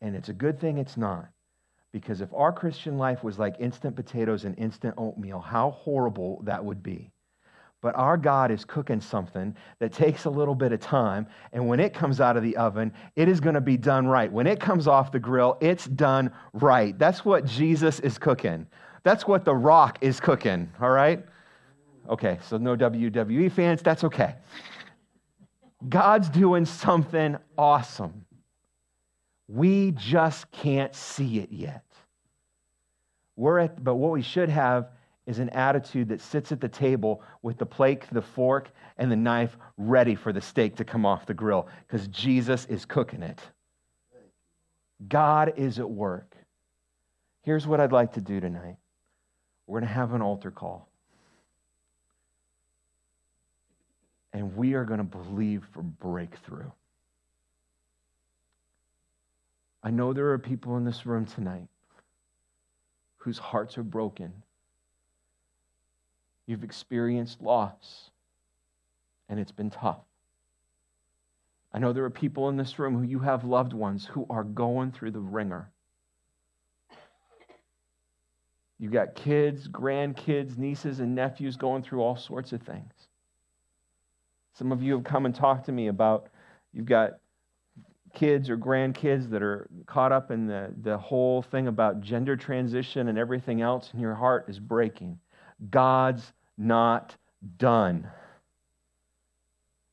And 0.01 0.14
it's 0.14 0.28
a 0.28 0.34
good 0.34 0.61
thing 0.61 0.78
it's 0.78 0.97
not. 0.97 1.28
Because 1.92 2.20
if 2.20 2.32
our 2.34 2.53
Christian 2.53 2.99
life 2.99 3.24
was 3.24 3.38
like 3.38 3.57
instant 3.59 3.97
potatoes 3.97 4.44
and 4.44 4.59
instant 4.59 4.94
oatmeal, 4.99 5.40
how 5.40 5.70
horrible 5.70 6.42
that 6.44 6.64
would 6.64 6.82
be. 6.82 7.11
But 7.80 7.94
our 7.94 8.16
God 8.16 8.51
is 8.51 8.64
cooking 8.64 9.01
something 9.01 9.55
that 9.78 9.92
takes 9.92 10.24
a 10.24 10.30
little 10.30 10.55
bit 10.55 10.72
of 10.72 10.80
time. 10.80 11.26
And 11.53 11.68
when 11.68 11.78
it 11.78 11.94
comes 11.94 12.20
out 12.20 12.36
of 12.36 12.42
the 12.42 12.57
oven, 12.57 12.92
it 13.14 13.28
is 13.28 13.40
going 13.40 13.55
to 13.55 13.61
be 13.61 13.76
done 13.76 14.07
right. 14.07 14.30
When 14.30 14.47
it 14.47 14.61
comes 14.61 14.88
off 14.88 15.12
the 15.12 15.18
grill, 15.18 15.57
it's 15.61 15.86
done 15.86 16.32
right. 16.53 16.99
That's 16.99 17.24
what 17.24 17.44
Jesus 17.44 18.01
is 18.01 18.18
cooking. 18.18 18.66
That's 19.03 19.26
what 19.26 19.44
The 19.44 19.55
Rock 19.55 19.99
is 20.01 20.18
cooking, 20.20 20.70
all 20.80 20.90
right? 20.90 21.24
Okay, 22.09 22.38
so 22.42 22.57
no 22.57 22.76
WWE 22.76 23.50
fans, 23.50 23.82
that's 23.82 24.04
okay. 24.04 24.34
God's 25.88 26.28
doing 26.28 26.64
something 26.64 27.36
awesome. 27.59 28.24
We 29.48 29.92
just 29.92 30.50
can't 30.50 30.94
see 30.94 31.38
it 31.38 31.52
yet. 31.52 31.84
We're 33.36 33.59
at, 33.61 33.82
but 33.82 33.96
what 33.96 34.12
we 34.12 34.22
should 34.22 34.48
have 34.48 34.88
is 35.26 35.38
an 35.40 35.50
attitude 35.50 36.09
that 36.09 36.20
sits 36.20 36.52
at 36.52 36.61
the 36.61 36.68
table 36.68 37.22
with 37.42 37.59
the 37.59 37.66
plate, 37.66 38.04
the 38.12 38.22
fork, 38.22 38.70
and 38.96 39.11
the 39.11 39.16
knife 39.16 39.57
ready 39.76 40.14
for 40.14 40.32
the 40.32 40.40
steak 40.40 40.76
to 40.76 40.84
come 40.84 41.04
off 41.04 41.26
the 41.26 41.34
grill 41.34 41.68
because 41.86 42.09
Jesus 42.09 42.64
is 42.66 42.84
cooking 42.84 43.22
it. 43.22 43.40
God 45.09 45.54
is 45.57 45.78
at 45.78 45.90
work. 45.90 46.34
Here's 47.42 47.66
what 47.66 47.80
I'd 47.80 47.92
like 47.92 48.14
to 48.14 48.20
do 48.20 48.40
tonight 48.40 48.76
we're 49.66 49.80
going 49.80 49.88
to 49.88 49.94
have 49.94 50.14
an 50.14 50.22
altar 50.22 50.52
call. 50.52 50.88
And 54.37 54.55
we 54.55 54.74
are 54.74 54.84
going 54.84 54.99
to 54.99 55.05
believe 55.05 55.64
for 55.72 55.80
breakthrough. 55.80 56.70
I 59.82 59.89
know 59.89 60.12
there 60.12 60.30
are 60.32 60.39
people 60.39 60.76
in 60.76 60.84
this 60.84 61.07
room 61.07 61.24
tonight 61.24 61.68
whose 63.16 63.39
hearts 63.39 63.78
are 63.78 63.82
broken. 63.82 64.30
You've 66.45 66.64
experienced 66.64 67.41
loss, 67.41 68.11
and 69.30 69.41
it's 69.41 69.53
been 69.53 69.70
tough. 69.70 70.05
I 71.72 71.78
know 71.78 71.95
there 71.95 72.05
are 72.05 72.11
people 72.11 72.51
in 72.51 72.59
this 72.59 72.78
room 72.78 72.95
who 72.95 73.05
you 73.05 73.20
have 73.20 73.43
loved 73.43 73.72
ones 73.72 74.05
who 74.05 74.26
are 74.28 74.45
going 74.45 74.93
through 74.93 75.12
the 75.12 75.18
wringer. 75.18 75.70
You've 78.78 78.93
got 78.93 79.14
kids, 79.14 79.66
grandkids, 79.66 80.59
nieces, 80.59 81.01
and 81.01 81.14
nephews 81.14 81.57
going 81.57 81.82
through 81.82 82.03
all 82.03 82.16
sorts 82.18 82.53
of 82.53 82.61
things. 82.61 83.05
Some 84.57 84.72
of 84.72 84.82
you 84.82 84.94
have 84.94 85.04
come 85.04 85.26
and 85.26 85.34
talked 85.34 85.66
to 85.66 85.72
me 85.72 85.88
about 85.88 86.28
you've 86.72 86.86
got 86.86 87.18
kids 88.14 88.48
or 88.48 88.57
grandkids 88.57 89.28
that 89.28 89.42
are 89.42 89.68
caught 89.86 90.12
up 90.12 90.30
in 90.30 90.46
the, 90.46 90.72
the 90.80 90.96
whole 90.96 91.42
thing 91.42 91.68
about 91.68 92.00
gender 92.00 92.36
transition 92.36 93.09
and 93.09 93.18
everything 93.18 93.61
else, 93.61 93.90
and 93.92 94.00
your 94.00 94.14
heart 94.14 94.46
is 94.48 94.59
breaking. 94.59 95.18
God's 95.68 96.32
not 96.57 97.14
done. 97.59 98.09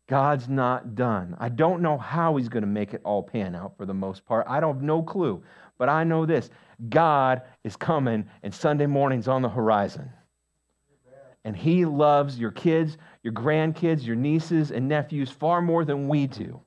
God's 0.07 0.47
not 0.47 0.95
done. 0.95 1.36
I 1.39 1.49
don't 1.49 1.82
know 1.82 1.97
how 1.97 2.38
he's 2.38 2.47
going 2.47 2.64
to 2.64 2.68
make 2.68 2.93
it 2.93 3.01
all 3.03 3.24
pan 3.24 3.55
out 3.55 3.76
for 3.76 3.86
the 3.86 3.93
most 3.93 4.26
part. 4.26 4.45
I 4.47 4.61
don't 4.61 4.76
have 4.76 4.84
no 4.84 5.01
clue. 5.03 5.43
But 5.78 5.89
I 5.89 6.05
know 6.05 6.26
this 6.26 6.49
God 6.88 7.41
is 7.66 7.76
coming, 7.76 8.30
and 8.43 8.53
Sunday 8.53 8.86
morning's 8.86 9.28
on 9.28 9.41
the 9.41 9.49
horizon. 9.49 10.09
And 11.46 11.56
he 11.56 11.86
loves 11.86 12.39
your 12.39 12.52
kids, 12.52 12.98
your 13.22 13.34
grandkids, 13.34 14.06
your 14.06 14.16
nieces, 14.16 14.72
and 14.72 14.88
nephews 14.88 15.30
far 15.30 15.62
more 15.62 15.84
than 15.84 16.08
we 16.08 16.28
do. 16.28 16.62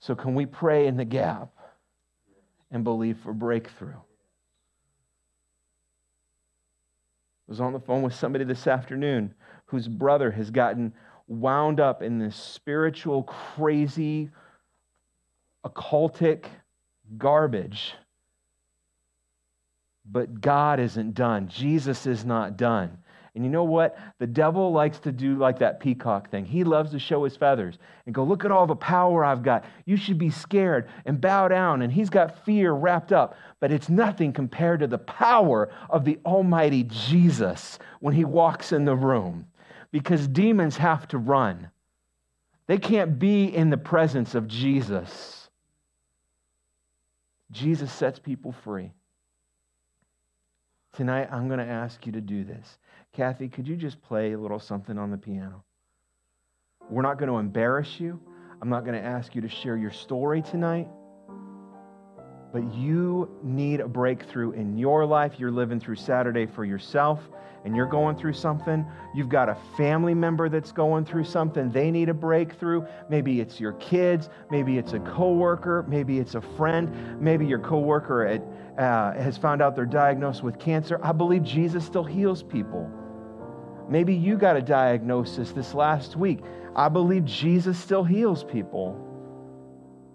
So, 0.00 0.14
can 0.14 0.34
we 0.34 0.44
pray 0.44 0.86
in 0.86 0.96
the 0.96 1.04
gap 1.04 1.50
and 2.70 2.84
believe 2.84 3.18
for 3.18 3.32
breakthrough? 3.32 3.94
I 7.46 7.48
was 7.48 7.60
on 7.60 7.72
the 7.72 7.80
phone 7.80 8.02
with 8.02 8.14
somebody 8.14 8.44
this 8.44 8.66
afternoon 8.66 9.34
whose 9.66 9.86
brother 9.86 10.30
has 10.30 10.50
gotten 10.50 10.92
wound 11.26 11.80
up 11.80 12.02
in 12.02 12.18
this 12.18 12.36
spiritual, 12.36 13.22
crazy, 13.22 14.30
occultic 15.64 16.44
garbage. 17.16 17.94
But 20.10 20.40
God 20.40 20.80
isn't 20.80 21.14
done. 21.14 21.48
Jesus 21.48 22.06
is 22.06 22.24
not 22.24 22.56
done. 22.56 22.98
And 23.34 23.42
you 23.42 23.50
know 23.50 23.64
what? 23.64 23.98
The 24.18 24.26
devil 24.28 24.70
likes 24.72 25.00
to 25.00 25.10
do 25.10 25.36
like 25.36 25.58
that 25.58 25.80
peacock 25.80 26.30
thing. 26.30 26.44
He 26.44 26.62
loves 26.62 26.92
to 26.92 27.00
show 27.00 27.24
his 27.24 27.36
feathers 27.36 27.78
and 28.06 28.14
go, 28.14 28.22
Look 28.22 28.44
at 28.44 28.52
all 28.52 28.66
the 28.66 28.76
power 28.76 29.24
I've 29.24 29.42
got. 29.42 29.64
You 29.86 29.96
should 29.96 30.18
be 30.18 30.30
scared 30.30 30.88
and 31.04 31.20
bow 31.20 31.48
down. 31.48 31.82
And 31.82 31.92
he's 31.92 32.10
got 32.10 32.44
fear 32.44 32.72
wrapped 32.72 33.12
up. 33.12 33.36
But 33.58 33.72
it's 33.72 33.88
nothing 33.88 34.32
compared 34.32 34.80
to 34.80 34.86
the 34.86 34.98
power 34.98 35.72
of 35.90 36.04
the 36.04 36.20
Almighty 36.24 36.84
Jesus 36.84 37.78
when 37.98 38.14
he 38.14 38.24
walks 38.24 38.70
in 38.70 38.84
the 38.84 38.94
room. 38.94 39.46
Because 39.90 40.28
demons 40.28 40.76
have 40.76 41.08
to 41.08 41.18
run, 41.18 41.70
they 42.66 42.78
can't 42.78 43.18
be 43.18 43.44
in 43.44 43.70
the 43.70 43.76
presence 43.76 44.34
of 44.34 44.48
Jesus. 44.48 45.48
Jesus 47.50 47.92
sets 47.92 48.18
people 48.18 48.52
free. 48.52 48.92
Tonight, 50.94 51.28
I'm 51.30 51.48
going 51.48 51.58
to 51.58 51.66
ask 51.66 52.06
you 52.06 52.12
to 52.12 52.20
do 52.20 52.44
this. 52.44 52.78
Kathy, 53.14 53.48
could 53.48 53.68
you 53.68 53.76
just 53.76 54.02
play 54.02 54.32
a 54.32 54.38
little 54.38 54.58
something 54.58 54.98
on 54.98 55.12
the 55.12 55.16
piano? 55.16 55.62
We're 56.90 57.02
not 57.02 57.16
going 57.18 57.30
to 57.30 57.38
embarrass 57.38 58.00
you. 58.00 58.20
I'm 58.60 58.68
not 58.68 58.84
going 58.84 59.00
to 59.00 59.06
ask 59.06 59.34
you 59.36 59.40
to 59.42 59.48
share 59.48 59.76
your 59.76 59.92
story 59.92 60.42
tonight. 60.42 60.88
But 62.52 62.74
you 62.74 63.38
need 63.42 63.80
a 63.80 63.88
breakthrough 63.88 64.52
in 64.52 64.76
your 64.76 65.06
life. 65.06 65.34
You're 65.38 65.52
living 65.52 65.78
through 65.78 65.96
Saturday 65.96 66.46
for 66.46 66.64
yourself 66.64 67.20
and 67.64 67.74
you're 67.74 67.86
going 67.86 68.16
through 68.16 68.32
something. 68.34 68.84
You've 69.14 69.28
got 69.28 69.48
a 69.48 69.56
family 69.76 70.14
member 70.14 70.48
that's 70.48 70.70
going 70.70 71.04
through 71.04 71.24
something. 71.24 71.70
They 71.70 71.90
need 71.90 72.08
a 72.08 72.14
breakthrough. 72.14 72.84
Maybe 73.08 73.40
it's 73.40 73.58
your 73.58 73.72
kids. 73.74 74.28
Maybe 74.50 74.76
it's 74.76 74.92
a 74.92 75.00
coworker. 75.00 75.84
Maybe 75.88 76.18
it's 76.18 76.34
a 76.34 76.42
friend. 76.42 77.20
Maybe 77.20 77.46
your 77.46 77.60
coworker 77.60 78.26
at, 78.26 78.42
uh, 78.78 79.12
has 79.20 79.38
found 79.38 79.62
out 79.62 79.76
they're 79.76 79.86
diagnosed 79.86 80.42
with 80.42 80.58
cancer. 80.58 81.00
I 81.02 81.12
believe 81.12 81.42
Jesus 81.42 81.84
still 81.84 82.04
heals 82.04 82.42
people. 82.42 82.90
Maybe 83.88 84.14
you 84.14 84.36
got 84.36 84.56
a 84.56 84.62
diagnosis 84.62 85.52
this 85.52 85.74
last 85.74 86.16
week. 86.16 86.40
I 86.74 86.88
believe 86.88 87.24
Jesus 87.24 87.78
still 87.78 88.04
heals 88.04 88.44
people. 88.44 89.00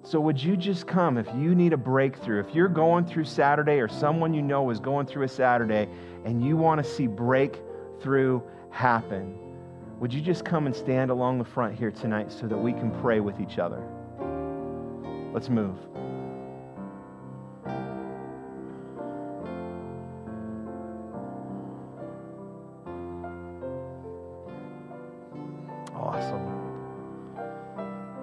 So, 0.04 0.20
would 0.20 0.42
you 0.42 0.58
just 0.58 0.88
come 0.88 1.18
if 1.18 1.28
you 1.36 1.54
need 1.54 1.74
a 1.74 1.78
breakthrough? 1.78 2.40
If 2.40 2.56
you're 2.56 2.70
going 2.70 3.06
through 3.06 3.26
Saturday 3.26 3.80
or 3.80 3.88
someone 3.88 4.34
you 4.34 4.42
know 4.42 4.70
is 4.70 4.80
going 4.80 5.06
through 5.06 5.24
a 5.24 5.28
Saturday 5.28 5.88
and 6.26 6.44
you 6.44 6.58
want 6.58 6.84
to 6.84 6.90
see 6.90 7.06
breakthrough 7.06 8.42
happen, 8.72 9.38
would 10.00 10.14
you 10.14 10.22
just 10.22 10.46
come 10.46 10.66
and 10.66 10.76
stand 10.76 11.12
along 11.12 11.38
the 11.38 11.46
front 11.46 11.78
here 11.78 11.92
tonight 11.92 12.32
so 12.32 12.48
that 12.48 12.58
we 12.58 12.72
can 12.72 12.92
pray 13.02 13.20
with 13.20 13.40
each 13.42 13.60
other? 13.60 13.84
Let's 15.34 15.50
move. 15.50 15.78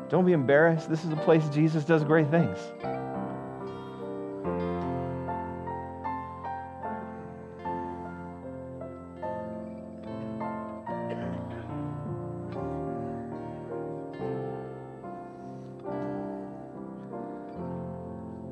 Don't 0.09 0.25
be 0.25 0.33
embarrassed. 0.33 0.89
This 0.89 1.05
is 1.05 1.11
a 1.11 1.17
place 1.17 1.49
Jesus 1.49 1.85
does 1.85 2.05
great 2.05 2.31
things. 2.31 2.59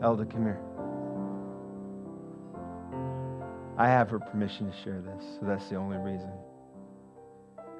Elda, 0.02 0.26
come 0.26 0.42
here. 0.42 0.60
I 3.78 3.86
have 3.88 4.10
her 4.10 4.18
permission 4.18 4.70
to 4.70 4.76
share 4.82 5.00
this, 5.00 5.24
so 5.38 5.46
that's 5.46 5.68
the 5.68 5.76
only 5.76 5.96
reason. 5.98 6.30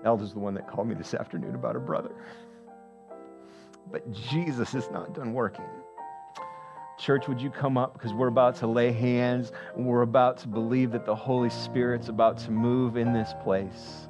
Elda's 0.05 0.33
the 0.33 0.39
one 0.39 0.55
that 0.55 0.69
called 0.69 0.89
me 0.89 0.95
this 0.95 1.13
afternoon 1.15 1.55
about 1.55 1.75
her 1.75 1.81
brother 1.81 2.11
but 3.91 4.11
Jesus 4.13 4.75
is 4.75 4.91
not 4.91 5.15
done 5.15 5.33
working. 5.33 5.65
Church, 6.99 7.27
would 7.27 7.41
you 7.41 7.51
come 7.51 7.77
up? 7.77 7.95
Because 7.95 8.13
we're 8.13 8.29
about 8.29 8.57
to 8.57 8.67
lay 8.67 8.93
hands 8.93 9.53
and 9.77 9.85
we're 9.85 10.03
about 10.03 10.39
to 10.39 10.49
believe 10.49 10.93
that 10.93 11.05
the 11.05 11.15
Holy 11.15 11.51
Spirit's 11.51 12.09
about 12.09 12.39
to 12.39 12.51
move 12.51 12.97
in 12.97 13.13
this 13.13 13.35
place. 13.43 14.09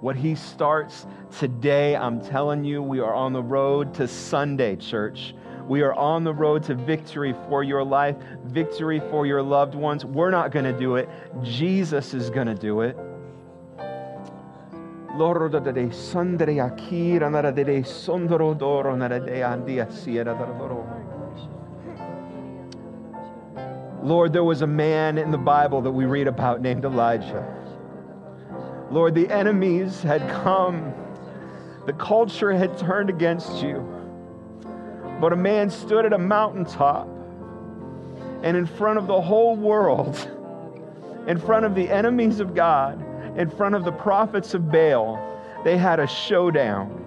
What 0.00 0.16
He 0.16 0.34
starts 0.34 1.06
today, 1.38 1.96
I'm 1.96 2.20
telling 2.20 2.62
you, 2.64 2.82
we 2.82 3.00
are 3.00 3.14
on 3.14 3.32
the 3.32 3.42
road 3.42 3.94
to 3.94 4.06
Sunday, 4.06 4.76
church. 4.76 5.34
We 5.66 5.80
are 5.80 5.94
on 5.94 6.22
the 6.22 6.34
road 6.34 6.62
to 6.64 6.74
victory 6.74 7.34
for 7.48 7.64
your 7.64 7.82
life, 7.82 8.16
victory 8.44 9.00
for 9.10 9.26
your 9.26 9.42
loved 9.42 9.74
ones. 9.74 10.04
We're 10.04 10.30
not 10.30 10.52
going 10.52 10.66
to 10.66 10.78
do 10.78 10.96
it, 10.96 11.08
Jesus 11.42 12.14
is 12.14 12.30
going 12.30 12.46
to 12.46 12.54
do 12.54 12.82
it. 12.82 12.96
Lord 15.16 15.52
de 15.52 15.72
sondre 15.90 16.60
akira 16.60 17.52
de 17.54 17.82
sondro 17.82 18.52
doro 18.52 18.96
de 18.96 19.42
andia 19.42 19.86
doro. 20.24 20.84
Lord, 24.02 24.32
there 24.32 24.44
was 24.44 24.62
a 24.62 24.66
man 24.66 25.18
in 25.18 25.30
the 25.30 25.38
Bible 25.38 25.80
that 25.80 25.90
we 25.90 26.04
read 26.04 26.28
about 26.28 26.60
named 26.60 26.84
Elijah. 26.84 27.44
Lord, 28.90 29.14
the 29.14 29.28
enemies 29.30 30.02
had 30.02 30.20
come. 30.42 30.92
The 31.86 31.94
culture 31.94 32.52
had 32.52 32.76
turned 32.78 33.10
against 33.10 33.62
you. 33.62 33.84
But 35.20 35.32
a 35.32 35.36
man 35.36 35.70
stood 35.70 36.04
at 36.04 36.12
a 36.12 36.18
mountaintop 36.18 37.08
and 38.42 38.56
in 38.56 38.66
front 38.66 38.98
of 38.98 39.06
the 39.06 39.20
whole 39.20 39.56
world, 39.56 40.30
in 41.26 41.38
front 41.38 41.64
of 41.64 41.74
the 41.74 41.88
enemies 41.88 42.38
of 42.38 42.54
God, 42.54 43.04
in 43.36 43.50
front 43.50 43.74
of 43.74 43.84
the 43.84 43.92
prophets 43.92 44.54
of 44.54 44.70
Baal, 44.70 45.20
they 45.64 45.76
had 45.76 46.00
a 46.00 46.06
showdown. 46.06 47.02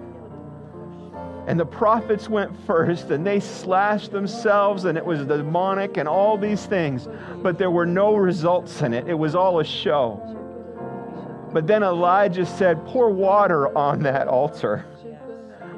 And 1.46 1.58
the 1.58 1.66
prophets 1.66 2.28
went 2.28 2.52
first 2.66 3.10
and 3.10 3.26
they 3.26 3.40
slashed 3.40 4.12
themselves, 4.12 4.84
and 4.84 4.96
it 4.96 5.04
was 5.04 5.24
demonic 5.26 5.96
and 5.96 6.08
all 6.08 6.38
these 6.38 6.66
things, 6.66 7.08
but 7.42 7.58
there 7.58 7.70
were 7.70 7.86
no 7.86 8.14
results 8.14 8.82
in 8.82 8.94
it. 8.94 9.08
It 9.08 9.14
was 9.14 9.34
all 9.34 9.58
a 9.58 9.64
show. 9.64 10.22
But 11.52 11.66
then 11.66 11.82
Elijah 11.82 12.46
said, 12.46 12.84
Pour 12.86 13.10
water 13.10 13.76
on 13.76 14.02
that 14.04 14.28
altar. 14.28 14.84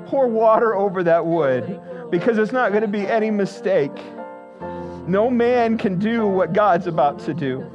Pour 0.07 0.27
water 0.27 0.75
over 0.75 1.03
that 1.05 1.25
wood 1.25 1.81
because 2.11 2.37
it's 2.37 2.53
not 2.53 2.73
going 2.73 2.83
to 2.83 2.89
be 2.89 3.07
any 3.07 3.31
mistake. 3.31 3.97
No 5.07 5.31
man 5.31 5.79
can 5.79 5.99
do 5.99 6.27
what 6.27 6.53
God's 6.53 6.87
about 6.87 7.21
to 7.21 7.33
do. 7.33 7.67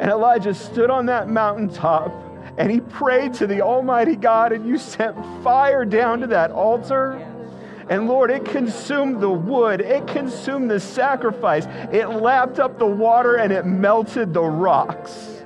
And 0.00 0.10
Elijah 0.10 0.54
stood 0.54 0.90
on 0.90 1.06
that 1.06 1.28
mountaintop 1.28 2.12
and 2.58 2.70
he 2.70 2.80
prayed 2.80 3.34
to 3.34 3.46
the 3.46 3.60
Almighty 3.60 4.16
God, 4.16 4.52
and 4.52 4.66
you 4.66 4.78
sent 4.78 5.14
fire 5.42 5.84
down 5.84 6.20
to 6.20 6.26
that 6.28 6.50
altar. 6.50 7.12
And 7.88 8.08
Lord, 8.08 8.30
it 8.30 8.44
consumed 8.44 9.20
the 9.20 9.30
wood, 9.30 9.80
it 9.80 10.06
consumed 10.06 10.70
the 10.70 10.80
sacrifice, 10.80 11.66
it 11.92 12.06
lapped 12.06 12.58
up 12.58 12.78
the 12.78 12.86
water, 12.86 13.36
and 13.36 13.52
it 13.52 13.66
melted 13.66 14.32
the 14.32 14.42
rocks. 14.42 15.44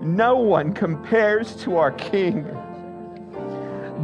No 0.00 0.36
one 0.36 0.74
compares 0.74 1.54
to 1.62 1.76
our 1.76 1.92
King. 1.92 2.46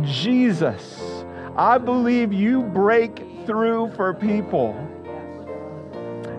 Jesus, 0.03 1.25
I 1.57 1.79
believe 1.79 2.33
you 2.33 2.63
break 2.63 3.27
through 3.45 3.91
for 3.97 4.15
people. 4.15 4.75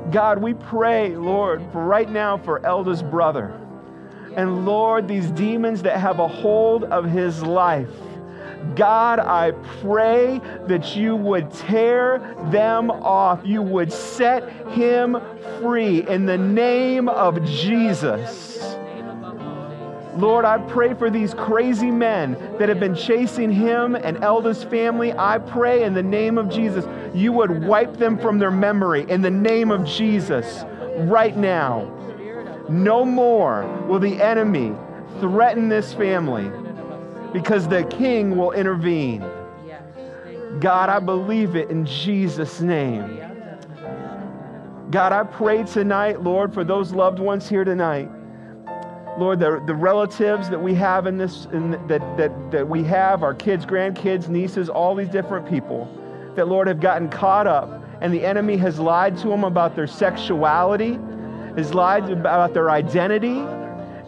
God, 0.09 0.41
we 0.41 0.53
pray, 0.53 1.15
Lord, 1.15 1.61
for 1.71 1.85
right 1.85 2.09
now 2.09 2.37
for 2.37 2.65
Elda's 2.65 3.03
brother. 3.03 3.57
And 4.35 4.65
Lord, 4.65 5.07
these 5.07 5.29
demons 5.31 5.83
that 5.83 5.99
have 5.99 6.19
a 6.19 6.27
hold 6.27 6.85
of 6.85 7.05
his 7.05 7.43
life. 7.43 7.89
God, 8.75 9.19
I 9.19 9.51
pray 9.81 10.39
that 10.67 10.95
you 10.95 11.15
would 11.15 11.51
tear 11.51 12.19
them 12.51 12.91
off. 12.91 13.41
You 13.43 13.61
would 13.61 13.91
set 13.91 14.49
him 14.67 15.17
free 15.59 16.07
in 16.07 16.25
the 16.25 16.37
name 16.37 17.09
of 17.09 17.43
Jesus. 17.43 18.77
Lord, 20.15 20.43
I 20.43 20.57
pray 20.57 20.93
for 20.93 21.09
these 21.09 21.33
crazy 21.33 21.89
men 21.89 22.33
that 22.59 22.67
have 22.67 22.79
been 22.79 22.95
chasing 22.95 23.49
him 23.49 23.95
and 23.95 24.21
Elda's 24.23 24.63
family. 24.63 25.13
I 25.13 25.37
pray 25.37 25.83
in 25.83 25.93
the 25.93 26.03
name 26.03 26.37
of 26.37 26.49
Jesus, 26.49 26.85
you 27.15 27.31
would 27.33 27.63
wipe 27.65 27.97
them 27.97 28.17
from 28.17 28.37
their 28.37 28.51
memory 28.51 29.09
in 29.09 29.21
the 29.21 29.31
name 29.31 29.71
of 29.71 29.85
Jesus 29.85 30.65
right 31.09 31.35
now. 31.37 31.97
No 32.69 33.05
more 33.05 33.65
will 33.87 33.99
the 33.99 34.21
enemy 34.21 34.75
threaten 35.19 35.69
this 35.69 35.93
family 35.93 36.51
because 37.31 37.67
the 37.67 37.83
king 37.85 38.35
will 38.35 38.51
intervene. 38.51 39.23
God, 40.59 40.89
I 40.89 40.99
believe 40.99 41.55
it 41.55 41.69
in 41.69 41.85
Jesus' 41.85 42.59
name. 42.59 43.17
God, 44.89 45.13
I 45.13 45.23
pray 45.23 45.63
tonight, 45.63 46.21
Lord, 46.21 46.53
for 46.53 46.65
those 46.65 46.91
loved 46.91 47.19
ones 47.19 47.47
here 47.47 47.63
tonight 47.63 48.11
Lord, 49.17 49.39
the, 49.39 49.61
the 49.65 49.75
relatives 49.75 50.49
that 50.49 50.61
we 50.61 50.73
have 50.75 51.05
in 51.05 51.17
this, 51.17 51.45
in, 51.51 51.71
that, 51.87 52.17
that, 52.17 52.51
that 52.51 52.67
we 52.67 52.83
have, 52.83 53.23
our 53.23 53.33
kids, 53.33 53.65
grandkids, 53.65 54.29
nieces, 54.29 54.69
all 54.69 54.95
these 54.95 55.09
different 55.09 55.47
people 55.49 55.89
that, 56.35 56.47
Lord, 56.47 56.67
have 56.67 56.79
gotten 56.79 57.09
caught 57.09 57.45
up 57.45 57.83
and 58.01 58.13
the 58.13 58.25
enemy 58.25 58.57
has 58.57 58.79
lied 58.79 59.17
to 59.17 59.27
them 59.27 59.43
about 59.43 59.75
their 59.75 59.87
sexuality, 59.87 60.97
has 61.55 61.73
lied 61.73 62.09
about 62.09 62.53
their 62.53 62.71
identity, 62.71 63.39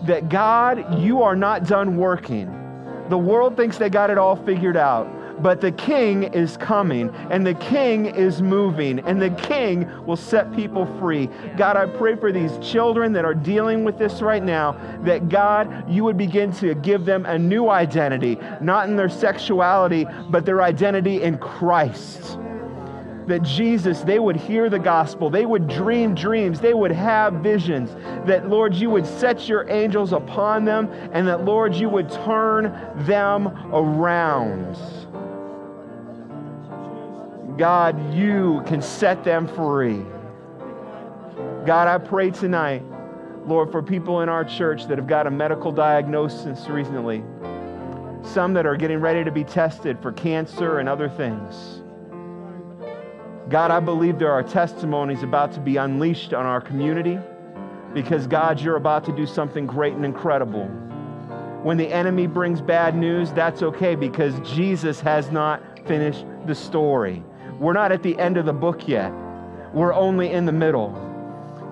that 0.08 0.30
God, 0.30 1.00
you 1.00 1.22
are 1.22 1.36
not 1.36 1.68
done 1.68 1.96
working. 1.98 2.48
The 3.10 3.18
world 3.18 3.56
thinks 3.56 3.78
they 3.78 3.90
got 3.90 4.10
it 4.10 4.18
all 4.18 4.36
figured 4.36 4.78
out, 4.78 5.08
but 5.40 5.62
the 5.62 5.72
king 5.72 6.24
is 6.24 6.58
coming 6.58 7.10
and 7.30 7.46
the 7.46 7.54
king 7.56 8.06
is 8.06 8.42
moving 8.42 9.00
and 9.00 9.22
the 9.22 9.30
king 9.32 9.90
will 10.06 10.18
set 10.18 10.54
people 10.56 10.86
free. 11.00 11.30
God, 11.58 11.78
I 11.78 11.86
pray 11.86 12.16
for 12.16 12.32
these 12.32 12.58
children 12.60 13.14
that 13.14 13.26
are 13.26 13.34
dealing 13.34 13.84
with 13.84 13.98
this 13.98 14.22
right 14.22 14.44
now 14.44 14.74
that 15.04 15.30
God, 15.30 15.90
you 15.90 16.04
would 16.04 16.18
begin 16.18 16.52
to 16.54 16.76
give 16.76 17.06
them 17.06 17.26
a 17.26 17.38
new 17.38 17.70
identity, 17.70 18.38
not 18.62 18.88
in 18.88 18.96
their 18.96 19.10
sexuality, 19.10 20.06
but 20.30 20.46
their 20.46 20.62
identity 20.62 21.24
in 21.24 21.38
Christ 21.38 22.38
that 23.28 23.42
Jesus, 23.44 24.02
they 24.02 24.20
would 24.20 24.36
hear 24.36 24.70
the 24.70 24.80
gospel, 24.80 25.30
they 25.30 25.46
would 25.46 25.68
dream 25.68 26.14
dreams, 26.16 26.60
they 26.60 26.74
would 26.74 26.92
have 26.92 27.36
visions, 27.36 27.90
that 28.28 28.50
Lord, 28.50 28.74
you 28.74 28.90
would 28.90 29.06
set 29.06 29.48
your 29.48 29.70
angels 29.70 30.14
upon 30.14 30.66
them, 30.66 30.92
and 31.14 31.28
that 31.28 31.46
Lord, 31.46 31.74
you 31.74 31.90
would 31.90 32.12
turn 32.12 32.64
them 33.06 33.48
around. 33.74 34.78
God, 37.58 38.16
you 38.16 38.64
can 38.66 38.82
set 38.82 39.24
them 39.24 39.48
free. 39.48 40.04
God, 41.66 41.88
I 41.88 42.00
pray 42.00 42.32
tonight, 42.32 42.84
Lord, 43.46 43.72
for 43.72 43.84
people 43.84 44.22
in 44.22 44.30
our 44.30 44.44
church 44.44 44.88
that 44.88 44.98
have 44.98 45.06
got 45.06 45.28
a 45.28 45.32
medical 45.32 45.72
diagnosis 45.72 46.68
recently, 46.68 47.24
some 48.24 48.54
that 48.54 48.66
are 48.66 48.76
getting 48.76 49.00
ready 49.00 49.24
to 49.24 49.32
be 49.32 49.44
tested 49.44 50.02
for 50.02 50.12
cancer 50.12 50.80
and 50.80 50.90
other 50.90 51.10
things. 51.10 51.84
God, 53.50 53.70
I 53.70 53.80
believe 53.80 54.18
there 54.18 54.32
are 54.32 54.42
testimonies 54.42 55.22
about 55.22 55.52
to 55.52 55.60
be 55.60 55.78
unleashed 55.78 56.34
on 56.34 56.48
our 56.48 56.60
community 56.60 57.20
because, 57.94 58.26
God, 58.26 58.60
you're 58.62 58.78
about 58.78 59.04
to 59.06 59.16
do 59.16 59.28
something 59.28 59.68
great 59.68 59.94
and 59.94 60.06
incredible. 60.06 60.66
When 61.62 61.78
the 61.78 61.88
enemy 61.88 62.26
brings 62.26 62.62
bad 62.62 62.96
news, 62.96 63.32
that's 63.32 63.62
okay 63.62 63.94
because 63.94 64.40
Jesus 64.40 65.00
has 65.02 65.30
not 65.30 65.62
finished 65.86 66.26
the 66.48 66.56
story. 66.56 67.24
We're 67.60 67.74
not 67.74 67.92
at 67.92 68.04
the 68.04 68.18
end 68.20 68.38
of 68.38 68.46
the 68.46 68.54
book 68.54 68.88
yet, 68.88 69.12
we're 69.74 69.94
only 69.94 70.32
in 70.32 70.46
the 70.46 70.52
middle. 70.52 71.00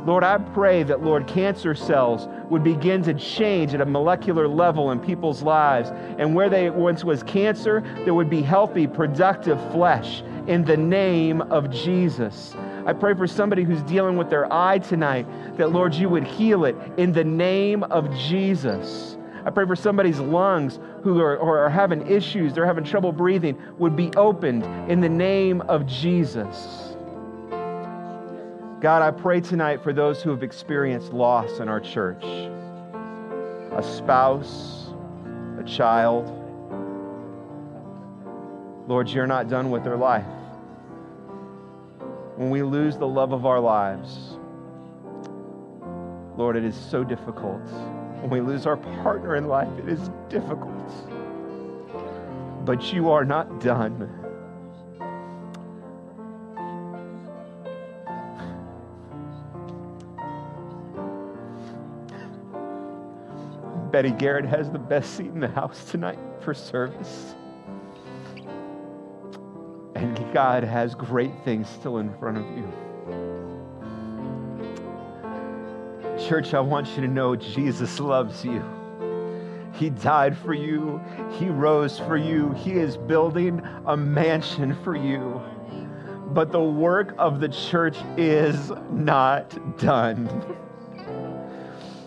Lord, 0.05 0.23
I 0.23 0.39
pray 0.39 0.81
that, 0.83 1.03
Lord, 1.03 1.27
cancer 1.27 1.75
cells 1.75 2.27
would 2.49 2.63
begin 2.63 3.03
to 3.03 3.13
change 3.13 3.75
at 3.75 3.81
a 3.81 3.85
molecular 3.85 4.47
level 4.47 4.89
in 4.91 4.99
people's 4.99 5.43
lives. 5.43 5.91
And 6.17 6.33
where 6.33 6.49
they 6.49 6.71
once 6.71 7.03
was 7.03 7.21
cancer, 7.21 7.81
there 8.03 8.15
would 8.15 8.29
be 8.29 8.41
healthy, 8.41 8.87
productive 8.87 9.59
flesh 9.71 10.23
in 10.47 10.65
the 10.65 10.75
name 10.75 11.41
of 11.41 11.69
Jesus. 11.69 12.55
I 12.87 12.93
pray 12.93 13.13
for 13.13 13.27
somebody 13.27 13.63
who's 13.63 13.83
dealing 13.83 14.17
with 14.17 14.31
their 14.31 14.51
eye 14.51 14.79
tonight 14.79 15.27
that, 15.57 15.71
Lord, 15.71 15.93
you 15.93 16.09
would 16.09 16.25
heal 16.25 16.65
it 16.65 16.75
in 16.97 17.11
the 17.11 17.23
name 17.23 17.83
of 17.83 18.11
Jesus. 18.17 19.17
I 19.45 19.49
pray 19.49 19.65
for 19.65 19.75
somebody's 19.75 20.19
lungs 20.19 20.79
who 21.03 21.19
are, 21.19 21.39
are 21.39 21.69
having 21.69 22.07
issues, 22.07 22.53
they're 22.53 22.65
having 22.65 22.83
trouble 22.83 23.11
breathing, 23.11 23.61
would 23.77 23.95
be 23.95 24.11
opened 24.15 24.63
in 24.89 25.01
the 25.01 25.09
name 25.09 25.61
of 25.61 25.85
Jesus. 25.87 26.95
God, 28.81 29.03
I 29.03 29.11
pray 29.11 29.41
tonight 29.41 29.83
for 29.83 29.93
those 29.93 30.23
who 30.23 30.31
have 30.31 30.41
experienced 30.41 31.13
loss 31.13 31.59
in 31.59 31.69
our 31.69 31.79
church 31.79 32.23
a 32.23 33.81
spouse, 33.81 34.89
a 35.59 35.63
child. 35.63 36.27
Lord, 38.87 39.07
you're 39.09 39.27
not 39.27 39.49
done 39.49 39.71
with 39.71 39.83
their 39.83 39.95
life. 39.95 40.25
When 42.35 42.49
we 42.49 42.63
lose 42.63 42.97
the 42.97 43.07
love 43.07 43.31
of 43.31 43.45
our 43.45 43.59
lives, 43.59 44.37
Lord, 46.37 46.55
it 46.55 46.65
is 46.65 46.75
so 46.75 47.03
difficult. 47.03 47.61
When 48.21 48.29
we 48.29 48.39
lose 48.39 48.67
our 48.67 48.77
partner 48.77 49.35
in 49.35 49.47
life, 49.47 49.67
it 49.79 49.89
is 49.89 50.11
difficult. 50.29 50.69
But 52.63 52.93
you 52.93 53.09
are 53.09 53.25
not 53.25 53.59
done. 53.59 54.09
Betty 63.91 64.11
Garrett 64.11 64.45
has 64.45 64.69
the 64.69 64.77
best 64.77 65.15
seat 65.15 65.27
in 65.27 65.39
the 65.39 65.47
house 65.47 65.83
tonight 65.89 66.19
for 66.41 66.53
service. 66.53 67.33
And 69.95 70.31
God 70.31 70.63
has 70.63 70.93
great 70.93 71.33
things 71.43 71.67
still 71.67 71.97
in 71.97 72.15
front 72.19 72.37
of 72.37 72.45
you. 72.55 72.71
Church, 76.27 76.53
I 76.53 76.59
want 76.59 76.87
you 76.89 77.01
to 77.01 77.07
know 77.07 77.35
Jesus 77.35 77.99
loves 77.99 78.45
you. 78.45 78.63
He 79.73 79.89
died 79.89 80.37
for 80.37 80.53
you. 80.53 81.01
He 81.31 81.47
rose 81.47 81.97
for 81.97 82.15
you. 82.15 82.51
He 82.51 82.73
is 82.73 82.95
building 82.95 83.61
a 83.85 83.97
mansion 83.97 84.75
for 84.83 84.95
you. 84.95 85.41
But 86.27 86.51
the 86.51 86.61
work 86.61 87.15
of 87.17 87.39
the 87.39 87.49
church 87.49 87.97
is 88.17 88.71
not 88.91 89.77
done. 89.79 90.27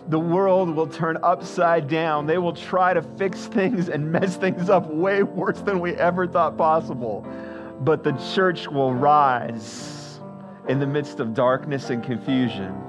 The 0.07 0.19
world 0.19 0.73
will 0.75 0.87
turn 0.87 1.17
upside 1.21 1.87
down. 1.87 2.25
They 2.25 2.37
will 2.37 2.53
try 2.53 2.93
to 2.93 3.01
fix 3.01 3.47
things 3.47 3.89
and 3.89 4.11
mess 4.11 4.37
things 4.37 4.69
up 4.69 4.87
way 4.87 5.23
worse 5.23 5.59
than 5.61 5.79
we 5.79 5.93
ever 5.95 6.27
thought 6.27 6.57
possible. 6.57 7.27
But 7.81 8.03
the 8.03 8.13
church 8.33 8.67
will 8.67 8.93
rise 8.93 10.19
in 10.69 10.79
the 10.79 10.87
midst 10.87 11.19
of 11.19 11.33
darkness 11.33 11.89
and 11.89 12.03
confusion. 12.03 12.84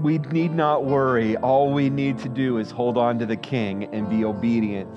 We 0.00 0.18
need 0.18 0.54
not 0.54 0.84
worry. 0.84 1.36
All 1.36 1.72
we 1.72 1.90
need 1.90 2.18
to 2.20 2.28
do 2.28 2.58
is 2.58 2.70
hold 2.70 2.96
on 2.96 3.18
to 3.18 3.26
the 3.26 3.36
King 3.36 3.92
and 3.92 4.08
be 4.08 4.24
obedient. 4.24 4.88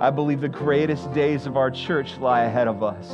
I 0.00 0.10
believe 0.10 0.42
the 0.42 0.50
greatest 0.50 1.10
days 1.14 1.46
of 1.46 1.56
our 1.56 1.70
church 1.70 2.18
lie 2.18 2.42
ahead 2.42 2.68
of 2.68 2.82
us. 2.82 3.10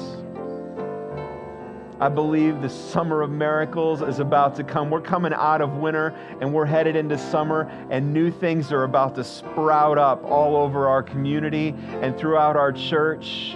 I 2.01 2.09
believe 2.09 2.63
the 2.63 2.69
summer 2.69 3.23
of 3.23 3.31
miracles 3.31 4.03
is 4.03 4.19
about 4.19 4.57
to 4.57 4.65
come. 4.65 4.91
We're 4.91 5.01
coming 5.01 5.33
out 5.33 5.61
of 5.61 5.77
winter 5.77 6.13
and 6.41 6.53
we're 6.53 6.67
headed 6.67 6.97
into 6.97 7.17
summer, 7.17 7.71
and 7.89 8.13
new 8.13 8.33
things 8.33 8.73
are 8.73 8.83
about 8.83 9.15
to 9.17 9.25
sprout 9.25 9.99
up 9.99 10.25
all 10.25 10.57
over 10.57 10.89
our 10.89 11.03
community 11.03 11.77
and 12.03 12.19
throughout 12.19 12.57
our 12.57 12.73
church. 12.73 13.55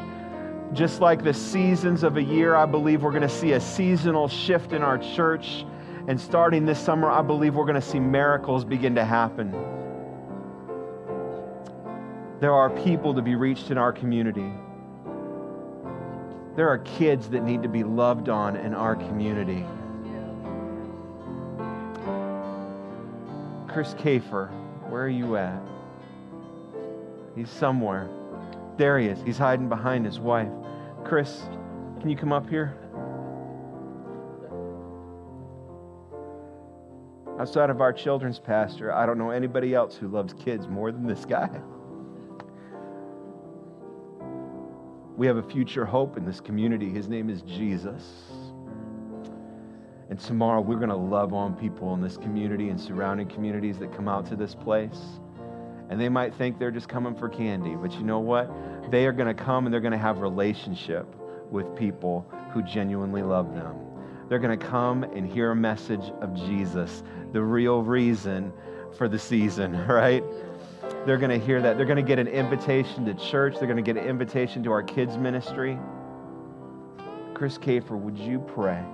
Just 0.72 1.01
like 1.01 1.24
the 1.24 1.34
seasons 1.34 2.05
of 2.05 2.18
a 2.18 2.22
year, 2.22 2.55
I 2.55 2.66
believe 2.66 3.02
we're 3.02 3.10
going 3.10 3.22
to 3.22 3.28
see 3.28 3.52
a 3.52 3.60
seasonal 3.60 4.28
shift 4.28 4.72
in 4.72 4.82
our 4.82 4.98
church. 4.98 5.64
And 6.08 6.20
starting 6.20 6.66
this 6.66 6.78
summer, 6.78 7.10
I 7.10 7.22
believe 7.22 7.54
we're 7.54 7.64
going 7.64 7.80
to 7.80 7.80
see 7.80 8.00
miracles 8.00 8.64
begin 8.64 8.94
to 8.96 9.04
happen. 9.04 9.52
There 12.40 12.52
are 12.52 12.70
people 12.70 13.14
to 13.14 13.22
be 13.22 13.36
reached 13.36 13.70
in 13.70 13.78
our 13.78 13.92
community. 13.92 14.52
There 16.56 16.68
are 16.68 16.78
kids 16.78 17.28
that 17.30 17.44
need 17.44 17.62
to 17.62 17.68
be 17.68 17.84
loved 17.84 18.28
on 18.28 18.56
in 18.56 18.74
our 18.74 18.96
community. 18.96 19.64
Chris 23.68 23.94
Kafer, 23.94 24.50
where 24.90 25.04
are 25.04 25.08
you 25.08 25.36
at? 25.36 25.62
He's 27.36 27.48
somewhere. 27.48 28.10
There 28.76 28.98
he 28.98 29.06
is. 29.06 29.18
He's 29.22 29.38
hiding 29.38 29.68
behind 29.68 30.04
his 30.04 30.18
wife. 30.18 30.50
Chris, 31.04 31.42
can 32.00 32.10
you 32.10 32.16
come 32.16 32.32
up 32.32 32.48
here? 32.50 32.76
Outside 37.43 37.70
of 37.70 37.81
our 37.81 37.93
children's 37.93 38.39
pastor, 38.39 38.93
I 38.93 39.05
don't 39.05 39.19
know 39.19 39.31
anybody 39.31 39.74
else 39.74 39.97
who 39.97 40.06
loves 40.06 40.32
kids 40.32 40.69
more 40.69 40.93
than 40.93 41.09
this 41.09 41.24
guy. 41.24 41.51
We 45.16 45.27
have 45.27 45.39
a 45.39 45.43
future 45.43 45.85
hope 45.85 46.16
in 46.16 46.24
this 46.24 46.39
community. 46.39 46.89
His 46.89 47.09
name 47.09 47.28
is 47.28 47.43
Jesus. 47.43 48.05
And 50.09 50.20
tomorrow 50.20 50.60
we're 50.60 50.77
going 50.77 50.90
to 50.90 50.94
love 50.94 51.35
on 51.35 51.56
people 51.56 51.93
in 51.94 52.01
this 52.01 52.16
community 52.16 52.69
and 52.69 52.81
surrounding 52.81 53.27
communities 53.27 53.77
that 53.81 53.93
come 53.93 54.06
out 54.06 54.24
to 54.27 54.36
this 54.36 54.55
place. 54.55 55.01
And 55.90 56.01
they 56.01 56.09
might 56.09 56.32
think 56.36 56.60
they're 56.60 56.70
just 56.70 56.89
coming 56.89 57.16
for 57.16 57.28
candy, 57.28 57.74
but 57.74 57.93
you 57.94 58.05
know 58.05 58.20
what? 58.20 58.52
They 58.93 59.05
are 59.05 59.12
going 59.12 59.35
to 59.36 59.43
come 59.43 59.66
and 59.66 59.74
they're 59.74 59.81
going 59.81 59.90
to 59.90 59.98
have 59.98 60.20
relationship 60.20 61.12
with 61.51 61.74
people 61.74 62.24
who 62.52 62.62
genuinely 62.62 63.24
love 63.24 63.52
them. 63.52 63.74
They're 64.28 64.39
going 64.39 64.59
to 64.59 64.66
come 64.66 65.02
and 65.02 65.31
hear 65.31 65.51
a 65.51 65.56
message 65.56 66.10
of 66.23 66.35
Jesus, 66.35 67.02
the 67.32 67.42
real 67.42 67.82
reason 67.82 68.52
for 68.96 69.09
the 69.09 69.18
season, 69.18 69.86
right? 69.88 70.22
They're 71.06 71.18
going 71.18 71.38
to 71.38 71.44
hear 71.44 71.60
that. 71.62 71.76
They're 71.76 71.86
going 71.86 71.96
to 71.96 72.02
get 72.02 72.18
an 72.18 72.28
invitation 72.28 73.04
to 73.06 73.14
church. 73.14 73.54
They're 73.59 73.66
going 73.66 73.82
to 73.82 73.82
get 73.82 73.96
an 73.96 74.09
invitation 74.09 74.62
to 74.64 74.72
our 74.72 74.82
kids' 74.82 75.16
ministry. 75.16 75.78
Chris 77.34 77.59
Kafer, 77.59 77.98
would 77.98 78.18
you 78.18 78.38
pray, 78.38 78.84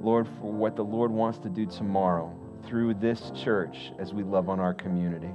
Lord, 0.00 0.26
for 0.40 0.52
what 0.52 0.76
the 0.76 0.84
Lord 0.84 1.10
wants 1.10 1.38
to 1.40 1.48
do 1.48 1.66
tomorrow 1.66 2.34
through 2.66 2.94
this 2.94 3.30
church 3.34 3.92
as 3.98 4.14
we 4.14 4.22
love 4.22 4.48
on 4.48 4.58
our 4.60 4.72
community? 4.72 5.30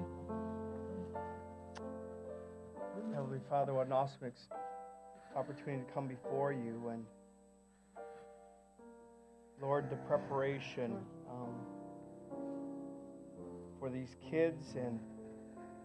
Heavenly 3.14 3.40
Father, 3.50 3.74
what 3.74 3.88
an 3.88 3.94
awesome 3.94 4.32
opportunity 5.36 5.84
to 5.86 5.94
come 5.94 6.08
before 6.08 6.54
you. 6.54 6.90
And 6.90 7.06
Lord, 9.62 9.92
the 9.92 9.98
preparation. 9.98 10.98
Um, 11.30 11.54
for 13.82 13.90
these 13.90 14.16
kids 14.30 14.76
and 14.76 15.00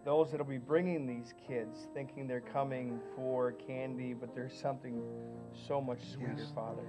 those 0.05 0.31
that'll 0.31 0.45
be 0.45 0.59
bringing 0.59 1.05
these 1.05 1.33
kids, 1.47 1.87
thinking 1.93 2.27
they're 2.27 2.39
coming 2.39 2.99
for 3.15 3.53
candy, 3.53 4.13
but 4.13 4.33
there's 4.33 4.53
something 4.53 5.01
so 5.67 5.81
much 5.81 5.99
sweeter, 6.13 6.35
yes. 6.37 6.47
Father. 6.55 6.83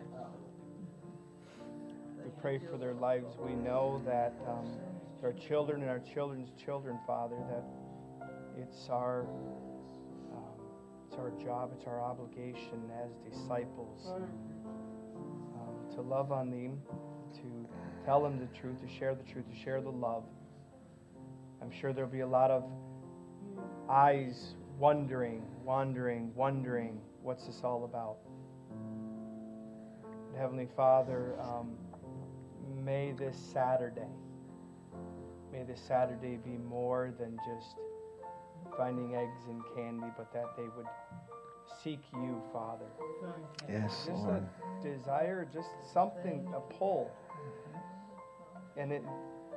We 2.22 2.30
pray 2.40 2.60
for 2.70 2.76
their 2.76 2.92
lives. 2.92 3.36
We 3.40 3.54
know 3.54 4.02
that 4.06 4.34
um, 4.46 4.68
our 5.24 5.32
children 5.32 5.80
and 5.80 5.90
our 5.90 5.98
children's 5.98 6.50
children, 6.64 6.98
Father, 7.06 7.36
that 7.48 7.64
it's 8.56 8.88
our 8.90 9.22
um, 10.32 10.60
it's 11.08 11.16
our 11.16 11.30
job, 11.42 11.72
it's 11.76 11.86
our 11.86 12.02
obligation 12.02 12.82
as 13.02 13.10
disciples 13.32 14.12
um, 15.56 15.96
to 15.96 16.02
love 16.02 16.30
on 16.30 16.50
them, 16.50 16.78
to 17.34 17.66
tell 18.04 18.22
them 18.22 18.38
the 18.38 18.58
truth, 18.58 18.80
to 18.80 18.88
share 18.98 19.14
the 19.14 19.24
truth, 19.24 19.46
to 19.50 19.58
share 19.58 19.80
the 19.80 19.90
love. 19.90 20.24
I'm 21.60 21.70
sure 21.70 21.92
there'll 21.92 22.10
be 22.10 22.20
a 22.20 22.26
lot 22.26 22.50
of 22.50 22.64
eyes 23.88 24.54
wondering, 24.78 25.42
wondering, 25.64 26.32
wondering, 26.34 27.00
what's 27.22 27.46
this 27.46 27.60
all 27.64 27.84
about? 27.84 28.18
Heavenly 30.36 30.68
Father, 30.76 31.34
um, 31.40 31.72
may 32.84 33.12
this 33.12 33.36
Saturday, 33.36 34.06
may 35.52 35.64
this 35.64 35.80
Saturday 35.80 36.36
be 36.36 36.56
more 36.58 37.12
than 37.18 37.36
just 37.38 37.76
finding 38.76 39.16
eggs 39.16 39.46
and 39.48 39.60
candy, 39.74 40.06
but 40.16 40.32
that 40.32 40.56
they 40.56 40.68
would 40.76 40.86
seek 41.82 42.00
you, 42.12 42.40
Father. 42.52 42.86
Yes, 43.68 44.04
just 44.06 44.22
Lord. 44.22 44.46
a 44.80 44.88
desire, 44.88 45.48
just 45.52 45.70
something, 45.92 46.46
a 46.54 46.60
pull. 46.74 47.10
And 48.76 48.92
it, 48.92 49.02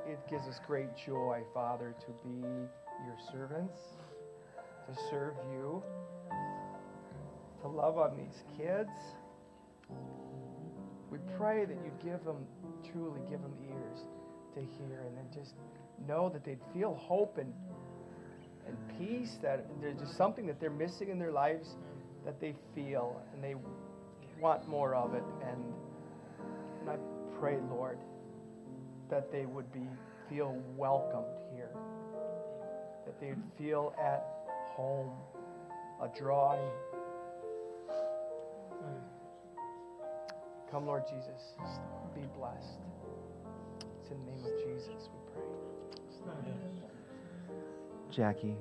it 0.07 0.19
gives 0.29 0.47
us 0.47 0.59
great 0.65 0.89
joy, 1.05 1.41
Father, 1.53 1.95
to 1.99 2.11
be 2.23 2.41
your 3.05 3.17
servants 3.31 3.77
to 4.87 5.01
serve 5.09 5.33
you, 5.51 5.83
to 7.61 7.67
love 7.67 7.97
on 7.97 8.17
these 8.17 8.43
kids. 8.57 8.89
We 11.09 11.19
pray 11.37 11.65
that 11.65 11.75
you 11.75 11.91
give 12.03 12.23
them, 12.23 12.45
truly 12.91 13.21
give 13.29 13.41
them 13.41 13.53
ears 13.69 13.99
to 14.55 14.61
hear 14.61 15.01
and 15.05 15.17
then 15.17 15.25
just 15.33 15.55
know 16.07 16.29
that 16.29 16.43
they'd 16.43 16.61
feel 16.73 16.95
hope 16.95 17.37
and, 17.37 17.53
and 18.67 18.77
peace, 18.97 19.37
that 19.41 19.65
there's 19.81 19.97
just 19.97 20.17
something 20.17 20.47
that 20.47 20.59
they're 20.59 20.69
missing 20.69 21.09
in 21.09 21.19
their 21.19 21.31
lives 21.31 21.75
that 22.25 22.39
they 22.39 22.53
feel 22.73 23.21
and 23.33 23.43
they 23.43 23.55
want 24.39 24.67
more 24.67 24.95
of 24.95 25.13
it. 25.13 25.23
And, 25.47 25.63
and 26.81 26.89
I 26.89 26.95
pray, 27.39 27.57
Lord, 27.69 27.97
that 29.11 29.31
they 29.31 29.45
would 29.45 29.71
be 29.71 29.87
feel 30.29 30.57
welcomed 30.77 31.25
here, 31.53 31.69
that 33.05 33.19
they 33.19 33.27
would 33.27 33.43
feel 33.57 33.93
at 34.01 34.25
home, 34.69 35.11
a 36.01 36.07
drawing. 36.17 36.71
Come, 40.71 40.87
Lord 40.87 41.03
Jesus, 41.05 41.57
be 42.15 42.21
blessed. 42.37 42.79
It's 43.99 44.09
in 44.09 44.25
the 44.25 44.31
name 44.31 44.45
of 44.45 44.57
Jesus 44.65 45.09
we 45.13 45.33
pray. 45.33 45.43
Jackie, 48.09 48.55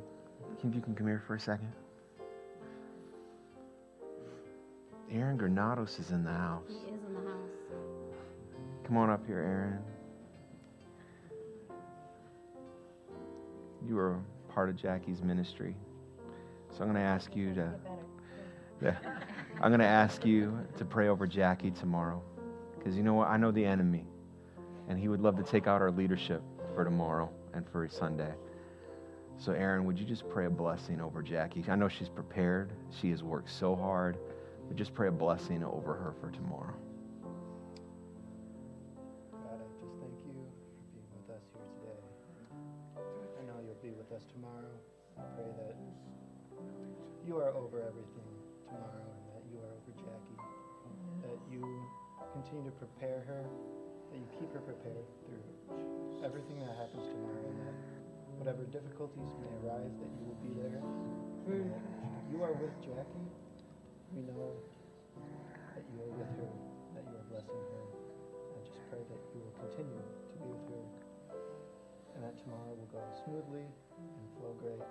if 0.59 0.75
you 0.75 0.81
can 0.81 0.95
come 0.95 1.07
here 1.07 1.23
for 1.27 1.37
a 1.37 1.41
second. 1.41 1.73
Aaron 5.13 5.37
Granados 5.37 5.99
is 5.99 6.11
in 6.11 6.25
the 6.25 6.33
house. 6.33 6.65
He 6.69 6.75
is 6.75 7.01
in 7.07 7.15
the 7.15 7.31
house. 7.31 7.51
Come 8.87 8.97
on 8.97 9.11
up 9.11 9.25
here, 9.27 9.39
Aaron. 9.39 10.00
You 13.87 13.99
are 13.99 14.21
part 14.49 14.69
of 14.69 14.77
Jackie's 14.77 15.23
ministry. 15.23 15.75
So 16.71 16.83
I'm 16.83 16.85
going 16.85 16.95
to 16.95 17.01
ask 17.01 17.35
you 17.35 17.55
to. 17.55 17.73
Yeah, 18.83 18.97
I'm 19.61 19.69
going 19.69 19.81
to 19.81 19.85
ask 19.85 20.25
you 20.25 20.59
to 20.79 20.87
pray 20.87 21.09
over 21.09 21.27
Jackie 21.27 21.71
tomorrow. 21.71 22.23
Because 22.79 22.97
you 22.97 23.03
know 23.03 23.13
what? 23.13 23.29
I 23.29 23.37
know 23.37 23.51
the 23.51 23.63
enemy. 23.63 24.07
And 24.89 24.99
he 24.99 25.09
would 25.09 25.21
love 25.21 25.37
to 25.37 25.43
take 25.43 25.67
out 25.67 25.83
our 25.83 25.91
leadership 25.91 26.43
for 26.75 26.83
tomorrow 26.83 27.31
and 27.53 27.69
for 27.69 27.87
Sunday. 27.87 28.33
So, 29.37 29.53
Aaron, 29.53 29.85
would 29.85 29.99
you 29.99 30.07
just 30.07 30.27
pray 30.31 30.47
a 30.47 30.51
blessing 30.51 30.99
over 30.99 31.23
Jackie? 31.23 31.63
I 31.69 31.77
know 31.77 31.89
she's 31.89 32.09
prepared. 32.09 32.73
She 33.03 33.11
has 33.11 33.23
worked 33.23 33.51
so 33.51 33.77
hard. 33.77 34.17
But 34.67 34.79
just 34.79 34.95
pray 34.95 35.09
a 35.09 35.13
blessing 35.13 35.63
over 35.63 35.93
her 35.93 36.15
for 36.19 36.31
tomorrow. 36.31 36.75
Tomorrow. 44.41 44.73
I 45.21 45.25
pray 45.37 45.53
that 45.53 45.77
you 47.29 47.37
are 47.45 47.53
over 47.53 47.85
everything 47.85 48.33
tomorrow 48.65 49.05
and 49.05 49.25
that 49.37 49.45
you 49.53 49.61
are 49.61 49.69
over 49.69 49.93
Jackie. 50.01 50.41
That 51.29 51.37
you 51.53 51.61
continue 52.33 52.65
to 52.65 52.77
prepare 52.81 53.21
her, 53.29 53.45
that 53.45 54.17
you 54.17 54.25
keep 54.41 54.49
her 54.57 54.65
prepared 54.65 55.05
through 55.29 55.45
everything 56.25 56.57
that 56.65 56.73
happens 56.73 57.05
tomorrow, 57.05 57.45
and 57.53 57.61
that 57.69 57.77
whatever 58.41 58.65
difficulties 58.73 59.29
may 59.45 59.53
arise, 59.61 59.93
that 60.01 60.09
you 60.09 60.25
will 60.25 60.41
be 60.41 60.53
there. 60.57 60.81
you 62.33 62.41
are 62.41 62.57
with 62.57 62.73
Jackie. 62.81 63.29
We 64.17 64.25
know 64.25 64.57
that 65.77 65.85
you 65.93 66.01
are 66.01 66.13
with 66.17 66.33
her, 66.41 66.53
that 66.97 67.05
you 67.05 67.13
are 67.13 67.27
blessing 67.29 67.61
her. 67.61 67.85
I 68.57 68.59
just 68.65 68.81
pray 68.89 69.05
that 69.05 69.21
you 69.37 69.45
will 69.45 69.57
continue 69.69 70.01
to 70.01 70.33
be 70.41 70.49
with 70.49 70.65
her, 70.73 70.85
and 72.17 72.25
that 72.25 72.41
tomorrow 72.41 72.73
will 72.73 72.89
go 72.89 73.05
smoothly 73.21 73.69
and 74.19 74.27
flow 74.39 74.53
great. 74.61 74.83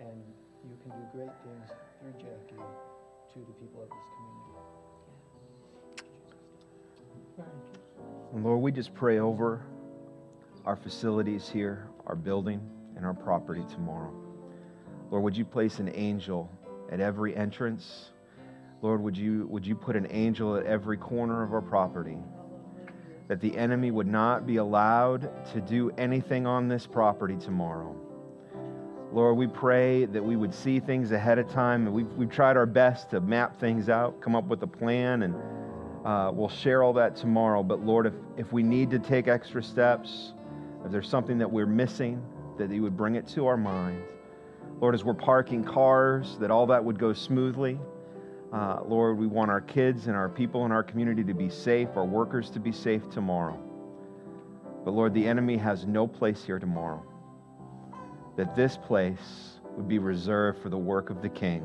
And 0.00 0.22
you 0.68 0.76
can 0.82 0.90
do 0.90 1.04
great 1.12 1.34
things 1.44 1.70
through 2.00 2.14
Jackie 2.18 2.64
to 3.34 3.38
the 3.38 3.54
people 3.60 3.82
of 3.82 3.88
this 3.88 4.06
community. 4.16 4.40
And 8.34 8.44
Lord, 8.44 8.60
we 8.60 8.72
just 8.72 8.94
pray 8.94 9.18
over 9.18 9.62
our 10.64 10.76
facilities 10.76 11.48
here, 11.48 11.88
our 12.06 12.14
building, 12.14 12.60
and 12.96 13.04
our 13.04 13.14
property 13.14 13.64
tomorrow. 13.72 14.12
Lord, 15.10 15.24
would 15.24 15.36
you 15.36 15.44
place 15.44 15.78
an 15.78 15.90
angel 15.94 16.50
at 16.90 17.00
every 17.00 17.36
entrance? 17.36 18.10
Lord, 18.82 19.02
would 19.02 19.16
you, 19.16 19.46
would 19.48 19.66
you 19.66 19.74
put 19.74 19.96
an 19.96 20.06
angel 20.10 20.56
at 20.56 20.64
every 20.64 20.96
corner 20.96 21.42
of 21.42 21.52
our 21.52 21.60
property? 21.60 22.18
That 23.28 23.40
the 23.40 23.56
enemy 23.56 23.90
would 23.90 24.06
not 24.06 24.46
be 24.46 24.56
allowed 24.56 25.28
to 25.52 25.60
do 25.60 25.90
anything 25.98 26.46
on 26.46 26.68
this 26.68 26.86
property 26.86 27.36
tomorrow. 27.36 27.96
Lord, 29.12 29.36
we 29.36 29.48
pray 29.48 30.04
that 30.04 30.22
we 30.22 30.36
would 30.36 30.54
see 30.54 30.78
things 30.78 31.10
ahead 31.10 31.40
of 31.40 31.50
time. 31.50 31.92
We've, 31.92 32.12
we've 32.12 32.30
tried 32.30 32.56
our 32.56 32.66
best 32.66 33.10
to 33.10 33.20
map 33.20 33.58
things 33.58 33.88
out, 33.88 34.20
come 34.20 34.36
up 34.36 34.44
with 34.44 34.62
a 34.62 34.68
plan, 34.68 35.24
and 35.24 35.34
uh, 36.04 36.30
we'll 36.32 36.48
share 36.48 36.84
all 36.84 36.92
that 36.92 37.16
tomorrow. 37.16 37.64
But 37.64 37.84
Lord, 37.84 38.06
if, 38.06 38.14
if 38.36 38.52
we 38.52 38.62
need 38.62 38.88
to 38.90 39.00
take 39.00 39.26
extra 39.26 39.64
steps, 39.64 40.32
if 40.84 40.92
there's 40.92 41.08
something 41.08 41.38
that 41.38 41.50
we're 41.50 41.66
missing, 41.66 42.22
that 42.56 42.70
you 42.70 42.82
would 42.82 42.96
bring 42.96 43.16
it 43.16 43.26
to 43.28 43.48
our 43.48 43.56
mind. 43.56 44.00
Lord, 44.80 44.94
as 44.94 45.02
we're 45.02 45.14
parking 45.14 45.64
cars, 45.64 46.38
that 46.38 46.52
all 46.52 46.66
that 46.66 46.84
would 46.84 46.98
go 46.98 47.12
smoothly. 47.12 47.80
Uh, 48.52 48.78
Lord, 48.86 49.18
we 49.18 49.26
want 49.26 49.50
our 49.50 49.60
kids 49.60 50.06
and 50.06 50.14
our 50.14 50.28
people 50.28 50.66
in 50.66 50.72
our 50.72 50.84
community 50.84 51.24
to 51.24 51.34
be 51.34 51.48
safe, 51.50 51.88
our 51.96 52.04
workers 52.04 52.48
to 52.50 52.60
be 52.60 52.70
safe 52.70 53.10
tomorrow. 53.10 53.58
But 54.84 54.92
Lord, 54.92 55.14
the 55.14 55.26
enemy 55.26 55.56
has 55.56 55.84
no 55.84 56.06
place 56.06 56.44
here 56.44 56.60
tomorrow 56.60 57.04
that 58.40 58.56
this 58.56 58.78
place 58.78 59.60
would 59.76 59.86
be 59.86 59.98
reserved 59.98 60.62
for 60.62 60.70
the 60.70 60.78
work 60.78 61.10
of 61.10 61.20
the 61.20 61.28
King. 61.28 61.62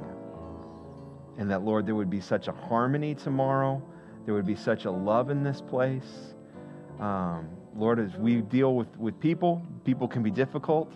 And 1.38 1.50
that, 1.50 1.64
Lord, 1.64 1.86
there 1.86 1.96
would 1.96 2.10
be 2.10 2.20
such 2.20 2.50
a 2.50 2.52
harmony 2.52 3.16
tomorrow. 3.16 3.82
There 4.26 4.34
would 4.34 4.46
be 4.46 4.58
such 4.58 4.84
a 4.84 4.92
love 4.92 5.30
in 5.30 5.42
this 5.42 5.62
place. 5.62 6.34
Um, 7.00 7.48
Lord, 7.78 7.98
as 7.98 8.18
we 8.18 8.42
deal 8.42 8.76
with, 8.76 8.94
with 8.98 9.18
people, 9.22 9.66
people 9.86 10.06
can 10.06 10.22
be 10.22 10.32
difficult. 10.32 10.92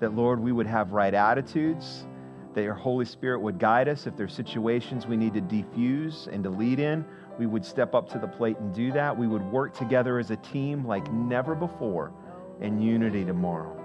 That, 0.00 0.14
Lord, 0.14 0.40
we 0.40 0.50
would 0.50 0.66
have 0.66 0.92
right 0.92 1.12
attitudes. 1.12 2.06
That 2.54 2.62
your 2.62 2.72
Holy 2.72 3.04
Spirit 3.04 3.40
would 3.40 3.58
guide 3.58 3.86
us. 3.86 4.06
If 4.06 4.16
there's 4.16 4.32
situations 4.32 5.06
we 5.06 5.18
need 5.18 5.34
to 5.34 5.42
defuse 5.42 6.26
and 6.28 6.42
to 6.42 6.48
lead 6.48 6.80
in, 6.80 7.04
we 7.38 7.44
would 7.44 7.66
step 7.66 7.94
up 7.94 8.08
to 8.12 8.18
the 8.18 8.28
plate 8.28 8.56
and 8.60 8.74
do 8.74 8.92
that. 8.92 9.14
We 9.14 9.26
would 9.26 9.44
work 9.44 9.76
together 9.76 10.18
as 10.18 10.30
a 10.30 10.36
team 10.36 10.86
like 10.86 11.12
never 11.12 11.54
before 11.54 12.14
in 12.62 12.80
unity 12.80 13.26
tomorrow. 13.26 13.77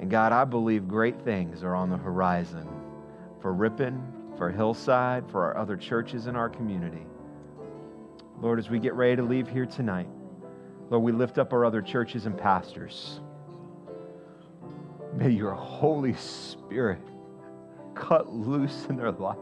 And 0.00 0.10
God, 0.10 0.32
I 0.32 0.44
believe 0.44 0.88
great 0.88 1.20
things 1.22 1.62
are 1.62 1.74
on 1.74 1.90
the 1.90 1.96
horizon 1.96 2.68
for 3.40 3.52
Ripon, 3.52 4.02
for 4.36 4.50
Hillside, 4.50 5.30
for 5.30 5.44
our 5.44 5.56
other 5.56 5.76
churches 5.76 6.26
in 6.26 6.36
our 6.36 6.48
community. 6.48 7.06
Lord, 8.40 8.58
as 8.58 8.68
we 8.68 8.78
get 8.78 8.94
ready 8.94 9.16
to 9.16 9.22
leave 9.22 9.48
here 9.48 9.66
tonight, 9.66 10.08
Lord, 10.90 11.04
we 11.04 11.12
lift 11.12 11.38
up 11.38 11.52
our 11.52 11.64
other 11.64 11.80
churches 11.80 12.26
and 12.26 12.36
pastors. 12.36 13.20
May 15.16 15.30
your 15.30 15.52
Holy 15.52 16.14
Spirit 16.14 17.00
cut 17.94 18.32
loose 18.32 18.86
in 18.88 18.96
their 18.96 19.12
life. 19.12 19.38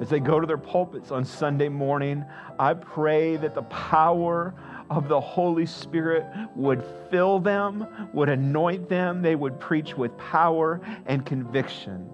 As 0.00 0.08
they 0.08 0.20
go 0.20 0.40
to 0.40 0.46
their 0.46 0.56
pulpits 0.56 1.10
on 1.10 1.24
Sunday 1.24 1.68
morning, 1.68 2.24
I 2.58 2.74
pray 2.74 3.36
that 3.36 3.54
the 3.54 3.62
power 3.62 4.54
of 4.90 5.08
the 5.08 5.20
Holy 5.20 5.66
Spirit 5.66 6.26
would 6.56 6.84
fill 7.10 7.38
them, 7.38 7.86
would 8.12 8.28
anoint 8.28 8.88
them, 8.88 9.22
they 9.22 9.36
would 9.36 9.58
preach 9.60 9.96
with 9.96 10.16
power 10.18 10.80
and 11.06 11.24
conviction. 11.24 12.10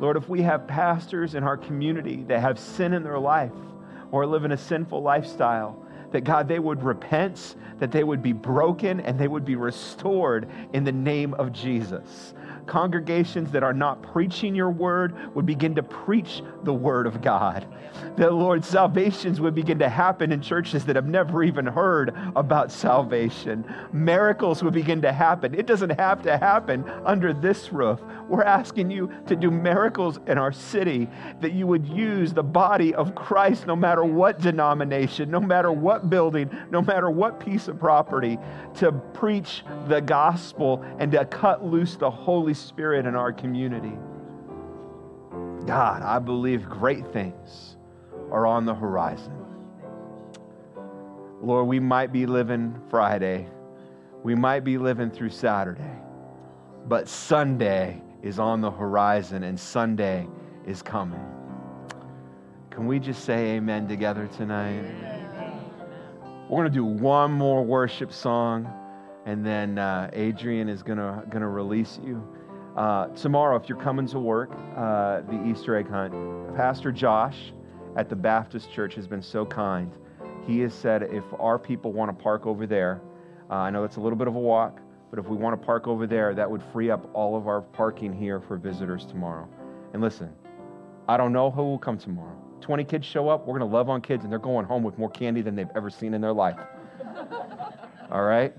Lord, 0.00 0.16
if 0.16 0.28
we 0.28 0.42
have 0.42 0.66
pastors 0.66 1.34
in 1.34 1.44
our 1.44 1.56
community 1.56 2.24
that 2.24 2.40
have 2.40 2.58
sin 2.58 2.94
in 2.94 3.02
their 3.02 3.18
life 3.18 3.52
or 4.10 4.26
live 4.26 4.44
in 4.44 4.52
a 4.52 4.56
sinful 4.56 5.02
lifestyle, 5.02 5.80
that 6.12 6.22
God, 6.22 6.48
they 6.48 6.58
would 6.58 6.82
repent, 6.82 7.56
that 7.78 7.92
they 7.92 8.04
would 8.04 8.22
be 8.22 8.32
broken, 8.32 9.00
and 9.00 9.18
they 9.18 9.28
would 9.28 9.44
be 9.44 9.56
restored 9.56 10.48
in 10.72 10.84
the 10.84 10.92
name 10.92 11.34
of 11.34 11.52
Jesus 11.52 12.34
congregations 12.66 13.50
that 13.52 13.62
are 13.62 13.72
not 13.72 14.02
preaching 14.02 14.54
your 14.54 14.70
word 14.70 15.34
would 15.34 15.46
begin 15.46 15.74
to 15.74 15.82
preach 15.82 16.42
the 16.62 16.72
word 16.72 17.06
of 17.06 17.22
God. 17.22 17.66
That, 18.16 18.32
Lord, 18.32 18.64
salvations 18.64 19.40
would 19.40 19.54
begin 19.54 19.78
to 19.80 19.88
happen 19.88 20.32
in 20.32 20.40
churches 20.40 20.84
that 20.86 20.96
have 20.96 21.06
never 21.06 21.42
even 21.42 21.66
heard 21.66 22.14
about 22.34 22.72
salvation. 22.72 23.64
Miracles 23.92 24.62
would 24.62 24.74
begin 24.74 25.02
to 25.02 25.12
happen. 25.12 25.54
It 25.54 25.66
doesn't 25.66 25.90
have 25.90 26.22
to 26.22 26.36
happen 26.36 26.84
under 27.04 27.32
this 27.32 27.72
roof. 27.72 28.00
We're 28.28 28.42
asking 28.42 28.90
you 28.90 29.12
to 29.26 29.36
do 29.36 29.50
miracles 29.50 30.18
in 30.26 30.38
our 30.38 30.52
city, 30.52 31.08
that 31.40 31.52
you 31.52 31.66
would 31.66 31.86
use 31.86 32.32
the 32.32 32.42
body 32.42 32.94
of 32.94 33.14
Christ 33.14 33.66
no 33.66 33.76
matter 33.76 34.04
what 34.04 34.40
denomination, 34.40 35.30
no 35.30 35.40
matter 35.40 35.70
what 35.70 36.08
building, 36.08 36.50
no 36.70 36.82
matter 36.82 37.10
what 37.10 37.38
piece 37.38 37.68
of 37.68 37.78
property, 37.78 38.38
to 38.76 38.92
preach 38.92 39.64
the 39.88 40.00
gospel 40.00 40.84
and 40.98 41.12
to 41.12 41.24
cut 41.26 41.64
loose 41.64 41.96
the 41.96 42.10
Holy 42.10 42.53
Spirit 42.54 43.06
in 43.06 43.14
our 43.14 43.32
community. 43.32 43.96
God, 45.66 46.02
I 46.02 46.18
believe 46.18 46.68
great 46.68 47.06
things 47.12 47.76
are 48.30 48.46
on 48.46 48.64
the 48.64 48.74
horizon. 48.74 49.32
Lord, 51.42 51.66
we 51.66 51.80
might 51.80 52.12
be 52.12 52.26
living 52.26 52.80
Friday, 52.90 53.46
we 54.22 54.34
might 54.34 54.64
be 54.64 54.78
living 54.78 55.10
through 55.10 55.30
Saturday, 55.30 55.82
but 56.86 57.08
Sunday 57.08 58.00
is 58.22 58.38
on 58.38 58.60
the 58.60 58.70
horizon 58.70 59.42
and 59.42 59.58
Sunday 59.58 60.26
is 60.66 60.80
coming. 60.80 61.24
Can 62.70 62.86
we 62.86 62.98
just 62.98 63.24
say 63.24 63.56
amen 63.56 63.86
together 63.86 64.28
tonight? 64.36 64.82
We're 66.48 66.62
going 66.62 66.70
to 66.70 66.74
do 66.74 66.84
one 66.84 67.32
more 67.32 67.62
worship 67.62 68.12
song, 68.12 68.72
and 69.26 69.44
then 69.44 69.78
uh, 69.78 70.10
Adrian 70.12 70.68
is 70.68 70.82
going 70.82 70.98
to 70.98 71.48
release 71.48 71.98
you. 72.04 72.26
Uh, 72.76 73.06
tomorrow, 73.08 73.56
if 73.56 73.68
you're 73.68 73.78
coming 73.78 74.06
to 74.08 74.18
work, 74.18 74.50
uh, 74.76 75.20
the 75.22 75.44
Easter 75.46 75.76
egg 75.76 75.88
hunt, 75.88 76.12
Pastor 76.56 76.90
Josh 76.90 77.52
at 77.96 78.08
the 78.08 78.16
Baptist 78.16 78.72
Church 78.72 78.94
has 78.96 79.06
been 79.06 79.22
so 79.22 79.46
kind. 79.46 79.92
He 80.44 80.58
has 80.60 80.74
said 80.74 81.04
if 81.04 81.24
our 81.38 81.56
people 81.58 81.92
want 81.92 82.16
to 82.16 82.22
park 82.22 82.46
over 82.46 82.66
there, 82.66 83.00
uh, 83.48 83.54
I 83.54 83.70
know 83.70 83.82
that's 83.82 83.96
a 83.96 84.00
little 84.00 84.18
bit 84.18 84.26
of 84.26 84.34
a 84.34 84.40
walk, 84.40 84.80
but 85.10 85.20
if 85.20 85.26
we 85.26 85.36
want 85.36 85.58
to 85.58 85.64
park 85.64 85.86
over 85.86 86.06
there, 86.06 86.34
that 86.34 86.50
would 86.50 86.62
free 86.72 86.90
up 86.90 87.08
all 87.14 87.36
of 87.36 87.46
our 87.46 87.60
parking 87.60 88.12
here 88.12 88.40
for 88.40 88.56
visitors 88.56 89.06
tomorrow. 89.06 89.48
And 89.92 90.02
listen, 90.02 90.32
I 91.08 91.16
don't 91.16 91.32
know 91.32 91.52
who 91.52 91.62
will 91.62 91.78
come 91.78 91.96
tomorrow. 91.96 92.36
20 92.60 92.82
kids 92.84 93.06
show 93.06 93.28
up, 93.28 93.46
we're 93.46 93.56
going 93.56 93.70
to 93.70 93.76
love 93.76 93.88
on 93.88 94.00
kids, 94.00 94.24
and 94.24 94.32
they're 94.32 94.40
going 94.40 94.66
home 94.66 94.82
with 94.82 94.98
more 94.98 95.10
candy 95.10 95.42
than 95.42 95.54
they've 95.54 95.70
ever 95.76 95.90
seen 95.90 96.12
in 96.12 96.20
their 96.20 96.32
life. 96.32 96.58
all 98.10 98.24
right? 98.24 98.52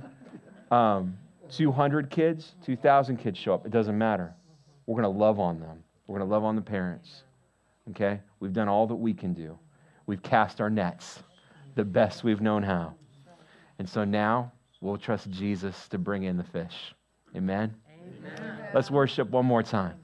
Um, 0.72 1.18
200 1.52 2.10
kids, 2.10 2.56
2,000 2.66 3.18
kids 3.18 3.38
show 3.38 3.54
up. 3.54 3.66
It 3.66 3.72
doesn't 3.72 3.98
matter. 3.98 4.34
We're 4.86 5.02
going 5.02 5.14
to 5.14 5.20
love 5.20 5.40
on 5.40 5.60
them. 5.60 5.84
We're 6.08 6.18
going 6.20 6.30
to 6.30 6.34
love 6.34 6.44
on 6.44 6.56
the 6.56 6.62
parents. 6.62 7.24
Okay? 7.92 8.20
We've 8.40 8.54
done 8.54 8.68
all 8.68 8.88
that 8.88 8.96
we 8.96 9.14
can 9.14 9.34
do. 9.34 9.58
We've 10.06 10.22
cast 10.22 10.62
our 10.62 10.70
nets 10.70 11.24
the 11.76 11.84
best 11.84 12.24
we've 12.24 12.42
known 12.42 12.64
how. 12.64 12.94
And 13.80 13.90
so 13.90 14.04
now 14.04 14.52
we'll 14.82 14.98
trust 14.98 15.30
Jesus 15.30 15.88
to 15.90 15.98
bring 15.98 16.24
in 16.24 16.38
the 16.38 16.44
fish. 16.44 16.96
Amen? 17.36 17.76
Amen. 17.90 18.68
Let's 18.74 18.90
worship 18.90 19.30
one 19.30 19.46
more 19.46 19.64
time. 19.64 19.98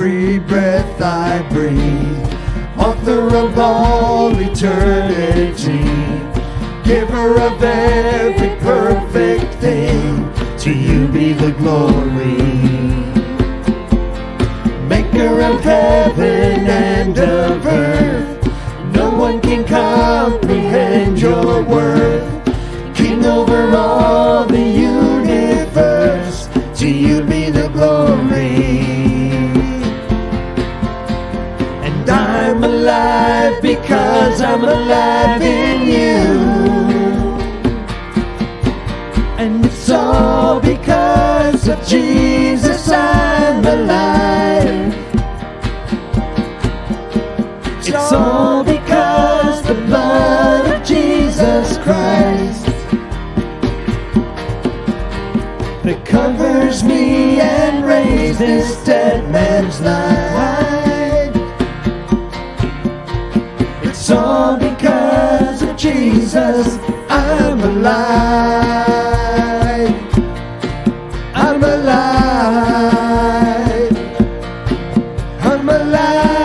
Every 0.00 0.38
breath 0.38 1.02
I 1.02 1.46
breathe, 1.50 2.26
author 2.78 3.36
of 3.36 3.58
all 3.58 4.34
eternity, 4.34 5.84
giver 6.84 7.38
of 7.38 7.62
every 7.62 8.56
perfect 8.60 9.52
thing, 9.56 10.32
to 10.60 10.72
you 10.72 11.06
be 11.08 11.34
the 11.34 11.52
glory. 11.52 12.38
Maker 14.88 15.42
of 15.42 15.60
heaven 15.60 16.66
and 16.66 17.18
of 17.18 17.66
earth, 17.66 18.94
no 18.94 19.10
one 19.10 19.38
can 19.42 19.66
comprehend 19.66 21.20
your 21.20 21.62
worth. 21.62 22.94
King 22.94 23.26
over 23.26 23.76
all 23.76 24.29
because 33.90 34.40
I'm 34.40 34.62
alive 34.62 35.42
in 35.42 35.80
you. 35.88 36.22
And 39.36 39.66
it's 39.66 39.90
all 39.90 40.60
because 40.60 41.66
of 41.66 41.84
Jesus 41.84 42.88
I'm 42.88 43.64
alive. 43.64 44.94
It's 47.80 48.12
all 48.12 48.62
because 48.62 49.60
the 49.64 49.74
blood 49.74 50.72
of 50.72 50.86
Jesus 50.86 51.76
Christ 51.78 52.66
that 55.82 56.00
covers 56.06 56.84
me 56.84 57.40
and 57.40 57.84
raises 57.84 58.38
this 58.38 58.84
dead 58.84 59.28
man's 59.32 59.80
life. 59.80 60.89
All 64.12 64.56
because 64.56 65.62
of 65.62 65.76
Jesus 65.76 66.78
I'm 67.08 67.60
alive. 67.60 68.90
I'm 71.34 71.62
alive. 71.62 73.10
I'm 75.42 75.68
alive. 75.68 76.39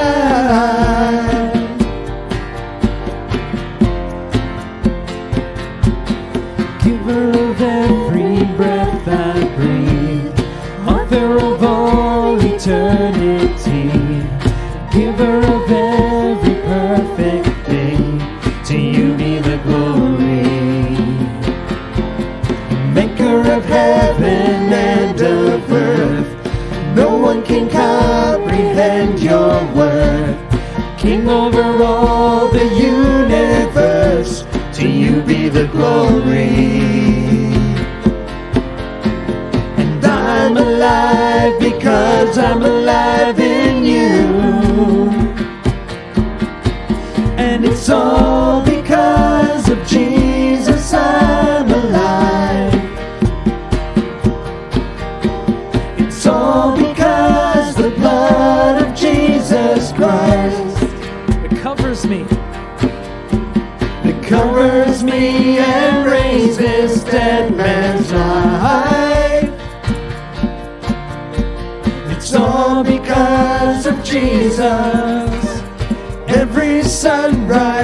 The 35.56 35.68
glory. 35.68 36.50
And 39.82 40.04
I'm 40.06 40.58
alive 40.58 41.58
because 41.62 42.38
I'm 42.38 42.62
alive 42.62 42.75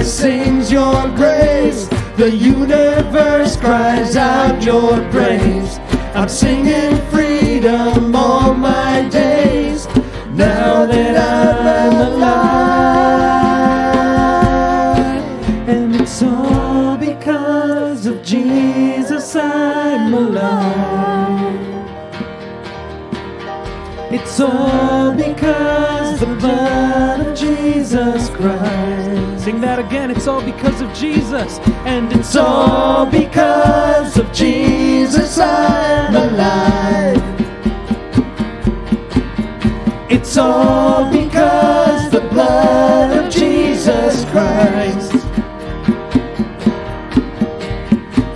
sings 0.03 0.71
your 0.71 1.09
praise. 1.15 1.89
The 2.17 2.29
universe 2.29 3.55
cries 3.57 4.15
out 4.15 4.63
your 4.63 4.97
praise. 5.11 5.79
I'm 6.13 6.29
singing 6.29 6.97
freedom 7.09 8.15
all 8.15 8.53
my 8.53 9.07
days. 9.09 9.87
Now 10.33 10.85
that 10.85 11.15
I'm 11.17 11.95
alive. 12.13 12.51
And 15.69 15.95
it's 15.95 16.21
all 16.21 16.97
because 16.97 18.05
of 18.05 18.23
Jesus 18.23 19.35
I'm 19.35 20.13
alive. 20.13 21.31
It's 24.11 24.39
all 24.41 25.13
because 25.13 26.19
the 26.19 26.25
blood 26.25 27.27
of 27.27 27.37
Jesus 27.37 28.29
Christ. 28.29 29.30
Sing 29.41 29.59
that 29.61 29.79
again. 29.79 30.11
It's 30.11 30.27
all 30.27 30.43
because 30.43 30.81
of 30.81 30.93
Jesus. 30.93 31.57
And 31.83 32.13
It's 32.13 32.35
all 32.35 33.07
because 33.07 34.15
of 34.19 34.31
Jesus 34.31 35.39
I'm 35.39 36.15
alive. 36.15 37.17
It's 40.11 40.37
all 40.37 41.11
because 41.11 42.11
the 42.11 42.21
blood 42.29 43.17
of 43.17 43.31
Jesus 43.31 44.25
Christ 44.25 45.13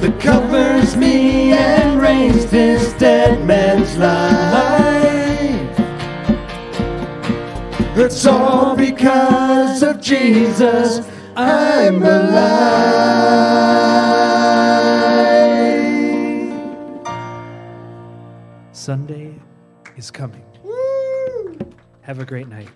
that 0.01 0.17
covers 0.19 0.95
me 0.95 1.51
and 1.51 2.01
raised 2.01 2.47
this 2.47 2.93
dead 2.93 3.45
man's 3.45 3.95
life. 3.95 4.44
It's 7.97 8.25
all 8.25 8.75
because 8.75 9.81
of 9.81 10.01
Jesus 10.01 10.99
I'm 11.37 12.03
alive. 12.03 12.75
Sunday 18.73 19.33
is 19.95 20.11
coming. 20.11 20.43
Have 22.01 22.19
a 22.19 22.25
great 22.25 22.49
night. 22.49 22.67